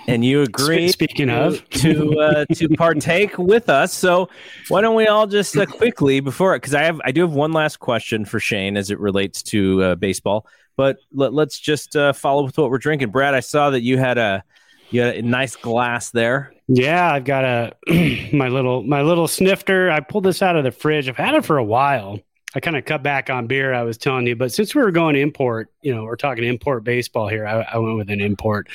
and 0.08 0.26
you 0.26 0.42
agree. 0.42 0.90
Speaking 0.90 1.30
of, 1.30 1.68
to 1.70 2.20
uh, 2.20 2.46
to 2.54 2.70
partake 2.78 3.38
with 3.38 3.70
us. 3.70 3.94
So 3.94 4.30
why 4.68 4.82
don't 4.82 4.96
we 4.96 5.08
all 5.08 5.28
just 5.28 5.56
uh, 5.58 5.66
quickly 5.66 6.20
before 6.20 6.56
because 6.56 6.74
I 6.74 6.84
have 6.84 7.02
I 7.04 7.12
do 7.12 7.22
have 7.22 7.34
one 7.34 7.52
last 7.52 7.78
question 7.78 8.26
for 8.26 8.40
Shane 8.40 8.78
as 8.78 8.92
it 8.92 9.00
relates 9.00 9.44
to 9.44 9.84
uh, 9.84 9.96
baseball, 9.96 10.48
but 10.76 10.98
let, 11.14 11.34
us 11.34 11.60
just 11.60 11.96
uh, 11.96 12.14
follow 12.14 12.44
with 12.46 12.58
what 12.58 12.70
we're 12.70 12.78
drinking. 12.78 13.10
Brad, 13.10 13.34
I 13.34 13.40
saw 13.40 13.72
that 13.72 13.82
you 13.82 13.98
had 13.98 14.18
a 14.18 14.44
you 14.90 15.02
had 15.02 15.16
a 15.16 15.22
nice 15.22 15.56
glass 15.56 16.12
there. 16.12 16.54
Yeah, 16.68 17.12
I've 17.12 17.26
got 17.26 17.44
a 17.44 17.74
my 18.34 18.48
little 18.48 18.84
my 18.84 19.02
little 19.02 19.28
snifter. 19.28 19.90
I 19.90 20.00
pulled 20.00 20.26
this 20.26 20.42
out 20.42 20.56
of 20.56 20.64
the 20.64 20.72
fridge. 20.72 21.10
I've 21.10 21.18
had 21.18 21.36
it 21.36 21.46
for 21.46 21.58
a 21.58 21.64
while. 21.64 22.20
I 22.54 22.60
kind 22.60 22.76
of 22.76 22.84
cut 22.84 23.02
back 23.02 23.30
on 23.30 23.48
beer, 23.48 23.74
I 23.74 23.84
was 23.84 23.98
telling 23.98 24.28
you, 24.28 24.36
but 24.36 24.52
since 24.52 24.76
we 24.76 24.82
were 24.82 24.92
going 24.92 25.16
import, 25.16 25.72
you 25.82 25.96
know, 25.96 26.04
we're 26.04 26.18
talking 26.18 26.44
import 26.44 26.84
baseball 26.84 27.30
here. 27.30 27.48
I, 27.48 27.62
I, 27.62 27.78
went 27.78 27.96
with 27.96 28.10
an 28.10 28.20
import. 28.20 28.68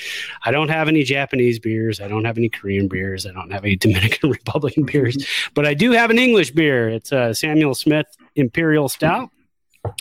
I 0.44 0.50
don't 0.50 0.70
have 0.70 0.88
any 0.88 1.02
Japanese 1.02 1.58
beers. 1.58 2.00
I 2.00 2.08
don't 2.08 2.24
have 2.24 2.38
any 2.38 2.48
Korean 2.48 2.88
beers. 2.88 3.26
I 3.26 3.32
don't 3.32 3.50
have 3.50 3.64
any 3.64 3.76
Dominican 3.86 4.30
Republican 4.30 4.84
beers, 4.84 5.26
but 5.54 5.66
I 5.66 5.74
do 5.74 5.90
have 5.92 6.10
an 6.10 6.18
English 6.18 6.52
beer. 6.52 6.88
It's 6.88 7.12
a 7.12 7.34
Samuel 7.34 7.74
Smith 7.74 8.06
Imperial 8.34 8.88
Stout. 8.88 9.30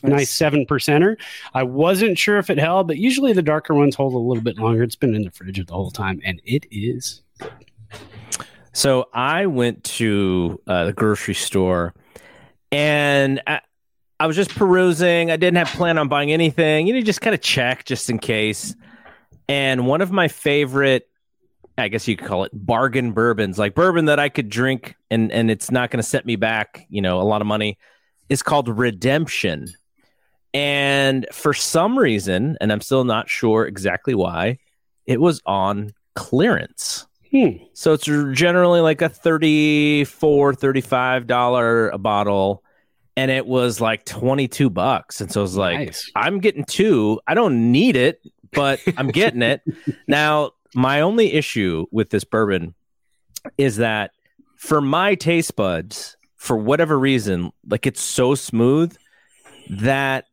Nice 0.04 0.32
seven 0.32 0.66
percenter. 0.66 1.16
I 1.54 1.62
wasn't 1.62 2.18
sure 2.18 2.38
if 2.38 2.50
it 2.50 2.58
held, 2.58 2.88
but 2.88 2.98
usually 2.98 3.34
the 3.34 3.44
darker 3.44 3.76
ones 3.76 3.94
hold 3.94 4.14
a 4.14 4.18
little 4.18 4.42
bit 4.42 4.58
longer. 4.58 4.82
It's 4.82 4.96
been 4.96 5.14
in 5.14 5.24
the 5.24 5.32
fridge 5.32 5.64
the 5.64 5.74
whole 5.74 5.92
time, 5.92 6.22
and 6.26 6.42
it 6.44 6.66
is. 6.72 7.22
So 8.74 9.10
I 9.14 9.46
went 9.46 9.84
to 9.84 10.60
uh, 10.66 10.86
the 10.86 10.94
grocery 10.94 11.36
store 11.36 11.94
and 12.72 13.42
I, 13.46 13.62
I, 14.20 14.28
was 14.28 14.36
just 14.36 14.56
perusing. 14.56 15.32
I 15.32 15.38
didn't 15.38 15.58
have 15.58 15.68
plan 15.70 15.98
on 15.98 16.08
buying 16.08 16.32
anything. 16.32 16.88
You 16.88 16.94
know, 16.94 17.02
just 17.02 17.22
kind 17.22 17.34
of 17.34 17.42
check 17.42 17.86
just 17.86 18.10
in 18.10 18.20
case. 18.20 18.76
And 19.48 19.86
one 19.86 20.02
of 20.02 20.12
my 20.12 20.28
favorite, 20.28 21.08
I 21.78 21.88
guess 21.90 22.08
you 22.08 22.16
could 22.16 22.28
call 22.28 22.44
it 22.46 22.52
bargain 22.54 23.12
bourbons, 23.12 23.60
like 23.60 23.76
bourbon 23.76 24.06
that 24.06 24.20
I 24.20 24.30
could 24.30 24.50
drink 24.50 24.96
and 25.12 25.32
and 25.32 25.52
it's 25.52 25.70
not 25.70 25.92
going 25.92 26.02
to 26.02 26.08
set 26.08 26.26
me 26.26 26.36
back, 26.36 26.86
you 26.90 27.02
know, 27.02 27.22
a 27.22 27.24
lot 27.24 27.42
of 27.42 27.48
money, 27.48 27.78
is 28.30 28.42
called 28.42 28.70
Redemption. 28.70 29.68
And 30.54 31.28
for 31.34 31.54
some 31.54 32.00
reason, 32.00 32.58
and 32.62 32.72
I'm 32.72 32.80
still 32.80 33.04
not 33.04 33.30
sure 33.30 33.66
exactly 33.66 34.16
why, 34.16 34.60
it 35.06 35.20
was 35.20 35.42
on 35.46 35.92
clearance. 36.16 37.06
Hmm. 37.36 37.64
So 37.74 37.92
it's 37.92 38.06
generally 38.06 38.80
like 38.80 39.02
a 39.02 39.10
$34, 39.10 40.06
$35 40.06 41.94
a 41.94 41.98
bottle. 41.98 42.64
And 43.18 43.30
it 43.30 43.46
was 43.46 43.82
like 43.82 44.06
22 44.06 44.70
bucks. 44.70 45.20
And 45.20 45.30
so 45.30 45.42
I 45.42 45.44
was 45.44 45.58
like, 45.58 45.80
nice. 45.80 46.10
I'm 46.16 46.40
getting 46.40 46.64
two. 46.64 47.20
I 47.28 47.34
don't 47.34 47.74
need 47.74 47.98
it, 47.98 48.22
but 48.54 48.80
I'm 48.96 49.10
getting 49.10 49.42
it. 49.42 49.62
now, 50.08 50.52
my 50.74 51.02
only 51.02 51.34
issue 51.34 51.88
with 51.92 52.10
this 52.10 52.24
bourbon 52.24 52.74
is 53.58 53.78
that 53.78 54.12
for 54.56 54.80
my 54.80 55.16
taste 55.16 55.58
buds, 55.58 56.16
for 56.38 56.56
whatever 56.56 56.98
reason, 56.98 57.52
like 57.68 57.86
it's 57.86 58.02
so 58.02 58.34
smooth 58.36 58.96
that 59.70 60.26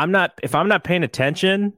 I'm 0.00 0.10
not 0.10 0.32
if 0.42 0.54
I'm 0.54 0.66
not 0.66 0.82
paying 0.82 1.02
attention, 1.02 1.74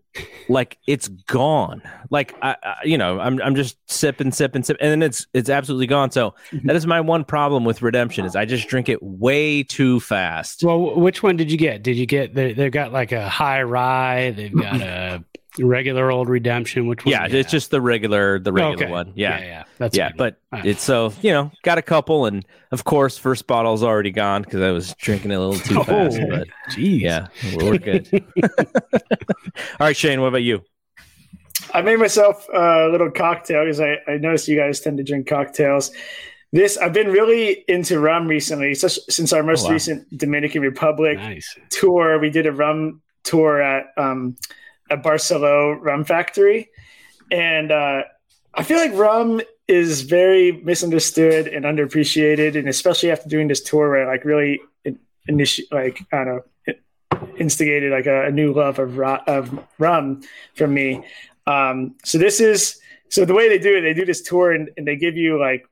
like 0.49 0.79
it's 0.87 1.09
gone. 1.09 1.83
Like 2.09 2.37
I, 2.41 2.57
I, 2.63 2.77
you 2.85 2.97
know, 2.97 3.19
I'm 3.19 3.43
I'm 3.43 3.57
just 3.57 3.77
sipping, 3.91 4.31
sipping, 4.31 4.63
sipping, 4.63 4.81
and 4.81 4.93
then 4.93 5.03
it's 5.03 5.27
it's 5.35 5.51
absolutely 5.51 5.89
gone. 5.89 6.13
So 6.13 6.33
mm-hmm. 6.53 6.69
that 6.69 6.77
is 6.77 6.87
my 6.87 7.01
one 7.01 7.25
problem 7.25 7.65
with 7.65 7.83
Redemption 7.83 8.25
is 8.25 8.37
I 8.37 8.45
just 8.45 8.69
drink 8.69 8.89
it 8.89 9.03
way 9.03 9.65
too 9.65 9.99
fast. 9.99 10.63
Well, 10.63 10.95
which 10.95 11.25
one 11.25 11.37
did 11.37 11.51
you 11.51 11.59
get? 11.59 11.83
Did 11.83 11.97
you 11.97 12.07
get 12.07 12.33
they, 12.33 12.53
they've 12.53 12.71
got 12.71 12.93
like 12.93 13.11
a 13.11 13.29
high 13.29 13.65
rye? 13.65 14.31
They've 14.31 14.55
got 14.55 14.77
a 14.81 15.25
regular 15.59 16.11
old 16.11 16.29
redemption 16.29 16.87
which 16.87 17.05
was 17.05 17.13
yeah 17.13 17.27
it's 17.27 17.51
just 17.51 17.71
the 17.71 17.81
regular 17.81 18.39
the 18.39 18.53
regular 18.53 18.85
okay. 18.85 18.91
one 18.91 19.13
yeah 19.15 19.39
yeah, 19.39 19.45
yeah. 19.45 19.65
that's 19.79 19.97
yeah 19.97 20.11
but 20.17 20.41
right. 20.51 20.65
it's 20.65 20.83
so 20.83 21.13
you 21.21 21.31
know 21.31 21.51
got 21.63 21.77
a 21.77 21.83
couple 21.83 22.25
and 22.25 22.47
of 22.71 22.85
course 22.85 23.19
first 23.19 23.47
bottle's 23.47 23.83
already 23.83 24.11
gone 24.11 24.43
because 24.43 24.63
i 24.63 24.71
was 24.71 24.95
drinking 24.95 25.31
a 25.31 25.39
little 25.39 25.59
too 25.59 25.79
oh, 25.79 25.85
fast 25.85 26.19
but 26.31 26.49
geez. 26.71 27.03
yeah 27.03 27.27
we're 27.57 27.77
good 27.77 28.09
all 28.43 29.81
right 29.81 29.97
shane 29.97 30.23
what 30.23 30.29
about 30.29 30.43
you 30.43 30.63
i 31.75 31.83
made 31.83 31.97
myself 31.97 32.49
a 32.55 32.89
little 32.91 33.11
cocktail 33.11 33.65
because 33.65 33.81
I, 33.81 33.99
I 34.09 34.17
noticed 34.17 34.49
you 34.49 34.57
guys 34.57 34.81
tend 34.81 34.97
to 34.99 35.05
drink 35.05 35.27
cocktails 35.27 35.91
this 36.55 36.77
I've 36.77 36.93
been 36.93 37.09
really 37.09 37.65
into 37.67 37.99
rum 37.99 38.27
recently. 38.27 38.75
since 38.75 39.33
our 39.33 39.43
most 39.43 39.65
oh, 39.65 39.69
wow. 39.69 39.73
recent 39.73 40.19
Dominican 40.19 40.61
Republic 40.61 41.17
nice. 41.17 41.59
tour, 41.71 42.19
we 42.19 42.29
did 42.29 42.47
a 42.47 42.53
rum 42.53 43.01
tour 43.25 43.63
at 43.63 43.87
um, 43.97 44.37
a 44.91 44.97
Barcelo 44.97 45.77
rum 45.81 46.05
factory, 46.05 46.71
and 47.31 47.73
uh, 47.73 48.03
I 48.55 48.63
feel 48.63 48.79
like 48.79 48.93
rum 48.95 49.41
is 49.69 50.03
very 50.03 50.53
misunderstood 50.53 51.49
and 51.49 51.65
underappreciated, 51.65 52.57
and 52.57 52.69
especially 52.69 53.11
after 53.11 53.29
doing 53.29 53.49
this 53.49 53.63
tour 53.63 53.91
where 53.91 54.07
like 54.07 54.25
really 54.25 54.61
initiate 55.29 55.73
like 55.73 56.01
I 56.13 56.25
don't 56.25 56.27
know 56.27 56.43
instigated 57.39 57.93
like 57.93 58.07
a, 58.07 58.27
a 58.27 58.31
new 58.31 58.53
love 58.53 58.79
of, 58.79 58.99
of 58.99 59.67
rum 59.79 60.23
from 60.55 60.75
me. 60.75 61.05
Um, 61.47 61.95
so 62.05 62.19
this 62.19 62.41
is 62.41 62.81
so 63.09 63.25
the 63.25 63.35
way 63.35 63.49
they 63.49 63.59
do 63.59 63.77
it, 63.77 63.83
they 63.83 63.95
do 63.95 64.05
this 64.05 64.23
tour 64.23 64.53
and, 64.53 64.71
and 64.77 64.87
they 64.87 64.97
give 64.97 65.17
you 65.17 65.39
like 65.39 65.67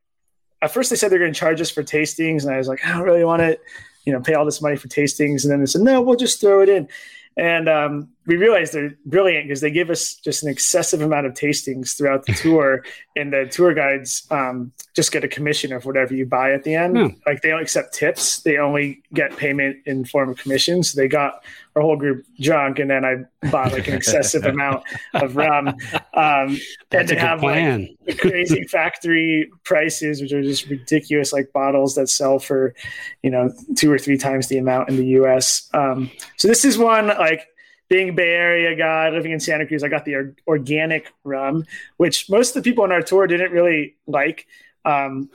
at 0.62 0.70
first 0.70 0.90
they 0.90 0.96
said 0.96 1.10
they're 1.10 1.18
going 1.18 1.32
to 1.32 1.38
charge 1.38 1.60
us 1.60 1.70
for 1.70 1.82
tastings, 1.82 2.44
and 2.44 2.52
I 2.52 2.58
was 2.58 2.68
like, 2.68 2.84
I 2.84 2.92
don't 2.92 3.02
really 3.02 3.24
want 3.24 3.40
to, 3.40 3.58
you 4.04 4.12
know, 4.12 4.20
pay 4.20 4.34
all 4.34 4.44
this 4.44 4.60
money 4.60 4.76
for 4.76 4.88
tastings, 4.88 5.42
and 5.42 5.50
then 5.50 5.60
they 5.60 5.66
said, 5.66 5.80
no, 5.80 6.02
we'll 6.02 6.16
just 6.16 6.40
throw 6.40 6.60
it 6.60 6.68
in. 6.68 6.88
And 7.36 7.68
um, 7.68 8.08
we 8.26 8.36
realize 8.36 8.70
they're 8.70 8.94
brilliant 9.06 9.46
because 9.48 9.60
they 9.60 9.70
give 9.70 9.90
us 9.90 10.14
just 10.14 10.42
an 10.42 10.50
excessive 10.50 11.00
amount 11.00 11.26
of 11.26 11.32
tastings 11.32 11.96
throughout 11.96 12.26
the 12.26 12.32
tour, 12.34 12.84
and 13.16 13.32
the 13.32 13.46
tour 13.46 13.74
guides 13.74 14.26
um, 14.30 14.72
just 14.94 15.10
get 15.10 15.24
a 15.24 15.28
commission 15.28 15.72
of 15.72 15.86
whatever 15.86 16.14
you 16.14 16.26
buy 16.26 16.52
at 16.52 16.62
the 16.62 16.74
end. 16.74 16.96
Hmm. 16.96 17.06
Like 17.26 17.42
they 17.42 17.48
don't 17.48 17.62
accept 17.62 17.94
tips; 17.94 18.40
they 18.40 18.58
only 18.58 19.02
get 19.14 19.36
payment 19.36 19.78
in 19.86 20.04
form 20.04 20.28
of 20.28 20.36
commissions. 20.36 20.92
So 20.92 21.00
they 21.00 21.08
got 21.08 21.42
our 21.76 21.82
whole 21.82 21.96
group 21.96 22.26
drunk, 22.40 22.78
and 22.78 22.90
then 22.90 23.04
I 23.04 23.24
bought 23.50 23.72
like 23.72 23.88
an 23.88 23.94
excessive 23.94 24.44
amount 24.44 24.84
of 25.14 25.36
rum. 25.36 25.68
Um, 26.14 26.58
and 26.90 27.08
to 27.08 27.18
have 27.18 27.40
plan. 27.40 27.88
like 28.06 28.18
crazy 28.18 28.64
factory 28.68 29.50
prices, 29.64 30.20
which 30.20 30.32
are 30.32 30.42
just 30.42 30.66
ridiculous, 30.66 31.32
like 31.32 31.52
bottles 31.52 31.94
that 31.94 32.08
sell 32.08 32.38
for, 32.38 32.74
you 33.22 33.30
know, 33.30 33.52
two 33.76 33.90
or 33.90 33.98
three 33.98 34.18
times 34.18 34.48
the 34.48 34.58
amount 34.58 34.88
in 34.88 34.96
the 34.96 35.06
U.S. 35.06 35.68
Um, 35.72 36.10
so 36.36 36.48
this 36.48 36.64
is 36.64 36.76
one 36.76 37.08
like 37.08 37.46
being 37.90 38.08
a 38.08 38.12
Bay 38.12 38.30
Area 38.30 38.74
guy 38.74 39.10
living 39.10 39.32
in 39.32 39.40
Santa 39.40 39.66
Cruz. 39.66 39.84
I 39.84 39.88
got 39.88 40.06
the 40.06 40.34
organic 40.46 41.12
rum, 41.24 41.66
which 41.98 42.30
most 42.30 42.56
of 42.56 42.62
the 42.62 42.70
people 42.70 42.84
on 42.84 42.92
our 42.92 43.02
tour 43.02 43.26
didn't 43.26 43.52
really 43.52 43.96
like. 44.06 44.46
Um, 44.86 45.28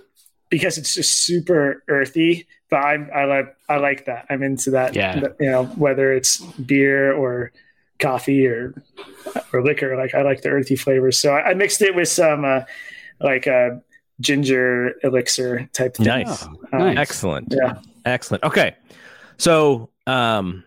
because 0.50 0.78
it's 0.78 0.94
just 0.94 1.24
super 1.24 1.84
earthy. 1.88 2.48
But 2.70 2.78
I, 2.78 2.94
I 3.14 3.26
like 3.26 3.56
I 3.70 3.78
like 3.78 4.06
that. 4.06 4.26
I'm 4.30 4.42
into 4.42 4.72
that. 4.72 4.96
Yeah. 4.96 5.28
You 5.40 5.52
know, 5.52 5.66
whether 5.66 6.14
it's 6.14 6.38
beer 6.54 7.14
or 7.14 7.52
coffee 8.00 8.48
or 8.48 8.74
or 9.54 9.64
liquor, 9.64 9.96
like 9.98 10.16
I 10.16 10.22
like 10.22 10.42
the 10.42 10.50
earthy 10.50 10.76
flavors. 10.76 11.20
So 11.20 11.34
I, 11.34 11.50
I 11.50 11.54
mixed 11.54 11.82
it 11.82 11.96
with 11.96 12.08
some 12.08 12.46
uh, 12.46 12.62
like 13.20 13.48
a 13.48 13.82
ginger 14.22 14.96
elixir 15.04 15.70
type 15.74 15.98
thing. 15.98 16.06
Nice. 16.06 16.44
Um, 16.44 16.58
nice. 16.72 16.98
Excellent. 16.98 17.54
Yeah. 17.56 17.80
Excellent. 18.06 18.44
Okay. 18.44 18.76
So 19.38 19.90
um 20.08 20.64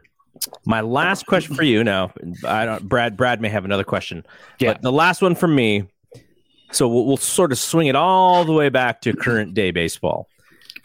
my 0.64 0.80
last 0.80 1.26
question 1.26 1.54
for 1.54 1.62
you 1.62 1.82
now, 1.84 2.12
I 2.44 2.64
don't 2.64 2.88
Brad 2.88 3.16
Brad 3.16 3.40
may 3.40 3.48
have 3.48 3.64
another 3.64 3.84
question. 3.84 4.24
Yeah. 4.58 4.72
But 4.72 4.82
the 4.82 4.92
last 4.92 5.22
one 5.22 5.34
from 5.34 5.54
me 5.54 5.88
so 6.70 6.88
we'll, 6.88 7.06
we'll 7.06 7.16
sort 7.16 7.52
of 7.52 7.58
swing 7.58 7.86
it 7.86 7.96
all 7.96 8.44
the 8.44 8.52
way 8.52 8.68
back 8.68 9.00
to 9.02 9.12
current 9.14 9.54
day 9.54 9.70
baseball. 9.70 10.28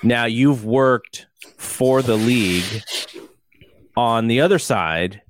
Now 0.02 0.26
you've 0.26 0.66
worked 0.66 1.28
for 1.58 2.02
the 2.02 2.16
league 2.16 2.84
on 3.96 4.28
the 4.28 4.42
other 4.42 4.60
side 4.60 5.22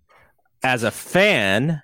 as 0.64 0.84
a 0.84 0.92
fan. 0.92 1.82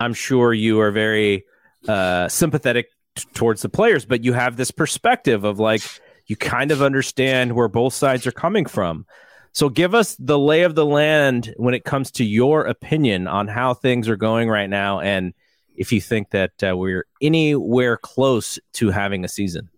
I'm 0.00 0.14
sure 0.14 0.52
you 0.52 0.80
are 0.80 0.90
very 0.90 1.44
uh, 1.86 2.28
sympathetic 2.28 2.88
t- 3.14 3.24
towards 3.34 3.62
the 3.62 3.68
players, 3.68 4.04
but 4.04 4.24
you 4.24 4.32
have 4.32 4.56
this 4.56 4.70
perspective 4.70 5.44
of 5.44 5.58
like 5.58 5.82
you 6.26 6.36
kind 6.36 6.70
of 6.70 6.82
understand 6.82 7.54
where 7.54 7.68
both 7.68 7.92
sides 7.92 8.26
are 8.26 8.32
coming 8.32 8.66
from. 8.66 9.06
So 9.54 9.68
give 9.68 9.94
us 9.94 10.16
the 10.18 10.38
lay 10.38 10.62
of 10.62 10.74
the 10.74 10.84
land 10.84 11.54
when 11.56 11.74
it 11.74 11.84
comes 11.84 12.10
to 12.12 12.24
your 12.24 12.64
opinion 12.64 13.28
on 13.28 13.46
how 13.46 13.72
things 13.72 14.08
are 14.08 14.16
going 14.16 14.48
right 14.48 14.68
now 14.68 14.98
and 14.98 15.32
if 15.76 15.92
you 15.92 16.00
think 16.00 16.30
that 16.30 16.52
uh, 16.62 16.76
we're 16.76 17.06
anywhere 17.22 17.96
close 17.96 18.58
to 18.74 18.90
having 18.90 19.24
a 19.24 19.28
season. 19.28 19.70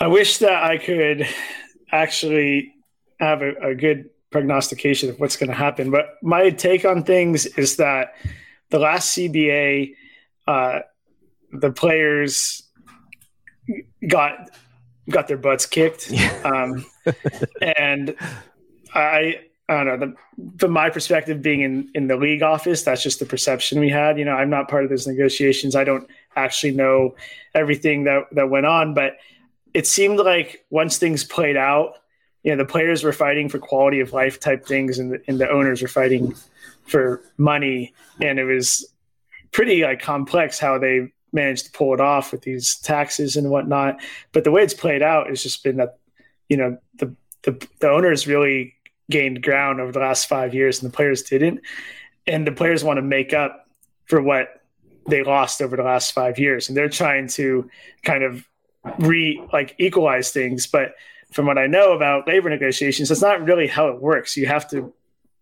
I 0.00 0.06
wish 0.06 0.38
that 0.38 0.64
I 0.64 0.78
could 0.78 1.28
actually 1.92 2.72
have 3.20 3.42
a, 3.42 3.54
a 3.56 3.74
good 3.74 4.08
prognostication 4.30 5.10
of 5.10 5.20
what's 5.20 5.36
going 5.36 5.50
to 5.50 5.54
happen. 5.54 5.90
But 5.90 6.14
my 6.22 6.48
take 6.48 6.86
on 6.86 7.04
things 7.04 7.44
is 7.44 7.76
that 7.76 8.14
the 8.70 8.78
last 8.78 9.16
CBA, 9.16 9.94
uh, 10.46 10.80
the 11.52 11.70
players 11.70 12.62
got 14.08 14.50
got 15.10 15.28
their 15.28 15.36
butts 15.36 15.66
kicked, 15.66 16.10
um, 16.44 16.84
and 17.62 18.14
I 18.94 19.40
I 19.68 19.82
don't 19.82 19.86
know. 19.86 20.06
The, 20.06 20.58
from 20.58 20.72
my 20.72 20.90
perspective, 20.90 21.40
being 21.40 21.62
in, 21.62 21.90
in 21.94 22.06
the 22.06 22.16
league 22.16 22.42
office, 22.42 22.82
that's 22.82 23.02
just 23.02 23.18
the 23.18 23.26
perception 23.26 23.80
we 23.80 23.88
had. 23.88 24.18
You 24.18 24.24
know, 24.26 24.34
I'm 24.34 24.50
not 24.50 24.68
part 24.68 24.84
of 24.84 24.90
those 24.90 25.06
negotiations. 25.06 25.74
I 25.74 25.84
don't 25.84 26.06
actually 26.36 26.72
know 26.72 27.14
everything 27.54 28.04
that, 28.04 28.24
that 28.32 28.50
went 28.50 28.66
on, 28.66 28.92
but 28.92 29.16
it 29.72 29.86
seemed 29.86 30.18
like 30.18 30.66
once 30.70 30.98
things 30.98 31.24
played 31.24 31.56
out, 31.56 31.94
you 32.42 32.50
know, 32.50 32.62
the 32.62 32.70
players 32.70 33.02
were 33.02 33.12
fighting 33.12 33.48
for 33.48 33.58
quality 33.58 34.00
of 34.00 34.12
life 34.12 34.38
type 34.38 34.66
things, 34.66 34.98
and 34.98 35.12
the, 35.12 35.22
and 35.28 35.38
the 35.38 35.48
owners 35.48 35.80
were 35.80 35.88
fighting 35.88 36.34
for 36.86 37.22
money, 37.38 37.94
and 38.20 38.38
it 38.38 38.44
was 38.44 38.92
pretty 39.50 39.82
like 39.82 40.02
complex 40.02 40.58
how 40.58 40.78
they 40.78 41.10
managed 41.32 41.66
to 41.66 41.72
pull 41.72 41.94
it 41.94 42.00
off 42.00 42.32
with 42.32 42.42
these 42.42 42.76
taxes 42.76 43.36
and 43.36 43.48
whatnot. 43.50 43.96
But 44.32 44.44
the 44.44 44.50
way 44.50 44.62
it's 44.62 44.74
played 44.74 45.02
out 45.02 45.28
has 45.28 45.42
just 45.42 45.64
been 45.64 45.78
that, 45.78 45.98
you 46.48 46.56
know, 46.56 46.78
the 46.98 47.14
the, 47.42 47.68
the 47.80 47.90
owners 47.90 48.26
really 48.26 48.74
gained 49.10 49.42
ground 49.42 49.80
over 49.80 49.92
the 49.92 50.00
last 50.00 50.26
five 50.26 50.54
years, 50.54 50.82
and 50.82 50.90
the 50.90 50.96
players 50.96 51.22
didn't. 51.22 51.60
And 52.26 52.46
the 52.46 52.52
players 52.52 52.82
want 52.82 52.96
to 52.96 53.02
make 53.02 53.34
up 53.34 53.68
for 54.06 54.22
what 54.22 54.62
they 55.08 55.22
lost 55.22 55.60
over 55.60 55.76
the 55.76 55.82
last 55.82 56.12
five 56.12 56.38
years, 56.38 56.68
and 56.68 56.76
they're 56.76 56.88
trying 56.88 57.28
to 57.28 57.68
kind 58.02 58.22
of 58.24 58.48
re 58.98 59.42
like 59.52 59.74
equalize 59.78 60.30
things. 60.30 60.66
But 60.66 60.94
from 61.32 61.46
what 61.46 61.58
I 61.58 61.66
know 61.66 61.92
about 61.92 62.26
labor 62.26 62.48
negotiations, 62.48 63.08
that's 63.08 63.20
not 63.20 63.44
really 63.44 63.66
how 63.66 63.88
it 63.88 64.00
works. 64.00 64.36
You 64.36 64.46
have 64.46 64.68
to 64.70 64.92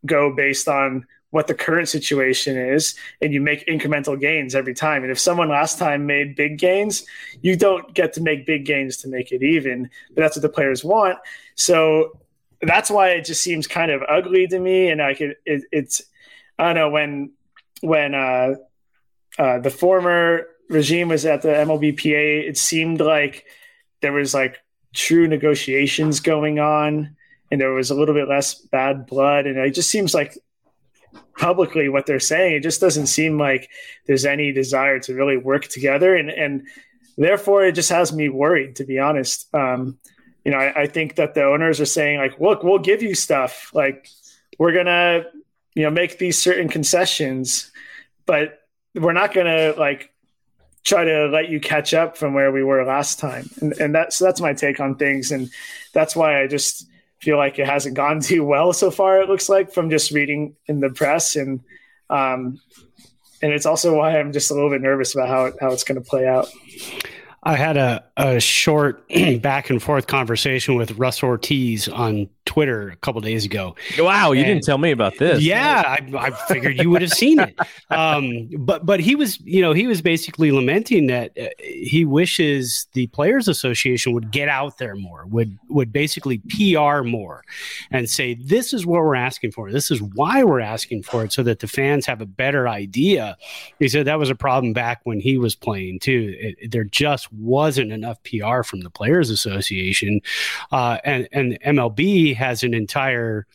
go 0.04 0.34
based 0.34 0.68
on 0.68 1.06
what 1.32 1.48
the 1.48 1.54
current 1.54 1.88
situation 1.88 2.56
is 2.56 2.94
and 3.20 3.34
you 3.34 3.40
make 3.40 3.66
incremental 3.66 4.18
gains 4.18 4.54
every 4.54 4.74
time 4.74 5.02
and 5.02 5.10
if 5.10 5.18
someone 5.18 5.48
last 5.48 5.78
time 5.78 6.06
made 6.06 6.36
big 6.36 6.58
gains 6.58 7.04
you 7.42 7.56
don't 7.56 7.92
get 7.92 8.12
to 8.12 8.22
make 8.22 8.46
big 8.46 8.64
gains 8.64 8.96
to 8.96 9.08
make 9.08 9.32
it 9.32 9.42
even 9.42 9.90
but 10.14 10.22
that's 10.22 10.36
what 10.36 10.42
the 10.42 10.48
players 10.48 10.82
want 10.84 11.18
so 11.56 12.12
that's 12.62 12.90
why 12.90 13.10
it 13.10 13.24
just 13.24 13.42
seems 13.42 13.66
kind 13.66 13.90
of 13.90 14.02
ugly 14.08 14.46
to 14.46 14.58
me. 14.58 14.88
And 14.88 15.02
I 15.02 15.10
it, 15.10 15.40
it 15.44 15.64
it's, 15.72 16.02
I 16.58 16.66
don't 16.66 16.76
know 16.76 16.90
when 16.90 17.32
when 17.80 18.14
uh, 18.14 18.54
uh, 19.38 19.58
the 19.58 19.70
former 19.70 20.46
regime 20.68 21.08
was 21.08 21.26
at 21.26 21.42
the 21.42 21.48
MLBPA, 21.48 22.48
it 22.48 22.56
seemed 22.56 23.00
like 23.00 23.44
there 24.00 24.12
was 24.12 24.32
like 24.32 24.62
true 24.94 25.26
negotiations 25.26 26.20
going 26.20 26.60
on, 26.60 27.16
and 27.50 27.60
there 27.60 27.72
was 27.72 27.90
a 27.90 27.94
little 27.94 28.14
bit 28.14 28.28
less 28.28 28.54
bad 28.54 29.06
blood. 29.06 29.46
And 29.46 29.58
it 29.58 29.74
just 29.74 29.90
seems 29.90 30.14
like 30.14 30.38
publicly 31.36 31.88
what 31.88 32.06
they're 32.06 32.20
saying, 32.20 32.54
it 32.54 32.62
just 32.62 32.80
doesn't 32.80 33.06
seem 33.06 33.38
like 33.38 33.68
there's 34.06 34.24
any 34.24 34.52
desire 34.52 34.98
to 35.00 35.14
really 35.14 35.36
work 35.36 35.66
together, 35.68 36.14
and 36.14 36.30
and 36.30 36.66
therefore 37.16 37.64
it 37.64 37.72
just 37.72 37.90
has 37.90 38.12
me 38.12 38.28
worried, 38.28 38.76
to 38.76 38.84
be 38.84 38.98
honest. 38.98 39.52
Um, 39.54 39.98
you 40.44 40.50
know, 40.50 40.58
I, 40.58 40.82
I, 40.82 40.86
think 40.86 41.16
that 41.16 41.34
the 41.34 41.44
owners 41.44 41.80
are 41.80 41.86
saying 41.86 42.18
like, 42.18 42.40
look, 42.40 42.64
we'll 42.64 42.80
give 42.80 43.02
you 43.02 43.14
stuff. 43.14 43.70
Like 43.72 44.08
we're 44.58 44.72
gonna, 44.72 45.24
you 45.74 45.84
know, 45.84 45.90
make 45.90 46.18
these 46.18 46.40
certain 46.40 46.68
concessions, 46.68 47.70
but 48.26 48.60
we're 48.94 49.12
not 49.12 49.32
gonna 49.32 49.74
like 49.78 50.12
try 50.84 51.04
to 51.04 51.26
let 51.28 51.48
you 51.48 51.60
catch 51.60 51.94
up 51.94 52.16
from 52.16 52.34
where 52.34 52.50
we 52.50 52.64
were 52.64 52.84
last 52.84 53.18
time. 53.18 53.48
And, 53.60 53.72
and 53.74 53.94
that's 53.94 54.18
that's 54.18 54.40
my 54.40 54.52
take 54.52 54.80
on 54.80 54.96
things, 54.96 55.30
and 55.30 55.50
that's 55.92 56.16
why 56.16 56.42
I 56.42 56.46
just 56.46 56.86
feel 57.22 57.36
like 57.36 57.58
it 57.58 57.66
hasn't 57.66 57.94
gone 57.94 58.20
too 58.20 58.44
well 58.44 58.72
so 58.72 58.90
far. 58.90 59.22
It 59.22 59.28
looks 59.28 59.48
like 59.48 59.72
from 59.72 59.88
just 59.88 60.10
reading 60.10 60.56
in 60.66 60.80
the 60.80 60.90
press, 60.90 61.36
and 61.36 61.60
um, 62.10 62.60
and 63.40 63.52
it's 63.52 63.66
also 63.66 63.96
why 63.96 64.18
I'm 64.18 64.32
just 64.32 64.50
a 64.50 64.54
little 64.54 64.70
bit 64.70 64.82
nervous 64.82 65.14
about 65.14 65.28
how 65.28 65.52
how 65.60 65.72
it's 65.72 65.84
going 65.84 66.02
to 66.02 66.08
play 66.08 66.26
out. 66.26 66.48
I 67.44 67.56
had 67.56 67.76
a, 67.76 68.04
a 68.16 68.38
short 68.38 69.08
back 69.40 69.70
and 69.70 69.82
forth 69.82 70.06
conversation 70.06 70.76
with 70.76 70.92
Russ 70.92 71.22
Ortiz 71.22 71.88
on 71.88 72.28
Twitter 72.44 72.88
a 72.88 72.96
couple 72.96 73.20
days 73.20 73.44
ago. 73.44 73.76
Wow, 73.98 74.32
you 74.32 74.40
and, 74.40 74.48
didn't 74.48 74.64
tell 74.64 74.78
me 74.78 74.90
about 74.90 75.16
this. 75.18 75.42
Yeah, 75.42 75.82
I, 75.86 76.16
I 76.16 76.30
figured 76.48 76.78
you 76.78 76.90
would 76.90 77.02
have 77.02 77.12
seen 77.12 77.40
it. 77.40 77.58
Um, 77.90 78.48
but 78.56 78.86
but 78.86 79.00
he 79.00 79.14
was, 79.14 79.38
you 79.40 79.60
know, 79.60 79.74
he 79.74 79.86
was 79.86 80.00
basically 80.00 80.50
lamenting 80.50 81.08
that 81.08 81.36
uh, 81.38 81.48
he 81.58 82.06
wishes 82.06 82.86
the 82.94 83.06
Players 83.08 83.48
Association 83.48 84.14
would 84.14 84.30
get 84.30 84.48
out 84.48 84.78
there 84.78 84.94
more, 84.94 85.26
would 85.26 85.58
would 85.68 85.92
basically 85.92 86.38
PR 86.48 87.02
more, 87.02 87.44
and 87.90 88.08
say 88.08 88.32
this 88.32 88.72
is 88.72 88.86
what 88.86 89.02
we're 89.02 89.14
asking 89.14 89.52
for. 89.52 89.70
This 89.70 89.90
is 89.90 90.00
why 90.00 90.42
we're 90.42 90.60
asking 90.60 91.02
for 91.02 91.22
it, 91.22 91.32
so 91.32 91.42
that 91.42 91.58
the 91.58 91.66
fans 91.66 92.06
have 92.06 92.22
a 92.22 92.26
better 92.26 92.66
idea. 92.66 93.36
He 93.78 93.88
said 93.88 94.06
that 94.06 94.18
was 94.18 94.30
a 94.30 94.34
problem 94.34 94.72
back 94.72 95.02
when 95.04 95.20
he 95.20 95.36
was 95.36 95.54
playing 95.54 95.98
too. 95.98 96.34
It, 96.38 96.70
there 96.70 96.84
just 96.84 97.30
wasn't 97.30 97.92
enough 97.92 98.22
PR 98.22 98.62
from 98.62 98.80
the 98.80 98.90
Players 98.90 99.28
Association, 99.28 100.22
uh, 100.70 100.96
and 101.04 101.28
and 101.32 101.58
MLB 101.60 102.31
has 102.34 102.62
an 102.62 102.74
entire 102.74 103.46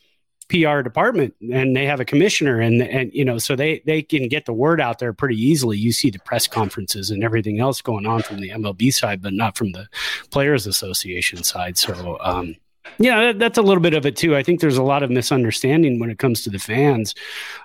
PR 0.50 0.82
department 0.82 1.36
and 1.52 1.76
they 1.76 1.86
have 1.86 2.00
a 2.00 2.06
commissioner 2.06 2.62
and 2.62 2.82
and 2.82 3.12
you 3.14 3.26
know 3.26 3.38
so 3.38 3.54
they 3.54 3.82
they 3.86 4.02
can 4.02 4.30
get 4.30 4.46
the 4.46 4.54
word 4.54 4.80
out 4.80 5.00
there 5.00 5.12
pretty 5.12 5.36
easily. 5.36 5.78
You 5.78 5.92
see 5.92 6.10
the 6.10 6.20
press 6.20 6.48
conferences 6.48 7.12
and 7.12 7.24
everything 7.24 7.60
else 7.60 7.82
going 7.82 8.06
on 8.06 8.22
from 8.22 8.40
the 8.40 8.50
MLB 8.50 8.94
side, 8.94 9.22
but 9.22 9.34
not 9.34 9.58
from 9.58 9.74
the 9.74 9.88
Players 10.32 10.66
Association 10.66 11.44
side. 11.44 11.78
So 11.78 12.18
um, 12.22 12.56
yeah, 12.98 13.20
that, 13.26 13.40
that's 13.40 13.58
a 13.58 13.62
little 13.62 13.84
bit 13.84 13.94
of 13.94 14.06
it 14.06 14.16
too. 14.16 14.38
I 14.38 14.44
think 14.44 14.62
there's 14.62 14.78
a 14.78 14.84
lot 14.84 15.04
of 15.04 15.12
misunderstanding 15.12 16.00
when 16.00 16.10
it 16.10 16.18
comes 16.18 16.44
to 16.44 16.50
the 16.50 16.60
fans. 16.60 17.14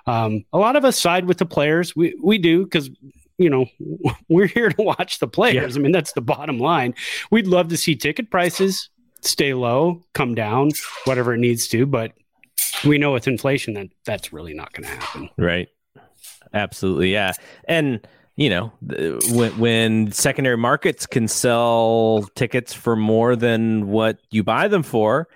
Um, 0.05 0.43
a 0.51 0.57
lot 0.57 0.75
of 0.75 0.83
us 0.83 0.99
side 0.99 1.25
with 1.25 1.37
the 1.37 1.45
players. 1.45 1.95
We 1.95 2.15
we 2.21 2.37
do 2.37 2.65
because 2.65 2.89
you 3.37 3.49
know 3.49 3.65
we're 4.29 4.47
here 4.47 4.69
to 4.69 4.81
watch 4.81 5.19
the 5.19 5.27
players. 5.27 5.75
Yeah. 5.75 5.79
I 5.79 5.83
mean 5.83 5.93
that's 5.93 6.11
the 6.11 6.21
bottom 6.21 6.59
line. 6.59 6.95
We'd 7.31 7.47
love 7.47 7.69
to 7.69 7.77
see 7.77 7.95
ticket 7.95 8.29
prices 8.29 8.89
stay 9.23 9.53
low, 9.53 10.01
come 10.13 10.35
down, 10.35 10.71
whatever 11.05 11.33
it 11.33 11.39
needs 11.39 11.67
to. 11.69 11.85
But 11.85 12.13
we 12.85 12.97
know 12.97 13.13
with 13.13 13.27
inflation 13.27 13.73
that 13.75 13.87
that's 14.05 14.33
really 14.33 14.53
not 14.53 14.73
going 14.73 14.83
to 14.83 14.89
happen. 14.89 15.29
Right. 15.37 15.69
Absolutely. 16.53 17.11
Yeah. 17.11 17.33
And, 17.65 18.05
you 18.35 18.49
know, 18.49 18.71
when, 19.31 19.57
when 19.57 20.11
secondary 20.11 20.57
markets 20.57 21.05
can 21.05 21.27
sell 21.27 22.27
tickets 22.35 22.73
for 22.73 22.95
more 22.95 23.35
than 23.35 23.87
what 23.87 24.19
you 24.31 24.43
buy 24.43 24.67
them 24.67 24.83
for, 24.83 25.27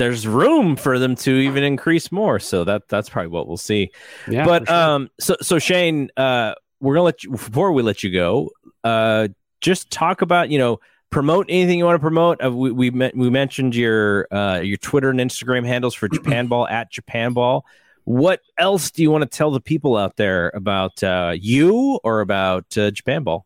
there's 0.00 0.26
room 0.26 0.76
for 0.76 0.98
them 0.98 1.14
to 1.14 1.30
even 1.30 1.62
increase 1.62 2.10
more. 2.10 2.40
So 2.40 2.64
that 2.64 2.88
that's 2.88 3.10
probably 3.10 3.28
what 3.28 3.46
we'll 3.46 3.58
see. 3.58 3.90
Yeah, 4.28 4.46
but 4.46 4.66
sure. 4.66 4.74
um, 4.76 5.10
so 5.20 5.36
so 5.42 5.58
Shane, 5.58 6.10
uh, 6.16 6.54
we're 6.80 6.94
gonna 6.94 7.04
let 7.04 7.22
you 7.22 7.32
before 7.32 7.72
we 7.72 7.82
let 7.82 8.02
you 8.02 8.10
go. 8.10 8.50
Uh, 8.82 9.28
just 9.60 9.90
talk 9.90 10.22
about 10.22 10.48
you 10.48 10.58
know 10.58 10.80
promote 11.10 11.46
anything 11.48 11.78
you 11.78 11.84
want 11.84 11.96
to 11.96 12.00
promote. 12.00 12.42
Uh, 12.42 12.52
we 12.52 12.70
we, 12.70 12.90
we 12.90 13.30
mentioned 13.30 13.74
your 13.74 14.26
uh, 14.32 14.60
your 14.60 14.78
Twitter 14.78 15.10
and 15.10 15.20
Instagram 15.20 15.66
handles 15.66 15.94
for 15.94 16.08
Japan 16.08 16.46
Ball 16.46 16.66
at 16.68 16.90
Japan 16.90 17.32
Ball. 17.32 17.64
What 18.04 18.40
else 18.56 18.90
do 18.90 19.02
you 19.02 19.10
want 19.10 19.22
to 19.22 19.28
tell 19.28 19.50
the 19.50 19.60
people 19.60 19.96
out 19.96 20.16
there 20.16 20.50
about 20.54 21.02
uh, 21.02 21.34
you 21.38 22.00
or 22.02 22.20
about 22.20 22.76
uh, 22.76 22.90
Japan 22.90 23.22
Ball? 23.22 23.44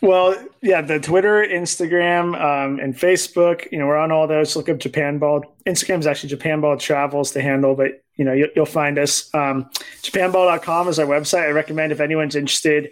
Well, 0.00 0.36
yeah, 0.60 0.80
the 0.80 0.98
Twitter, 0.98 1.46
Instagram, 1.48 2.34
um, 2.34 2.80
and 2.80 2.94
Facebook. 2.94 3.70
You 3.70 3.78
know, 3.78 3.86
we're 3.86 3.96
on 3.96 4.10
all 4.10 4.26
those. 4.26 4.56
Look 4.56 4.68
up 4.68 4.78
Japan 4.78 5.18
Ball. 5.18 5.44
Instagram 5.66 6.00
is 6.00 6.06
actually 6.06 6.30
Japan 6.30 6.60
Ball 6.60 6.76
Travels 6.76 7.30
to 7.32 7.40
handle, 7.40 7.74
but 7.74 8.02
you 8.16 8.24
know, 8.24 8.32
you, 8.32 8.48
will 8.56 8.66
find 8.66 8.98
us. 8.98 9.32
Um, 9.34 9.70
JapanBall.com 10.02 10.88
is 10.88 10.98
our 10.98 11.06
website. 11.06 11.44
I 11.44 11.50
recommend 11.50 11.92
if 11.92 12.00
anyone's 12.00 12.36
interested 12.36 12.90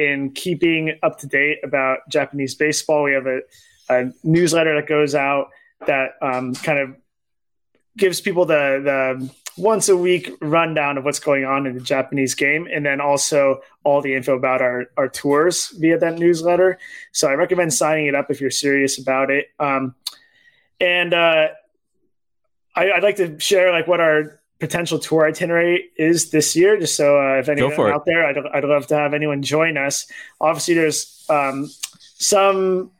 in 0.00 0.32
keeping 0.32 0.98
up 1.02 1.18
to 1.18 1.26
date 1.26 1.58
about 1.62 1.98
Japanese 2.08 2.54
baseball. 2.54 3.02
We 3.02 3.12
have 3.12 3.26
a, 3.26 3.40
a 3.90 4.12
newsletter 4.24 4.74
that 4.74 4.88
goes 4.88 5.14
out 5.14 5.50
that 5.86 6.12
um, 6.22 6.54
kind 6.54 6.78
of 6.78 6.96
gives 7.98 8.20
people 8.20 8.46
the 8.46 8.80
the 8.82 9.30
once 9.60 9.90
a 9.90 9.96
week 9.96 10.30
rundown 10.40 10.96
of 10.96 11.04
what's 11.04 11.18
going 11.18 11.44
on 11.44 11.66
in 11.66 11.74
the 11.74 11.80
Japanese 11.80 12.34
game, 12.34 12.66
and 12.72 12.84
then 12.84 12.98
also 12.98 13.60
all 13.84 14.00
the 14.00 14.14
info 14.14 14.34
about 14.34 14.62
our 14.62 14.86
our 14.96 15.08
tours 15.08 15.68
via 15.78 15.98
that 15.98 16.18
newsletter. 16.18 16.78
So 17.12 17.28
I 17.28 17.34
recommend 17.34 17.74
signing 17.74 18.06
it 18.06 18.14
up 18.14 18.30
if 18.30 18.40
you're 18.40 18.50
serious 18.50 18.98
about 18.98 19.30
it. 19.30 19.48
Um, 19.58 19.94
and 20.80 21.12
uh, 21.12 21.48
I, 22.74 22.86
would 22.94 23.02
like 23.02 23.16
to 23.16 23.38
share 23.38 23.70
like 23.70 23.86
what 23.86 24.00
our 24.00 24.39
potential 24.60 24.98
tour 24.98 25.26
itinerary 25.26 25.90
is 25.96 26.30
this 26.30 26.54
year. 26.54 26.78
Just 26.78 26.94
so 26.96 27.18
uh, 27.18 27.38
if 27.38 27.48
anyone 27.48 27.72
out 27.90 28.04
there, 28.04 28.26
I'd, 28.26 28.36
I'd 28.52 28.64
love 28.64 28.86
to 28.88 28.96
have 28.96 29.14
anyone 29.14 29.42
join 29.42 29.76
us. 29.76 30.06
Obviously, 30.40 30.74
there's 30.74 31.24
um, 31.28 31.70
some 32.18 32.90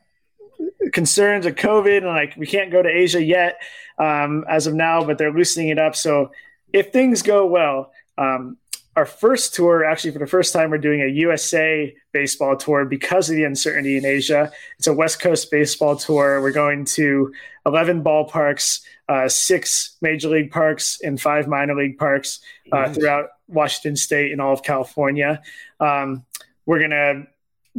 concerns 0.91 1.45
of 1.45 1.55
COVID 1.55 1.97
and 1.97 2.07
like 2.07 2.35
we 2.35 2.45
can't 2.45 2.71
go 2.71 2.81
to 2.81 2.89
Asia 2.89 3.23
yet 3.23 3.61
um, 3.97 4.43
as 4.49 4.67
of 4.67 4.73
now, 4.73 5.03
but 5.03 5.17
they're 5.17 5.31
loosening 5.31 5.69
it 5.69 5.79
up. 5.79 5.95
So 5.95 6.31
if 6.73 6.91
things 6.91 7.21
go 7.21 7.45
well, 7.45 7.91
um, 8.17 8.57
our 8.95 9.05
first 9.05 9.53
tour, 9.53 9.85
actually, 9.85 10.11
for 10.11 10.19
the 10.19 10.27
first 10.27 10.51
time, 10.51 10.69
we're 10.69 10.77
doing 10.77 11.01
a 11.01 11.07
USA 11.07 11.95
baseball 12.11 12.57
tour 12.57 12.83
because 12.83 13.29
of 13.29 13.37
the 13.37 13.45
uncertainty 13.45 13.95
in 13.95 14.05
Asia. 14.05 14.51
It's 14.77 14.87
a 14.87 14.93
West 14.93 15.21
Coast 15.21 15.49
baseball 15.49 15.95
tour. 15.95 16.41
We're 16.41 16.51
going 16.51 16.83
to 16.85 17.33
11 17.65 18.03
ballparks, 18.03 18.81
uh, 19.11 19.27
six 19.27 19.97
major 20.01 20.29
league 20.29 20.51
parks, 20.51 20.99
and 21.03 21.19
five 21.19 21.47
minor 21.47 21.75
league 21.75 21.97
parks 21.97 22.39
uh, 22.71 22.77
nice. 22.77 22.95
throughout 22.95 23.25
Washington 23.47 23.95
State 23.95 24.31
and 24.31 24.39
all 24.39 24.53
of 24.53 24.63
California. 24.63 25.41
Um, 25.79 26.25
we're 26.65 26.79
going 26.79 26.91
to 26.91 27.27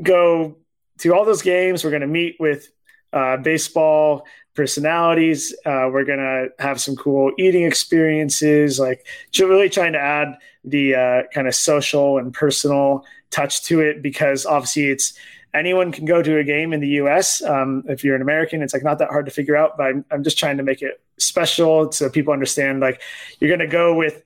go 0.02 0.56
to 0.98 1.14
all 1.14 1.24
those 1.24 1.42
games. 1.42 1.84
We're 1.84 1.90
going 1.90 2.02
to 2.02 2.06
meet 2.06 2.36
with 2.38 2.68
uh, 3.12 3.38
baseball 3.38 4.26
personalities. 4.54 5.54
Uh, 5.64 5.88
we're 5.90 6.04
gonna 6.04 6.48
have 6.58 6.80
some 6.80 6.96
cool 6.96 7.32
eating 7.38 7.64
experiences, 7.64 8.78
like 8.78 9.06
really 9.38 9.68
trying 9.68 9.92
to 9.92 9.98
add 9.98 10.36
the 10.64 10.94
uh, 10.94 11.22
kind 11.32 11.48
of 11.48 11.54
social 11.54 12.18
and 12.18 12.32
personal 12.34 13.04
touch 13.30 13.62
to 13.64 13.80
it 13.80 14.02
because 14.02 14.44
obviously 14.44 14.90
it's 14.90 15.14
anyone 15.54 15.92
can 15.92 16.04
go 16.04 16.22
to 16.22 16.38
a 16.38 16.44
game 16.44 16.72
in 16.72 16.80
the 16.80 16.88
U.S. 16.88 17.42
Um, 17.42 17.84
if 17.88 18.04
you're 18.04 18.16
an 18.16 18.22
American, 18.22 18.62
it's 18.62 18.72
like 18.72 18.82
not 18.82 18.98
that 18.98 19.10
hard 19.10 19.26
to 19.26 19.32
figure 19.32 19.56
out. 19.56 19.76
But 19.76 19.86
I'm, 19.86 20.04
I'm 20.10 20.24
just 20.24 20.38
trying 20.38 20.56
to 20.56 20.62
make 20.62 20.82
it 20.82 21.00
special 21.18 21.92
so 21.92 22.08
people 22.08 22.32
understand. 22.32 22.80
Like 22.80 23.00
you're 23.40 23.50
gonna 23.50 23.68
go 23.68 23.94
with 23.94 24.22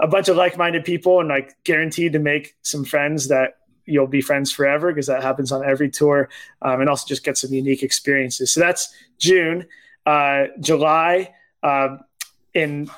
a 0.00 0.08
bunch 0.08 0.28
of 0.28 0.36
like-minded 0.36 0.84
people 0.84 1.20
and 1.20 1.28
like 1.28 1.54
guaranteed 1.64 2.14
to 2.14 2.18
make 2.18 2.56
some 2.62 2.84
friends 2.84 3.28
that 3.28 3.58
you'll 3.84 4.06
be 4.06 4.20
friends 4.20 4.50
forever 4.50 4.90
because 4.90 5.06
that 5.06 5.22
happens 5.22 5.52
on 5.52 5.64
every 5.64 5.90
tour 5.90 6.28
um, 6.62 6.80
and 6.80 6.88
also 6.88 7.06
just 7.06 7.24
get 7.24 7.36
some 7.36 7.52
unique 7.52 7.82
experiences 7.82 8.52
so 8.52 8.60
that's 8.60 8.94
june 9.18 9.66
uh, 10.06 10.44
july 10.60 11.32
uh, 11.62 11.96
in 12.54 12.90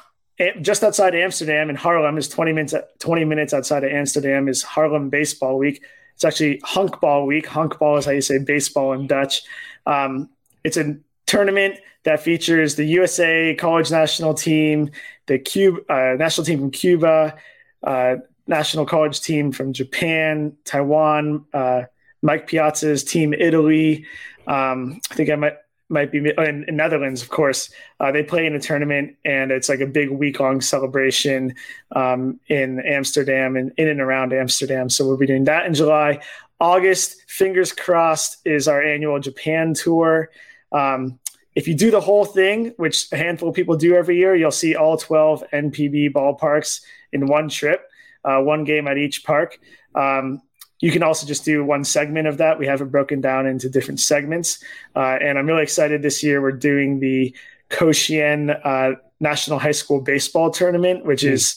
just 0.60 0.82
outside 0.82 1.14
amsterdam 1.14 1.70
in 1.70 1.76
haarlem 1.76 2.18
is 2.18 2.28
20 2.28 2.52
minutes 2.52 2.74
20 3.00 3.24
minutes 3.24 3.52
outside 3.52 3.84
of 3.84 3.90
amsterdam 3.90 4.48
is 4.48 4.62
haarlem 4.62 5.10
baseball 5.10 5.58
week 5.58 5.82
it's 6.14 6.24
actually 6.24 6.58
Honkbal 6.58 7.26
week 7.26 7.46
honkbal 7.46 7.98
is 7.98 8.04
how 8.04 8.12
you 8.12 8.20
say 8.20 8.38
baseball 8.38 8.92
in 8.92 9.06
dutch 9.06 9.42
um, 9.86 10.28
it's 10.64 10.76
a 10.76 10.96
tournament 11.26 11.76
that 12.04 12.20
features 12.20 12.76
the 12.76 12.84
usa 12.84 13.54
college 13.56 13.90
national 13.90 14.34
team 14.34 14.90
the 15.26 15.38
Cuba, 15.38 15.80
uh, 15.92 16.16
national 16.16 16.44
team 16.44 16.58
from 16.58 16.70
cuba 16.70 17.36
uh, 17.82 18.16
national 18.46 18.86
college 18.86 19.20
team 19.20 19.52
from 19.52 19.72
Japan, 19.72 20.56
Taiwan, 20.64 21.44
uh, 21.52 21.82
Mike 22.22 22.46
Piazza's 22.48 23.04
team 23.04 23.34
Italy. 23.34 24.06
Um, 24.46 25.00
I 25.10 25.14
think 25.14 25.30
I 25.30 25.36
might 25.36 25.56
might 25.93 26.11
be 26.11 26.32
oh, 26.36 26.43
in, 26.43 26.64
in 26.66 26.76
Netherlands, 26.76 27.22
of 27.22 27.28
course. 27.28 27.70
Uh, 28.01 28.11
they 28.11 28.22
play 28.22 28.47
in 28.47 28.55
a 28.55 28.61
tournament, 28.61 29.16
and 29.24 29.51
it's 29.51 29.68
like 29.68 29.80
a 29.80 29.86
big 29.86 30.11
week 30.11 30.40
long 30.40 30.61
celebration 30.61 31.55
um, 31.95 32.40
in 32.49 32.80
Amsterdam 32.80 33.57
and 33.57 33.72
in 33.76 33.88
and 33.88 34.01
around 34.01 34.32
Amsterdam. 34.32 34.88
So 34.88 35.07
we'll 35.07 35.16
be 35.16 35.26
doing 35.26 35.45
that 35.45 35.66
in 35.66 35.74
July. 35.74 36.20
August, 36.61 37.22
fingers 37.28 37.72
crossed, 37.72 38.38
is 38.45 38.66
our 38.68 38.82
annual 38.82 39.20
Japan 39.20 39.74
tour. 39.74 40.30
Um, 40.72 41.18
if 41.55 41.68
you 41.68 41.74
do 41.74 41.90
the 41.90 42.01
whole 42.01 42.24
thing, 42.24 42.72
which 42.78 43.12
a 43.12 43.16
handful 43.16 43.51
of 43.51 43.55
people 43.55 43.76
do 43.76 43.95
every 43.95 44.16
year, 44.16 44.34
you'll 44.34 44.51
see 44.51 44.74
all 44.74 44.97
12 44.97 45.45
NPB 45.53 46.12
ballparks 46.12 46.80
in 47.12 47.26
one 47.26 47.49
trip 47.49 47.86
uh, 48.24 48.40
one 48.40 48.64
game 48.64 48.88
at 48.88 48.99
each 48.99 49.24
park. 49.24 49.59
Um, 49.95 50.43
you 50.82 50.90
can 50.90 51.04
also 51.04 51.26
just 51.26 51.44
do 51.44 51.64
one 51.64 51.84
segment 51.84 52.26
of 52.26 52.38
that. 52.38 52.58
We 52.58 52.66
have 52.66 52.80
it 52.80 52.86
broken 52.86 53.20
down 53.20 53.46
into 53.46 53.70
different 53.70 54.00
segments. 54.00 54.62
Uh, 54.96 55.16
and 55.22 55.38
I'm 55.38 55.46
really 55.46 55.62
excited 55.62 56.02
this 56.02 56.24
year. 56.24 56.42
We're 56.42 56.50
doing 56.50 56.98
the 56.98 57.34
Koshien 57.70 58.60
uh, 58.64 58.96
National 59.20 59.60
High 59.60 59.72
School 59.72 60.00
Baseball 60.00 60.50
Tournament, 60.50 61.06
which 61.06 61.22
mm. 61.22 61.30
is 61.30 61.56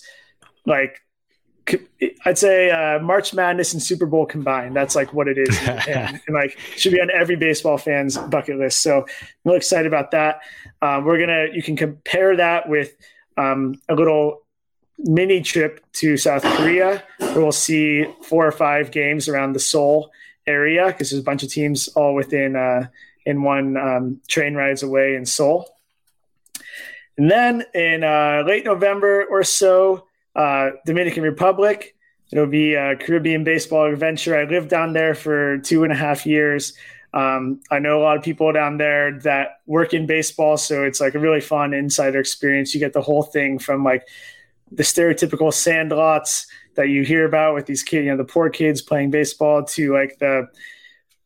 like, 0.67 1.01
I'd 2.23 2.37
say 2.37 2.69
uh, 2.69 2.99
March 2.99 3.33
Madness 3.33 3.73
and 3.73 3.81
Super 3.81 4.05
Bowl 4.05 4.27
combined. 4.27 4.75
That's 4.75 4.95
like 4.95 5.11
what 5.11 5.27
it 5.27 5.39
is. 5.39 5.57
and, 5.67 6.21
and, 6.27 6.35
like 6.35 6.59
should 6.75 6.91
be 6.91 7.01
on 7.01 7.09
every 7.09 7.35
baseball 7.35 7.79
fan's 7.79 8.19
bucket 8.19 8.59
list. 8.59 8.83
So 8.83 8.99
I'm 9.01 9.07
really 9.43 9.57
excited 9.57 9.87
about 9.87 10.11
that. 10.11 10.41
Um, 10.83 11.03
we're 11.03 11.17
going 11.17 11.29
to, 11.29 11.47
you 11.51 11.63
can 11.63 11.75
compare 11.75 12.37
that 12.37 12.69
with 12.69 12.95
um, 13.37 13.81
a 13.89 13.95
little 13.95 14.44
mini 14.97 15.41
trip 15.41 15.83
to 15.93 16.17
South 16.17 16.43
Korea 16.43 17.03
where 17.17 17.33
we'll 17.33 17.51
see 17.51 18.05
four 18.23 18.47
or 18.47 18.51
five 18.51 18.91
games 18.91 19.27
around 19.27 19.53
the 19.53 19.59
Seoul 19.59 20.11
area 20.47 20.87
because 20.87 21.09
there's 21.09 21.21
a 21.21 21.25
bunch 21.25 21.43
of 21.43 21.49
teams 21.49 21.87
all 21.89 22.15
within 22.15 22.55
uh, 22.55 22.87
in 23.25 23.43
one 23.43 23.77
um, 23.77 24.21
train 24.27 24.55
rides 24.55 24.83
away 24.83 25.15
in 25.15 25.25
Seoul. 25.25 25.69
And 27.17 27.31
then 27.31 27.63
in 27.73 28.03
uh, 28.03 28.43
late 28.45 28.65
November 28.65 29.25
or 29.25 29.43
so, 29.43 30.07
uh, 30.35 30.71
Dominican 30.85 31.23
Republic. 31.23 31.95
It'll 32.31 32.47
be 32.47 32.73
a 32.73 32.95
Caribbean 32.95 33.43
baseball 33.43 33.91
adventure. 33.91 34.37
I 34.37 34.43
lived 34.43 34.69
down 34.69 34.93
there 34.93 35.15
for 35.15 35.59
two 35.59 35.83
and 35.83 35.93
a 35.93 35.95
half 35.95 36.25
years. 36.25 36.73
Um, 37.13 37.61
I 37.71 37.79
know 37.79 38.01
a 38.01 38.03
lot 38.03 38.17
of 38.17 38.23
people 38.23 38.51
down 38.51 38.77
there 38.77 39.17
that 39.19 39.61
work 39.65 39.93
in 39.93 40.05
baseball, 40.05 40.57
so 40.57 40.83
it's 40.83 40.99
like 40.99 41.15
a 41.15 41.19
really 41.19 41.39
fun 41.39 41.73
insider 41.73 42.19
experience. 42.19 42.73
You 42.73 42.81
get 42.81 42.91
the 42.91 43.01
whole 43.01 43.23
thing 43.23 43.57
from 43.57 43.85
like 43.85 44.05
the 44.71 44.83
stereotypical 44.83 45.53
sandlots 45.53 46.47
that 46.75 46.89
you 46.89 47.03
hear 47.03 47.25
about 47.25 47.55
with 47.55 47.65
these 47.65 47.83
kids, 47.83 48.05
you 48.05 48.11
know, 48.11 48.17
the 48.17 48.23
poor 48.23 48.49
kids 48.49 48.81
playing 48.81 49.11
baseball 49.11 49.63
to 49.63 49.93
like 49.93 50.17
the 50.19 50.47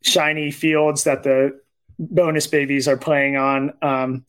shiny 0.01 0.51
fields 0.51 1.03
that 1.03 1.23
the 1.23 1.59
bonus 1.97 2.47
babies 2.47 2.87
are 2.87 2.97
playing 2.97 3.35
on. 3.35 3.73
Um, 3.81 4.25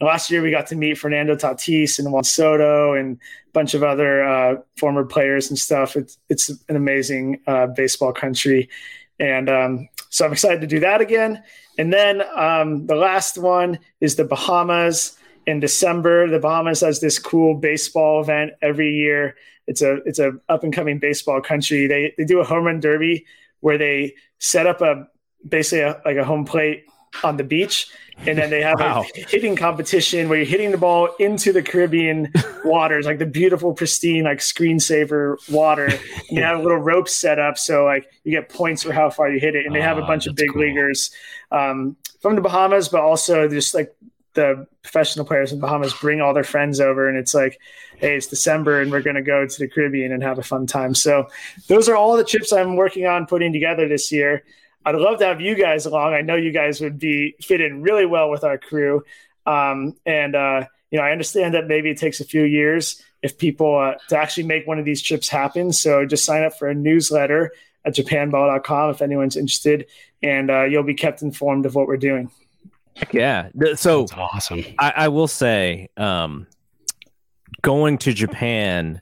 last 0.00 0.30
year 0.30 0.42
we 0.42 0.50
got 0.50 0.66
to 0.68 0.76
meet 0.76 0.98
Fernando 0.98 1.36
Tatis 1.36 1.98
and 1.98 2.10
Juan 2.12 2.24
Soto 2.24 2.94
and 2.94 3.16
a 3.16 3.50
bunch 3.52 3.74
of 3.74 3.82
other 3.82 4.24
uh, 4.24 4.56
former 4.76 5.04
players 5.04 5.48
and 5.50 5.58
stuff. 5.58 5.96
It's, 5.96 6.18
it's 6.28 6.50
an 6.68 6.76
amazing 6.76 7.40
uh, 7.46 7.68
baseball 7.68 8.12
country. 8.12 8.68
And 9.20 9.48
um, 9.48 9.88
so 10.08 10.24
I'm 10.24 10.32
excited 10.32 10.60
to 10.62 10.66
do 10.66 10.80
that 10.80 11.00
again. 11.00 11.42
And 11.78 11.92
then 11.92 12.22
um, 12.34 12.86
the 12.86 12.96
last 12.96 13.38
one 13.38 13.78
is 14.00 14.16
the 14.16 14.24
Bahamas 14.24 15.16
in 15.46 15.60
December. 15.60 16.28
The 16.28 16.38
Bahamas 16.38 16.80
has 16.80 17.00
this 17.00 17.18
cool 17.18 17.54
baseball 17.54 18.20
event 18.20 18.52
every 18.62 18.92
year. 18.94 19.36
It's 19.66 19.82
a 19.82 19.96
it's 20.04 20.18
a 20.18 20.32
up 20.48 20.64
and 20.64 20.72
coming 20.72 20.98
baseball 20.98 21.40
country. 21.40 21.86
They 21.86 22.14
they 22.18 22.24
do 22.24 22.40
a 22.40 22.44
home 22.44 22.64
run 22.64 22.80
derby 22.80 23.26
where 23.60 23.78
they 23.78 24.14
set 24.38 24.66
up 24.66 24.80
a 24.80 25.06
basically 25.48 25.80
a, 25.80 26.00
like 26.04 26.16
a 26.16 26.24
home 26.24 26.44
plate 26.44 26.84
on 27.22 27.36
the 27.36 27.44
beach, 27.44 27.88
and 28.18 28.38
then 28.38 28.50
they 28.50 28.62
have 28.62 28.80
wow. 28.80 29.04
a 29.16 29.20
hitting 29.28 29.54
competition 29.54 30.28
where 30.28 30.38
you're 30.38 30.46
hitting 30.46 30.70
the 30.70 30.78
ball 30.78 31.10
into 31.18 31.52
the 31.52 31.62
Caribbean 31.62 32.32
waters, 32.64 33.06
like 33.06 33.18
the 33.18 33.26
beautiful, 33.26 33.72
pristine, 33.72 34.24
like 34.24 34.38
screensaver 34.38 35.36
water. 35.50 35.86
And 35.86 36.00
you 36.30 36.42
have 36.42 36.58
a 36.58 36.62
little 36.62 36.78
rope 36.78 37.08
set 37.08 37.38
up, 37.38 37.58
so 37.58 37.84
like 37.84 38.10
you 38.24 38.32
get 38.32 38.48
points 38.48 38.82
for 38.82 38.92
how 38.92 39.10
far 39.10 39.30
you 39.30 39.38
hit 39.38 39.54
it. 39.54 39.66
And 39.66 39.74
they 39.74 39.80
have 39.80 39.98
a 39.98 40.02
ah, 40.02 40.06
bunch 40.06 40.26
of 40.26 40.34
big 40.34 40.52
cool. 40.52 40.62
leaguers 40.62 41.10
um, 41.50 41.96
from 42.20 42.34
the 42.34 42.40
Bahamas, 42.40 42.88
but 42.88 43.02
also 43.02 43.48
just 43.48 43.74
like 43.74 43.94
the 44.34 44.66
professional 44.82 45.24
players 45.24 45.52
in 45.52 45.60
Bahamas 45.60 45.92
bring 45.94 46.20
all 46.20 46.34
their 46.34 46.44
friends 46.44 46.80
over, 46.80 47.08
and 47.08 47.18
it's 47.18 47.34
like, 47.34 47.58
hey, 47.98 48.16
it's 48.16 48.26
December, 48.26 48.80
and 48.80 48.90
we're 48.90 49.02
going 49.02 49.16
to 49.16 49.22
go 49.22 49.46
to 49.46 49.58
the 49.58 49.68
Caribbean 49.68 50.12
and 50.12 50.22
have 50.22 50.38
a 50.38 50.42
fun 50.42 50.66
time. 50.66 50.94
So, 50.94 51.28
those 51.68 51.88
are 51.88 51.96
all 51.96 52.16
the 52.16 52.24
trips 52.24 52.52
I'm 52.52 52.76
working 52.76 53.06
on 53.06 53.26
putting 53.26 53.52
together 53.52 53.88
this 53.88 54.10
year. 54.10 54.44
I'd 54.84 54.94
love 54.94 55.18
to 55.20 55.26
have 55.26 55.40
you 55.40 55.54
guys 55.54 55.86
along. 55.86 56.14
I 56.14 56.22
know 56.22 56.34
you 56.34 56.50
guys 56.50 56.80
would 56.80 56.98
be 56.98 57.36
fit 57.40 57.60
in 57.60 57.82
really 57.82 58.06
well 58.06 58.30
with 58.30 58.44
our 58.44 58.58
crew, 58.58 59.04
um, 59.46 59.96
and 60.06 60.34
uh, 60.34 60.64
you 60.90 60.98
know, 60.98 61.04
I 61.04 61.12
understand 61.12 61.54
that 61.54 61.66
maybe 61.66 61.90
it 61.90 61.98
takes 61.98 62.20
a 62.20 62.24
few 62.24 62.44
years 62.44 63.02
if 63.22 63.38
people 63.38 63.78
uh, 63.78 63.94
to 64.08 64.18
actually 64.18 64.44
make 64.44 64.66
one 64.66 64.78
of 64.78 64.84
these 64.84 65.02
trips 65.02 65.28
happen. 65.28 65.72
So, 65.72 66.06
just 66.06 66.24
sign 66.24 66.42
up 66.42 66.58
for 66.58 66.68
a 66.68 66.74
newsletter 66.74 67.52
at 67.84 67.94
japanball.com 67.94 68.90
if 68.90 69.02
anyone's 69.02 69.36
interested, 69.36 69.86
and 70.22 70.50
uh, 70.50 70.64
you'll 70.64 70.82
be 70.82 70.94
kept 70.94 71.22
informed 71.22 71.66
of 71.66 71.74
what 71.74 71.86
we're 71.86 71.96
doing. 71.96 72.30
Yeah. 73.12 73.48
So 73.74 74.00
That's 74.02 74.12
awesome. 74.12 74.64
I, 74.78 74.92
I 74.96 75.08
will 75.08 75.28
say, 75.28 75.88
um, 75.96 76.46
going 77.62 77.98
to 77.98 78.12
Japan 78.12 79.00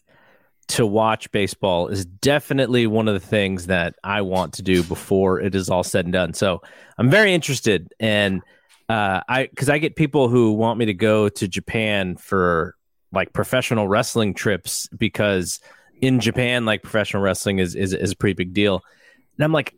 to 0.69 0.87
watch 0.87 1.31
baseball 1.33 1.89
is 1.89 2.05
definitely 2.05 2.87
one 2.87 3.09
of 3.09 3.15
the 3.15 3.27
things 3.27 3.67
that 3.67 3.97
I 4.05 4.23
want 4.23 4.55
to 4.55 4.63
do 4.63 4.85
before 4.85 5.41
it 5.41 5.55
is 5.55 5.69
all 5.69 5.83
said 5.83 6.05
and 6.07 6.13
done. 6.13 6.33
So 6.33 6.63
I'm 6.97 7.11
very 7.11 7.35
interested, 7.35 7.93
and 7.99 8.41
uh, 8.89 9.21
I 9.29 9.49
because 9.49 9.69
I 9.69 9.79
get 9.79 9.97
people 9.97 10.29
who 10.29 10.53
want 10.53 10.79
me 10.79 10.87
to 10.87 10.95
go 10.95 11.29
to 11.29 11.49
Japan 11.49 12.17
for 12.17 12.77
like 13.13 13.33
professional 13.33 13.89
wrestling 13.89 14.35
trips 14.35 14.89
because 14.97 15.59
in 16.01 16.21
Japan, 16.21 16.65
like 16.65 16.83
professional 16.83 17.23
wrestling 17.23 17.59
is 17.59 17.75
is, 17.75 17.93
is 17.93 18.13
a 18.13 18.17
pretty 18.17 18.35
big 18.35 18.55
deal, 18.55 18.85
and 19.37 19.45
I'm 19.45 19.53
like, 19.53 19.75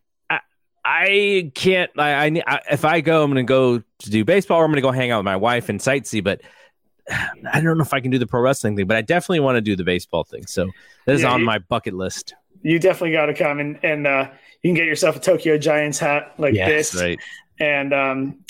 I 0.84 1.52
can't. 1.54 1.90
I, 1.96 2.26
I, 2.26 2.42
I, 2.46 2.60
if 2.70 2.84
I 2.84 3.00
go, 3.00 3.22
I'm 3.22 3.30
going 3.32 3.46
to 3.46 3.48
go 3.48 3.78
to 3.78 4.10
do 4.10 4.24
baseball, 4.24 4.58
or 4.58 4.64
I'm 4.64 4.70
going 4.70 4.76
to 4.76 4.82
go 4.82 4.90
hang 4.90 5.10
out 5.10 5.18
with 5.18 5.24
my 5.24 5.36
wife 5.36 5.68
and 5.68 5.78
sightsee. 5.78 6.22
But 6.22 6.40
I 7.10 7.60
don't 7.60 7.76
know 7.78 7.84
if 7.84 7.94
I 7.94 8.00
can 8.00 8.10
do 8.10 8.18
the 8.18 8.26
pro 8.26 8.40
wrestling 8.40 8.76
thing. 8.76 8.86
But 8.86 8.96
I 8.96 9.02
definitely 9.02 9.40
want 9.40 9.56
to 9.56 9.60
do 9.60 9.76
the 9.76 9.84
baseball 9.84 10.24
thing. 10.24 10.46
So 10.46 10.68
that 11.06 11.14
is 11.14 11.22
yeah, 11.22 11.32
on 11.32 11.40
you, 11.40 11.46
my 11.46 11.58
bucket 11.58 11.94
list. 11.94 12.34
You 12.62 12.78
definitely 12.78 13.12
got 13.12 13.26
to 13.26 13.34
come 13.34 13.60
and 13.60 13.78
and 13.84 14.06
uh, 14.06 14.30
you 14.62 14.68
can 14.68 14.74
get 14.74 14.86
yourself 14.86 15.16
a 15.16 15.20
Tokyo 15.20 15.58
Giants 15.58 15.98
hat 15.98 16.34
like 16.38 16.54
yes, 16.54 16.90
this. 16.90 17.02
Right. 17.02 17.18
And 17.60 17.92
um, 17.92 18.44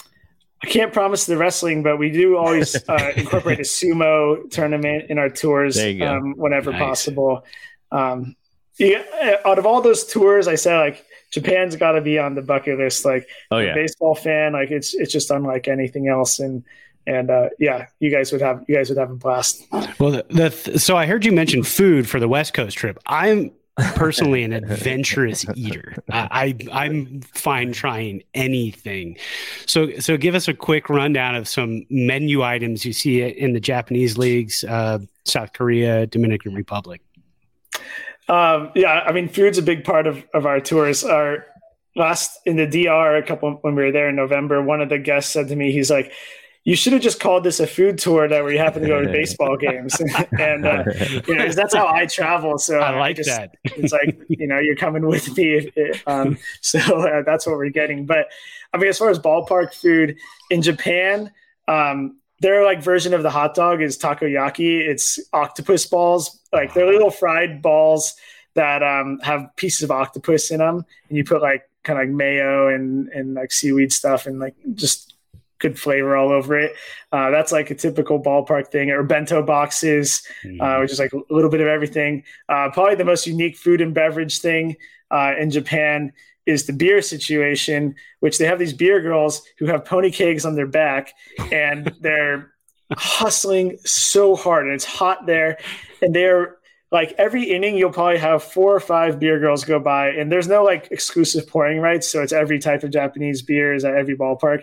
I 0.63 0.69
can't 0.69 0.93
promise 0.93 1.27
the 1.27 1.37
wrestling, 1.37 1.83
but 1.83 1.99
we 1.99 2.11
do 2.11 2.37
always 2.37 2.77
uh, 2.89 3.13
incorporate 3.17 3.59
a 3.59 3.63
sumo 3.63 4.49
tournament 4.51 5.07
in 5.11 5.19
our 5.19 5.29
tours 5.29 5.79
um, 5.79 6.35
whenever 6.37 6.71
nice. 6.71 6.81
possible. 6.81 7.45
Um, 7.91 8.37
yeah, 8.79 9.37
out 9.45 9.59
of 9.59 9.67
all 9.67 9.83
those 9.83 10.05
tours, 10.07 10.49
I 10.49 10.55
said 10.55 10.79
like 10.79 11.05
Japan's 11.33 11.77
got 11.77 11.93
to 11.93 12.01
be 12.01 12.19
on 12.19 12.35
the 12.35 12.43
bucket 12.43 12.79
list. 12.79 13.05
Like, 13.05 13.29
oh 13.51 13.59
yeah, 13.59 13.75
baseball 13.75 14.15
fan, 14.15 14.53
like 14.53 14.71
it's 14.71 14.95
it's 14.95 15.13
just 15.13 15.31
unlike 15.31 15.67
anything 15.67 16.09
else. 16.09 16.39
And 16.39 16.65
and 17.07 17.31
uh, 17.31 17.49
yeah, 17.59 17.87
you 17.99 18.11
guys 18.11 18.31
would 18.33 18.43
have 18.43 18.65
you 18.69 18.77
guys 18.77 18.89
would 18.91 18.99
have 18.99 19.11
a 19.11 19.17
blast. 19.17 19.67
Well, 19.99 20.13
the, 20.13 20.27
the 20.29 20.79
so 20.79 20.97
I 20.97 21.07
heard 21.07 21.25
you 21.25 21.33
mention 21.33 21.63
food 21.63 22.09
for 22.09 22.21
the 22.21 22.29
West 22.29 22.55
Coast 22.55 22.77
trip. 22.77 22.99
I'm 23.07 23.51
personally 23.95 24.43
an 24.43 24.53
adventurous 24.53 25.47
eater. 25.55 25.97
I, 26.11 26.55
I 26.71 26.87
am 26.87 27.23
fine 27.23 27.73
trying 27.73 28.23
anything. 28.35 29.17
So 29.67 29.99
so 29.99 30.17
give 30.17 30.35
us 30.35 30.49
a 30.49 30.55
quick 30.55 30.91
rundown 30.91 31.35
of 31.35 31.49
some 31.49 31.87
menu 31.89 32.43
items 32.43 32.85
you 32.85 32.93
see 32.93 33.23
in 33.23 33.55
the 33.55 33.61
Japanese 33.61 34.19
leagues, 34.19 34.65
uh, 34.65 34.99
South 35.25 35.55
Korea, 35.55 36.07
Dominican 36.07 36.55
Republic. 36.55 37.01
Um, 38.29 38.71
yeah, 38.75 39.01
I 39.07 39.13
mean, 39.13 39.29
food's 39.29 39.59
a 39.59 39.63
big 39.63 39.85
part 39.85 40.07
of, 40.07 40.25
of 40.33 40.47
our 40.47 40.61
tours. 40.61 41.05
Our 41.05 41.47
last 41.97 42.39
in 42.47 42.57
the 42.57 42.67
DR, 42.67 43.17
a 43.17 43.23
couple 43.23 43.53
when 43.63 43.75
we 43.75 43.83
were 43.83 43.93
there 43.93 44.09
in 44.09 44.17
November, 44.17 44.63
one 44.63 44.81
of 44.81 44.89
the 44.89 44.99
guests 44.99 45.33
said 45.33 45.49
to 45.49 45.57
me, 45.57 45.73
he's 45.73 45.91
like, 45.91 46.13
you 46.65 46.77
should 46.77 46.93
have 46.93 47.03
just 47.03 47.19
called 47.19 47.43
this 47.43 47.59
a 47.59 47.67
food 47.67 47.99
tour 47.99 48.29
that 48.29 48.43
where 48.43 48.53
you 48.53 48.59
happen 48.59 48.83
to 48.83 48.89
go 48.89 49.03
to 49.03 49.09
baseball 49.13 49.57
games. 49.57 50.01
And 50.39 50.65
uh, 50.65 50.85
you 51.27 51.35
know 51.35 51.51
that's 51.51 51.75
how 51.75 51.87
i 51.87 52.07
travel 52.07 52.57
so 52.57 52.79
i 52.79 52.97
like 52.97 53.11
I 53.11 53.13
just, 53.15 53.29
that. 53.29 53.57
it's 53.65 53.93
like 53.93 54.19
you 54.29 54.47
know 54.47 54.59
you're 54.59 54.77
coming 54.77 55.07
with 55.07 55.37
me 55.37 55.71
um, 56.07 56.39
so 56.61 56.79
uh, 56.79 57.23
that's 57.23 57.47
what 57.47 57.57
we're 57.57 57.71
getting. 57.71 58.07
But 58.07 58.29
i 58.73 58.79
mean 58.79 58.89
as 58.89 58.99
far 58.99 59.11
as 59.11 59.19
ballpark 59.19 59.75
food 59.75 60.17
in 60.51 60.63
japan 60.63 61.33
um, 61.69 62.17
their 62.41 62.65
like 62.65 62.83
version 62.83 63.15
of 63.15 63.23
the 63.23 63.31
hot 63.31 63.55
dog 63.55 63.81
is 63.81 63.97
takoyaki. 63.97 64.81
It's 64.81 65.19
octopus 65.33 65.87
balls 65.87 66.41
like 66.53 66.75
they're 66.75 66.91
little 66.91 67.11
fried 67.11 67.63
balls 67.63 68.15
that 68.55 68.83
um, 68.83 69.19
have 69.21 69.55
pieces 69.57 69.83
of 69.83 69.91
octopus 69.91 70.51
in 70.51 70.59
them 70.59 70.85
and 71.09 71.17
you 71.17 71.25
put 71.25 71.41
like 71.41 71.69
kind 71.83 71.99
of 71.99 72.07
like 72.07 72.15
mayo 72.15 72.69
and 72.69 73.09
and 73.09 73.35
like 73.35 73.51
seaweed 73.51 73.93
stuff 73.93 74.27
and 74.27 74.39
like 74.39 74.55
just 74.75 75.13
good 75.63 75.79
flavor 75.79 76.17
all 76.17 76.31
over 76.31 76.59
it. 76.59 76.75
Uh, 77.13 77.31
that's 77.31 77.53
like 77.53 77.71
a 77.71 77.75
typical 77.75 78.21
ballpark 78.21 78.69
thing. 78.69 78.91
Or 78.91 79.03
bento 79.03 79.43
boxes, 79.43 80.27
mm. 80.45 80.61
uh, 80.61 80.81
which 80.81 80.91
is 80.91 80.99
like 80.99 81.13
a 81.13 81.21
little 81.31 81.51
bit 81.51 81.61
of 81.61 81.69
everything. 81.69 82.25
Uh, 82.49 82.69
probably 82.71 82.97
the 82.97 83.05
most 83.05 83.27
unique 83.27 83.57
food 83.57 83.81
and 83.81 83.95
beverage 83.95 84.41
thing 84.41 84.77
uh, 85.11 85.33
in 85.39 85.51
Japan 85.51 86.13
is 86.45 86.67
the 86.67 86.73
beer 86.73 87.01
situation, 87.01 87.95
which 88.19 88.39
they 88.39 88.45
have 88.45 88.59
these 88.59 88.73
beer 88.73 89.01
girls 89.01 89.43
who 89.59 89.67
have 89.67 89.85
pony 89.85 90.11
kegs 90.11 90.45
on 90.45 90.57
their 90.57 90.67
back 90.67 91.15
and 91.53 91.95
they're 92.01 92.52
hustling 92.97 93.79
so 93.85 94.37
hard 94.37 94.65
and 94.65 94.75
it's 94.75 94.85
hot 94.85 95.27
there 95.27 95.59
and 96.01 96.15
they're 96.15 96.57
like 96.91 97.15
every 97.19 97.45
inning 97.45 97.77
you'll 97.77 97.91
probably 97.91 98.19
have 98.19 98.43
four 98.43 98.75
or 98.75 98.81
five 98.81 99.19
beer 99.19 99.39
girls 99.39 99.65
go 99.65 99.79
by 99.79 100.09
and 100.09 100.31
there's 100.31 100.49
no 100.49 100.63
like 100.63 100.89
exclusive 100.91 101.47
pouring 101.47 101.79
rights 101.79 102.11
so 102.11 102.23
it's 102.23 102.33
every 102.33 102.59
type 102.59 102.83
of 102.83 102.91
japanese 102.91 103.43
beers 103.43 103.85
at 103.85 103.95
every 103.95 104.17
ballpark 104.17 104.63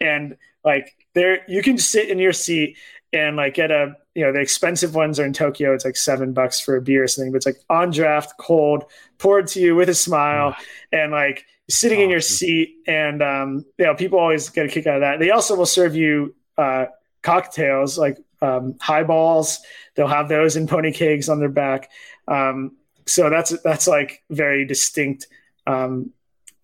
and 0.00 0.36
like 0.64 0.94
there 1.14 1.40
you 1.48 1.62
can 1.62 1.78
sit 1.78 2.08
in 2.08 2.18
your 2.18 2.32
seat 2.32 2.76
and 3.12 3.36
like 3.36 3.54
get 3.54 3.70
a 3.70 3.94
you 4.14 4.24
know 4.24 4.32
the 4.32 4.40
expensive 4.40 4.94
ones 4.94 5.18
are 5.20 5.24
in 5.24 5.32
Tokyo. 5.32 5.72
It's 5.72 5.84
like 5.84 5.96
seven 5.96 6.32
bucks 6.32 6.60
for 6.60 6.76
a 6.76 6.82
beer 6.82 7.04
or 7.04 7.08
something, 7.08 7.32
but 7.32 7.38
it's 7.38 7.46
like 7.46 7.60
on 7.68 7.90
draft, 7.90 8.34
cold, 8.38 8.84
poured 9.18 9.46
to 9.48 9.60
you 9.60 9.74
with 9.74 9.88
a 9.88 9.94
smile, 9.94 10.54
and 10.92 11.12
like 11.12 11.44
sitting 11.68 11.98
awesome. 11.98 12.04
in 12.04 12.10
your 12.10 12.20
seat. 12.20 12.76
And 12.86 13.22
um, 13.22 13.64
you 13.78 13.86
know 13.86 13.94
people 13.94 14.18
always 14.18 14.48
get 14.48 14.66
a 14.66 14.68
kick 14.68 14.86
out 14.86 14.96
of 14.96 15.00
that. 15.02 15.20
They 15.20 15.30
also 15.30 15.56
will 15.56 15.66
serve 15.66 15.94
you 15.94 16.34
uh, 16.58 16.86
cocktails 17.22 17.98
like 17.98 18.18
um, 18.42 18.76
highballs. 18.80 19.60
They'll 19.94 20.08
have 20.08 20.28
those 20.28 20.56
in 20.56 20.66
pony 20.66 20.92
kegs 20.92 21.28
on 21.28 21.40
their 21.40 21.48
back. 21.48 21.90
Um, 22.28 22.76
so 23.06 23.30
that's 23.30 23.50
that's 23.62 23.88
like 23.88 24.22
very 24.30 24.64
distinct 24.64 25.26
um, 25.66 26.12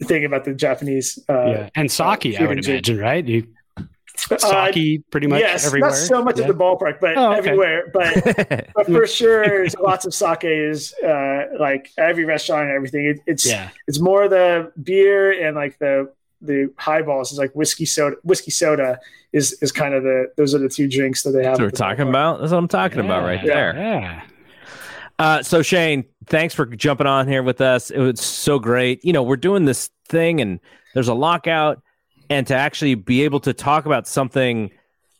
thing 0.02 0.24
about 0.24 0.44
the 0.44 0.54
Japanese. 0.54 1.18
Uh, 1.28 1.46
yeah, 1.46 1.70
and 1.74 1.90
sake, 1.90 2.26
uh, 2.26 2.44
I 2.44 2.46
would 2.46 2.64
imagine, 2.64 2.98
right? 2.98 3.26
You 3.26 3.48
sake 4.16 4.42
uh, 4.44 5.02
pretty 5.10 5.26
much 5.26 5.40
yes, 5.40 5.66
everywhere. 5.66 5.90
Not 5.90 5.96
so 5.96 6.22
much 6.22 6.38
yeah. 6.38 6.44
at 6.44 6.48
the 6.48 6.54
ballpark, 6.54 7.00
but 7.00 7.16
oh, 7.16 7.32
okay. 7.32 7.38
everywhere. 7.38 7.90
But 7.92 8.70
but 8.74 8.86
for 8.86 9.06
sure, 9.06 9.66
lots 9.80 10.06
of 10.06 10.14
sake 10.14 10.44
is 10.44 10.94
uh, 11.04 11.46
like 11.58 11.90
every 11.98 12.24
restaurant 12.24 12.68
and 12.68 12.72
everything. 12.72 13.06
It, 13.06 13.20
it's 13.26 13.46
yeah. 13.46 13.70
it's 13.86 14.00
more 14.00 14.28
the 14.28 14.72
beer 14.82 15.46
and 15.46 15.56
like 15.56 15.78
the 15.78 16.12
the 16.40 16.72
highballs 16.76 17.32
is 17.32 17.38
like 17.38 17.52
whiskey 17.52 17.84
soda. 17.84 18.16
Whiskey 18.22 18.50
soda 18.50 18.98
is 19.32 19.52
is 19.62 19.72
kind 19.72 19.94
of 19.94 20.02
the 20.02 20.32
those 20.36 20.54
are 20.54 20.58
the 20.58 20.68
two 20.68 20.88
drinks 20.88 21.22
that 21.22 21.30
they 21.32 21.44
have. 21.44 21.56
So 21.56 21.64
we're 21.64 21.70
talking 21.70 22.08
about. 22.08 22.40
That's 22.40 22.52
what 22.52 22.58
I'm 22.58 22.68
talking 22.68 22.98
yeah, 22.98 23.04
about 23.04 23.24
right 23.24 23.44
there. 23.44 23.74
Yeah. 23.76 24.22
Uh, 25.18 25.42
so 25.42 25.62
Shane, 25.62 26.04
thanks 26.26 26.54
for 26.54 26.66
jumping 26.66 27.06
on 27.06 27.26
here 27.26 27.42
with 27.42 27.60
us. 27.60 27.90
It 27.90 27.98
was 27.98 28.20
so 28.20 28.58
great. 28.58 29.04
You 29.04 29.12
know, 29.12 29.22
we're 29.22 29.36
doing 29.36 29.64
this 29.64 29.90
thing, 30.08 30.40
and 30.40 30.60
there's 30.94 31.08
a 31.08 31.14
lockout, 31.14 31.82
and 32.28 32.46
to 32.48 32.54
actually 32.54 32.94
be 32.94 33.22
able 33.22 33.40
to 33.40 33.52
talk 33.52 33.86
about 33.86 34.06
something 34.06 34.70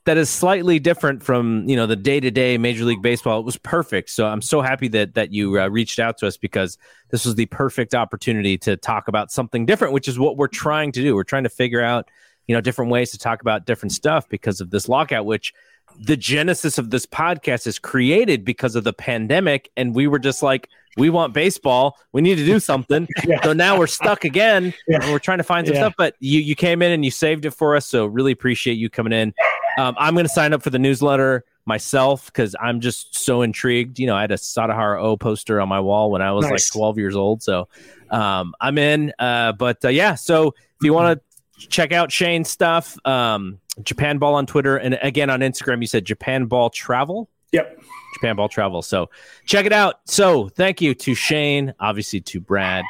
that 0.07 0.17
is 0.17 0.31
slightly 0.31 0.79
different 0.79 1.23
from 1.23 1.69
you 1.69 1.77
know 1.77 1.87
the 1.87 1.97
day 1.97 2.21
to 2.21 2.31
day 2.31 2.57
Major 2.59 2.85
League 2.85 3.03
Baseball. 3.03 3.41
It 3.41 3.45
was 3.45 3.59
perfect. 3.59 4.09
So 4.11 4.27
I'm 4.27 4.41
so 4.41 4.63
happy 4.63 4.89
that 4.89 5.15
that 5.15 5.33
you 5.33 5.61
uh, 5.61 5.69
reached 5.69 5.99
out 5.99 6.17
to 6.19 6.27
us 6.27 6.37
because 6.37 6.79
this 7.11 7.27
was 7.27 7.35
the 7.35 7.47
perfect 7.47 7.95
opportunity 7.95 8.57
to 8.59 8.77
talk 8.77 9.09
about 9.09 9.31
something 9.31 9.67
different, 9.67 9.93
which 9.93 10.09
is 10.09 10.19
what 10.19 10.37
we're 10.37 10.47
trying 10.47 10.93
to 10.93 11.03
do. 11.03 11.15
We're 11.15 11.25
trying 11.25 11.43
to 11.43 11.51
figure 11.51 11.83
out 11.83 12.09
you 12.47 12.55
know 12.55 12.61
different 12.61 12.91
ways 12.91 13.11
to 13.11 13.19
talk 13.19 13.43
about 13.43 13.67
different 13.67 13.93
stuff 13.93 14.29
because 14.29 14.61
of 14.61 14.71
this 14.71 14.89
lockout, 14.89 15.27
which 15.27 15.53
the 15.99 16.17
genesis 16.17 16.79
of 16.79 16.91
this 16.91 17.07
podcast 17.07 17.67
is 17.67 17.79
created 17.79 18.45
because 18.45 18.77
of 18.77 18.85
the 18.85 18.93
pandemic 18.93 19.71
and 19.77 19.95
we 19.95 20.07
were 20.07 20.19
just 20.19 20.43
like 20.43 20.69
we 20.97 21.09
want 21.09 21.33
baseball 21.33 21.97
we 22.13 22.21
need 22.21 22.37
to 22.37 22.45
do 22.45 22.61
something 22.61 23.07
yeah. 23.27 23.43
so 23.43 23.53
now 23.53 23.79
we're 23.79 23.87
stuck 23.87 24.25
again 24.25 24.75
yeah. 24.89 24.99
and 25.01 25.13
we're 25.13 25.19
trying 25.19 25.39
to 25.39 25.45
find 25.45 25.67
some 25.67 25.75
yeah. 25.75 25.83
stuff 25.83 25.95
but 25.97 26.15
you 26.21 26.41
you 26.41 26.55
came 26.55 26.83
in 26.83 26.93
and 26.93 27.05
you 27.05 27.11
saved 27.11 27.45
it 27.45 27.53
for 27.53 27.77
us 27.77 27.87
so 27.87 28.05
really 28.05 28.33
appreciate 28.33 28.75
you 28.75 28.91
coming 28.91 29.13
in 29.13 29.33
um, 29.79 29.95
i'm 29.99 30.14
going 30.14 30.27
to 30.27 30.33
sign 30.33 30.53
up 30.53 30.62
for 30.62 30.70
the 30.70 30.79
newsletter 30.79 31.45
myself 31.64 32.27
because 32.27 32.55
i'm 32.61 32.81
just 32.81 33.16
so 33.16 33.43
intrigued 33.43 33.99
you 33.99 34.07
know 34.07 34.16
i 34.16 34.20
had 34.20 34.31
a 34.31 34.37
Sadahara 34.37 35.01
O 35.03 35.16
poster 35.16 35.61
on 35.61 35.68
my 35.68 35.81
wall 35.81 36.11
when 36.11 36.22
i 36.22 36.33
was 36.33 36.45
nice. 36.45 36.53
like 36.53 36.72
12 36.72 36.99
years 36.99 37.16
old 37.16 37.43
so 37.43 37.68
um, 38.11 38.55
i'm 38.61 38.79
in 38.79 39.12
uh, 39.18 39.53
but 39.53 39.85
uh, 39.85 39.89
yeah 39.89 40.14
so 40.14 40.49
if 40.49 40.85
you 40.85 40.93
want 40.93 41.20
to 41.20 41.68
check 41.68 41.93
out 41.93 42.12
shane's 42.12 42.51
stuff 42.51 42.97
um, 43.07 43.59
Japan 43.83 44.18
Ball 44.18 44.35
on 44.35 44.47
Twitter, 44.47 44.77
and 44.77 44.99
again 45.03 45.31
on 45.31 45.41
Instagram. 45.41 45.81
You 45.81 45.87
said 45.87 46.05
Japan 46.05 46.47
Ball 46.47 46.70
Travel. 46.70 47.29
Yep. 47.53 47.81
Japan 48.14 48.37
Ball 48.37 48.49
Travel. 48.49 48.83
So 48.83 49.11
check 49.45 49.66
it 49.66 49.72
out. 49.72 50.01
So 50.07 50.49
thank 50.49 50.81
you 50.81 50.95
to 50.95 51.14
Shane, 51.14 51.74
obviously 51.79 52.20
to 52.22 52.41
Brad. 52.41 52.85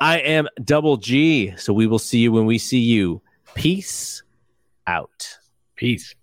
I 0.00 0.18
am 0.20 0.48
Double 0.62 0.96
G. 0.96 1.54
So 1.56 1.72
we 1.72 1.86
will 1.86 1.98
see 1.98 2.18
you 2.18 2.30
when 2.30 2.46
we 2.46 2.58
see 2.58 2.78
you. 2.78 3.20
Peace 3.54 4.22
out. 4.86 5.38
Peace. 5.74 6.14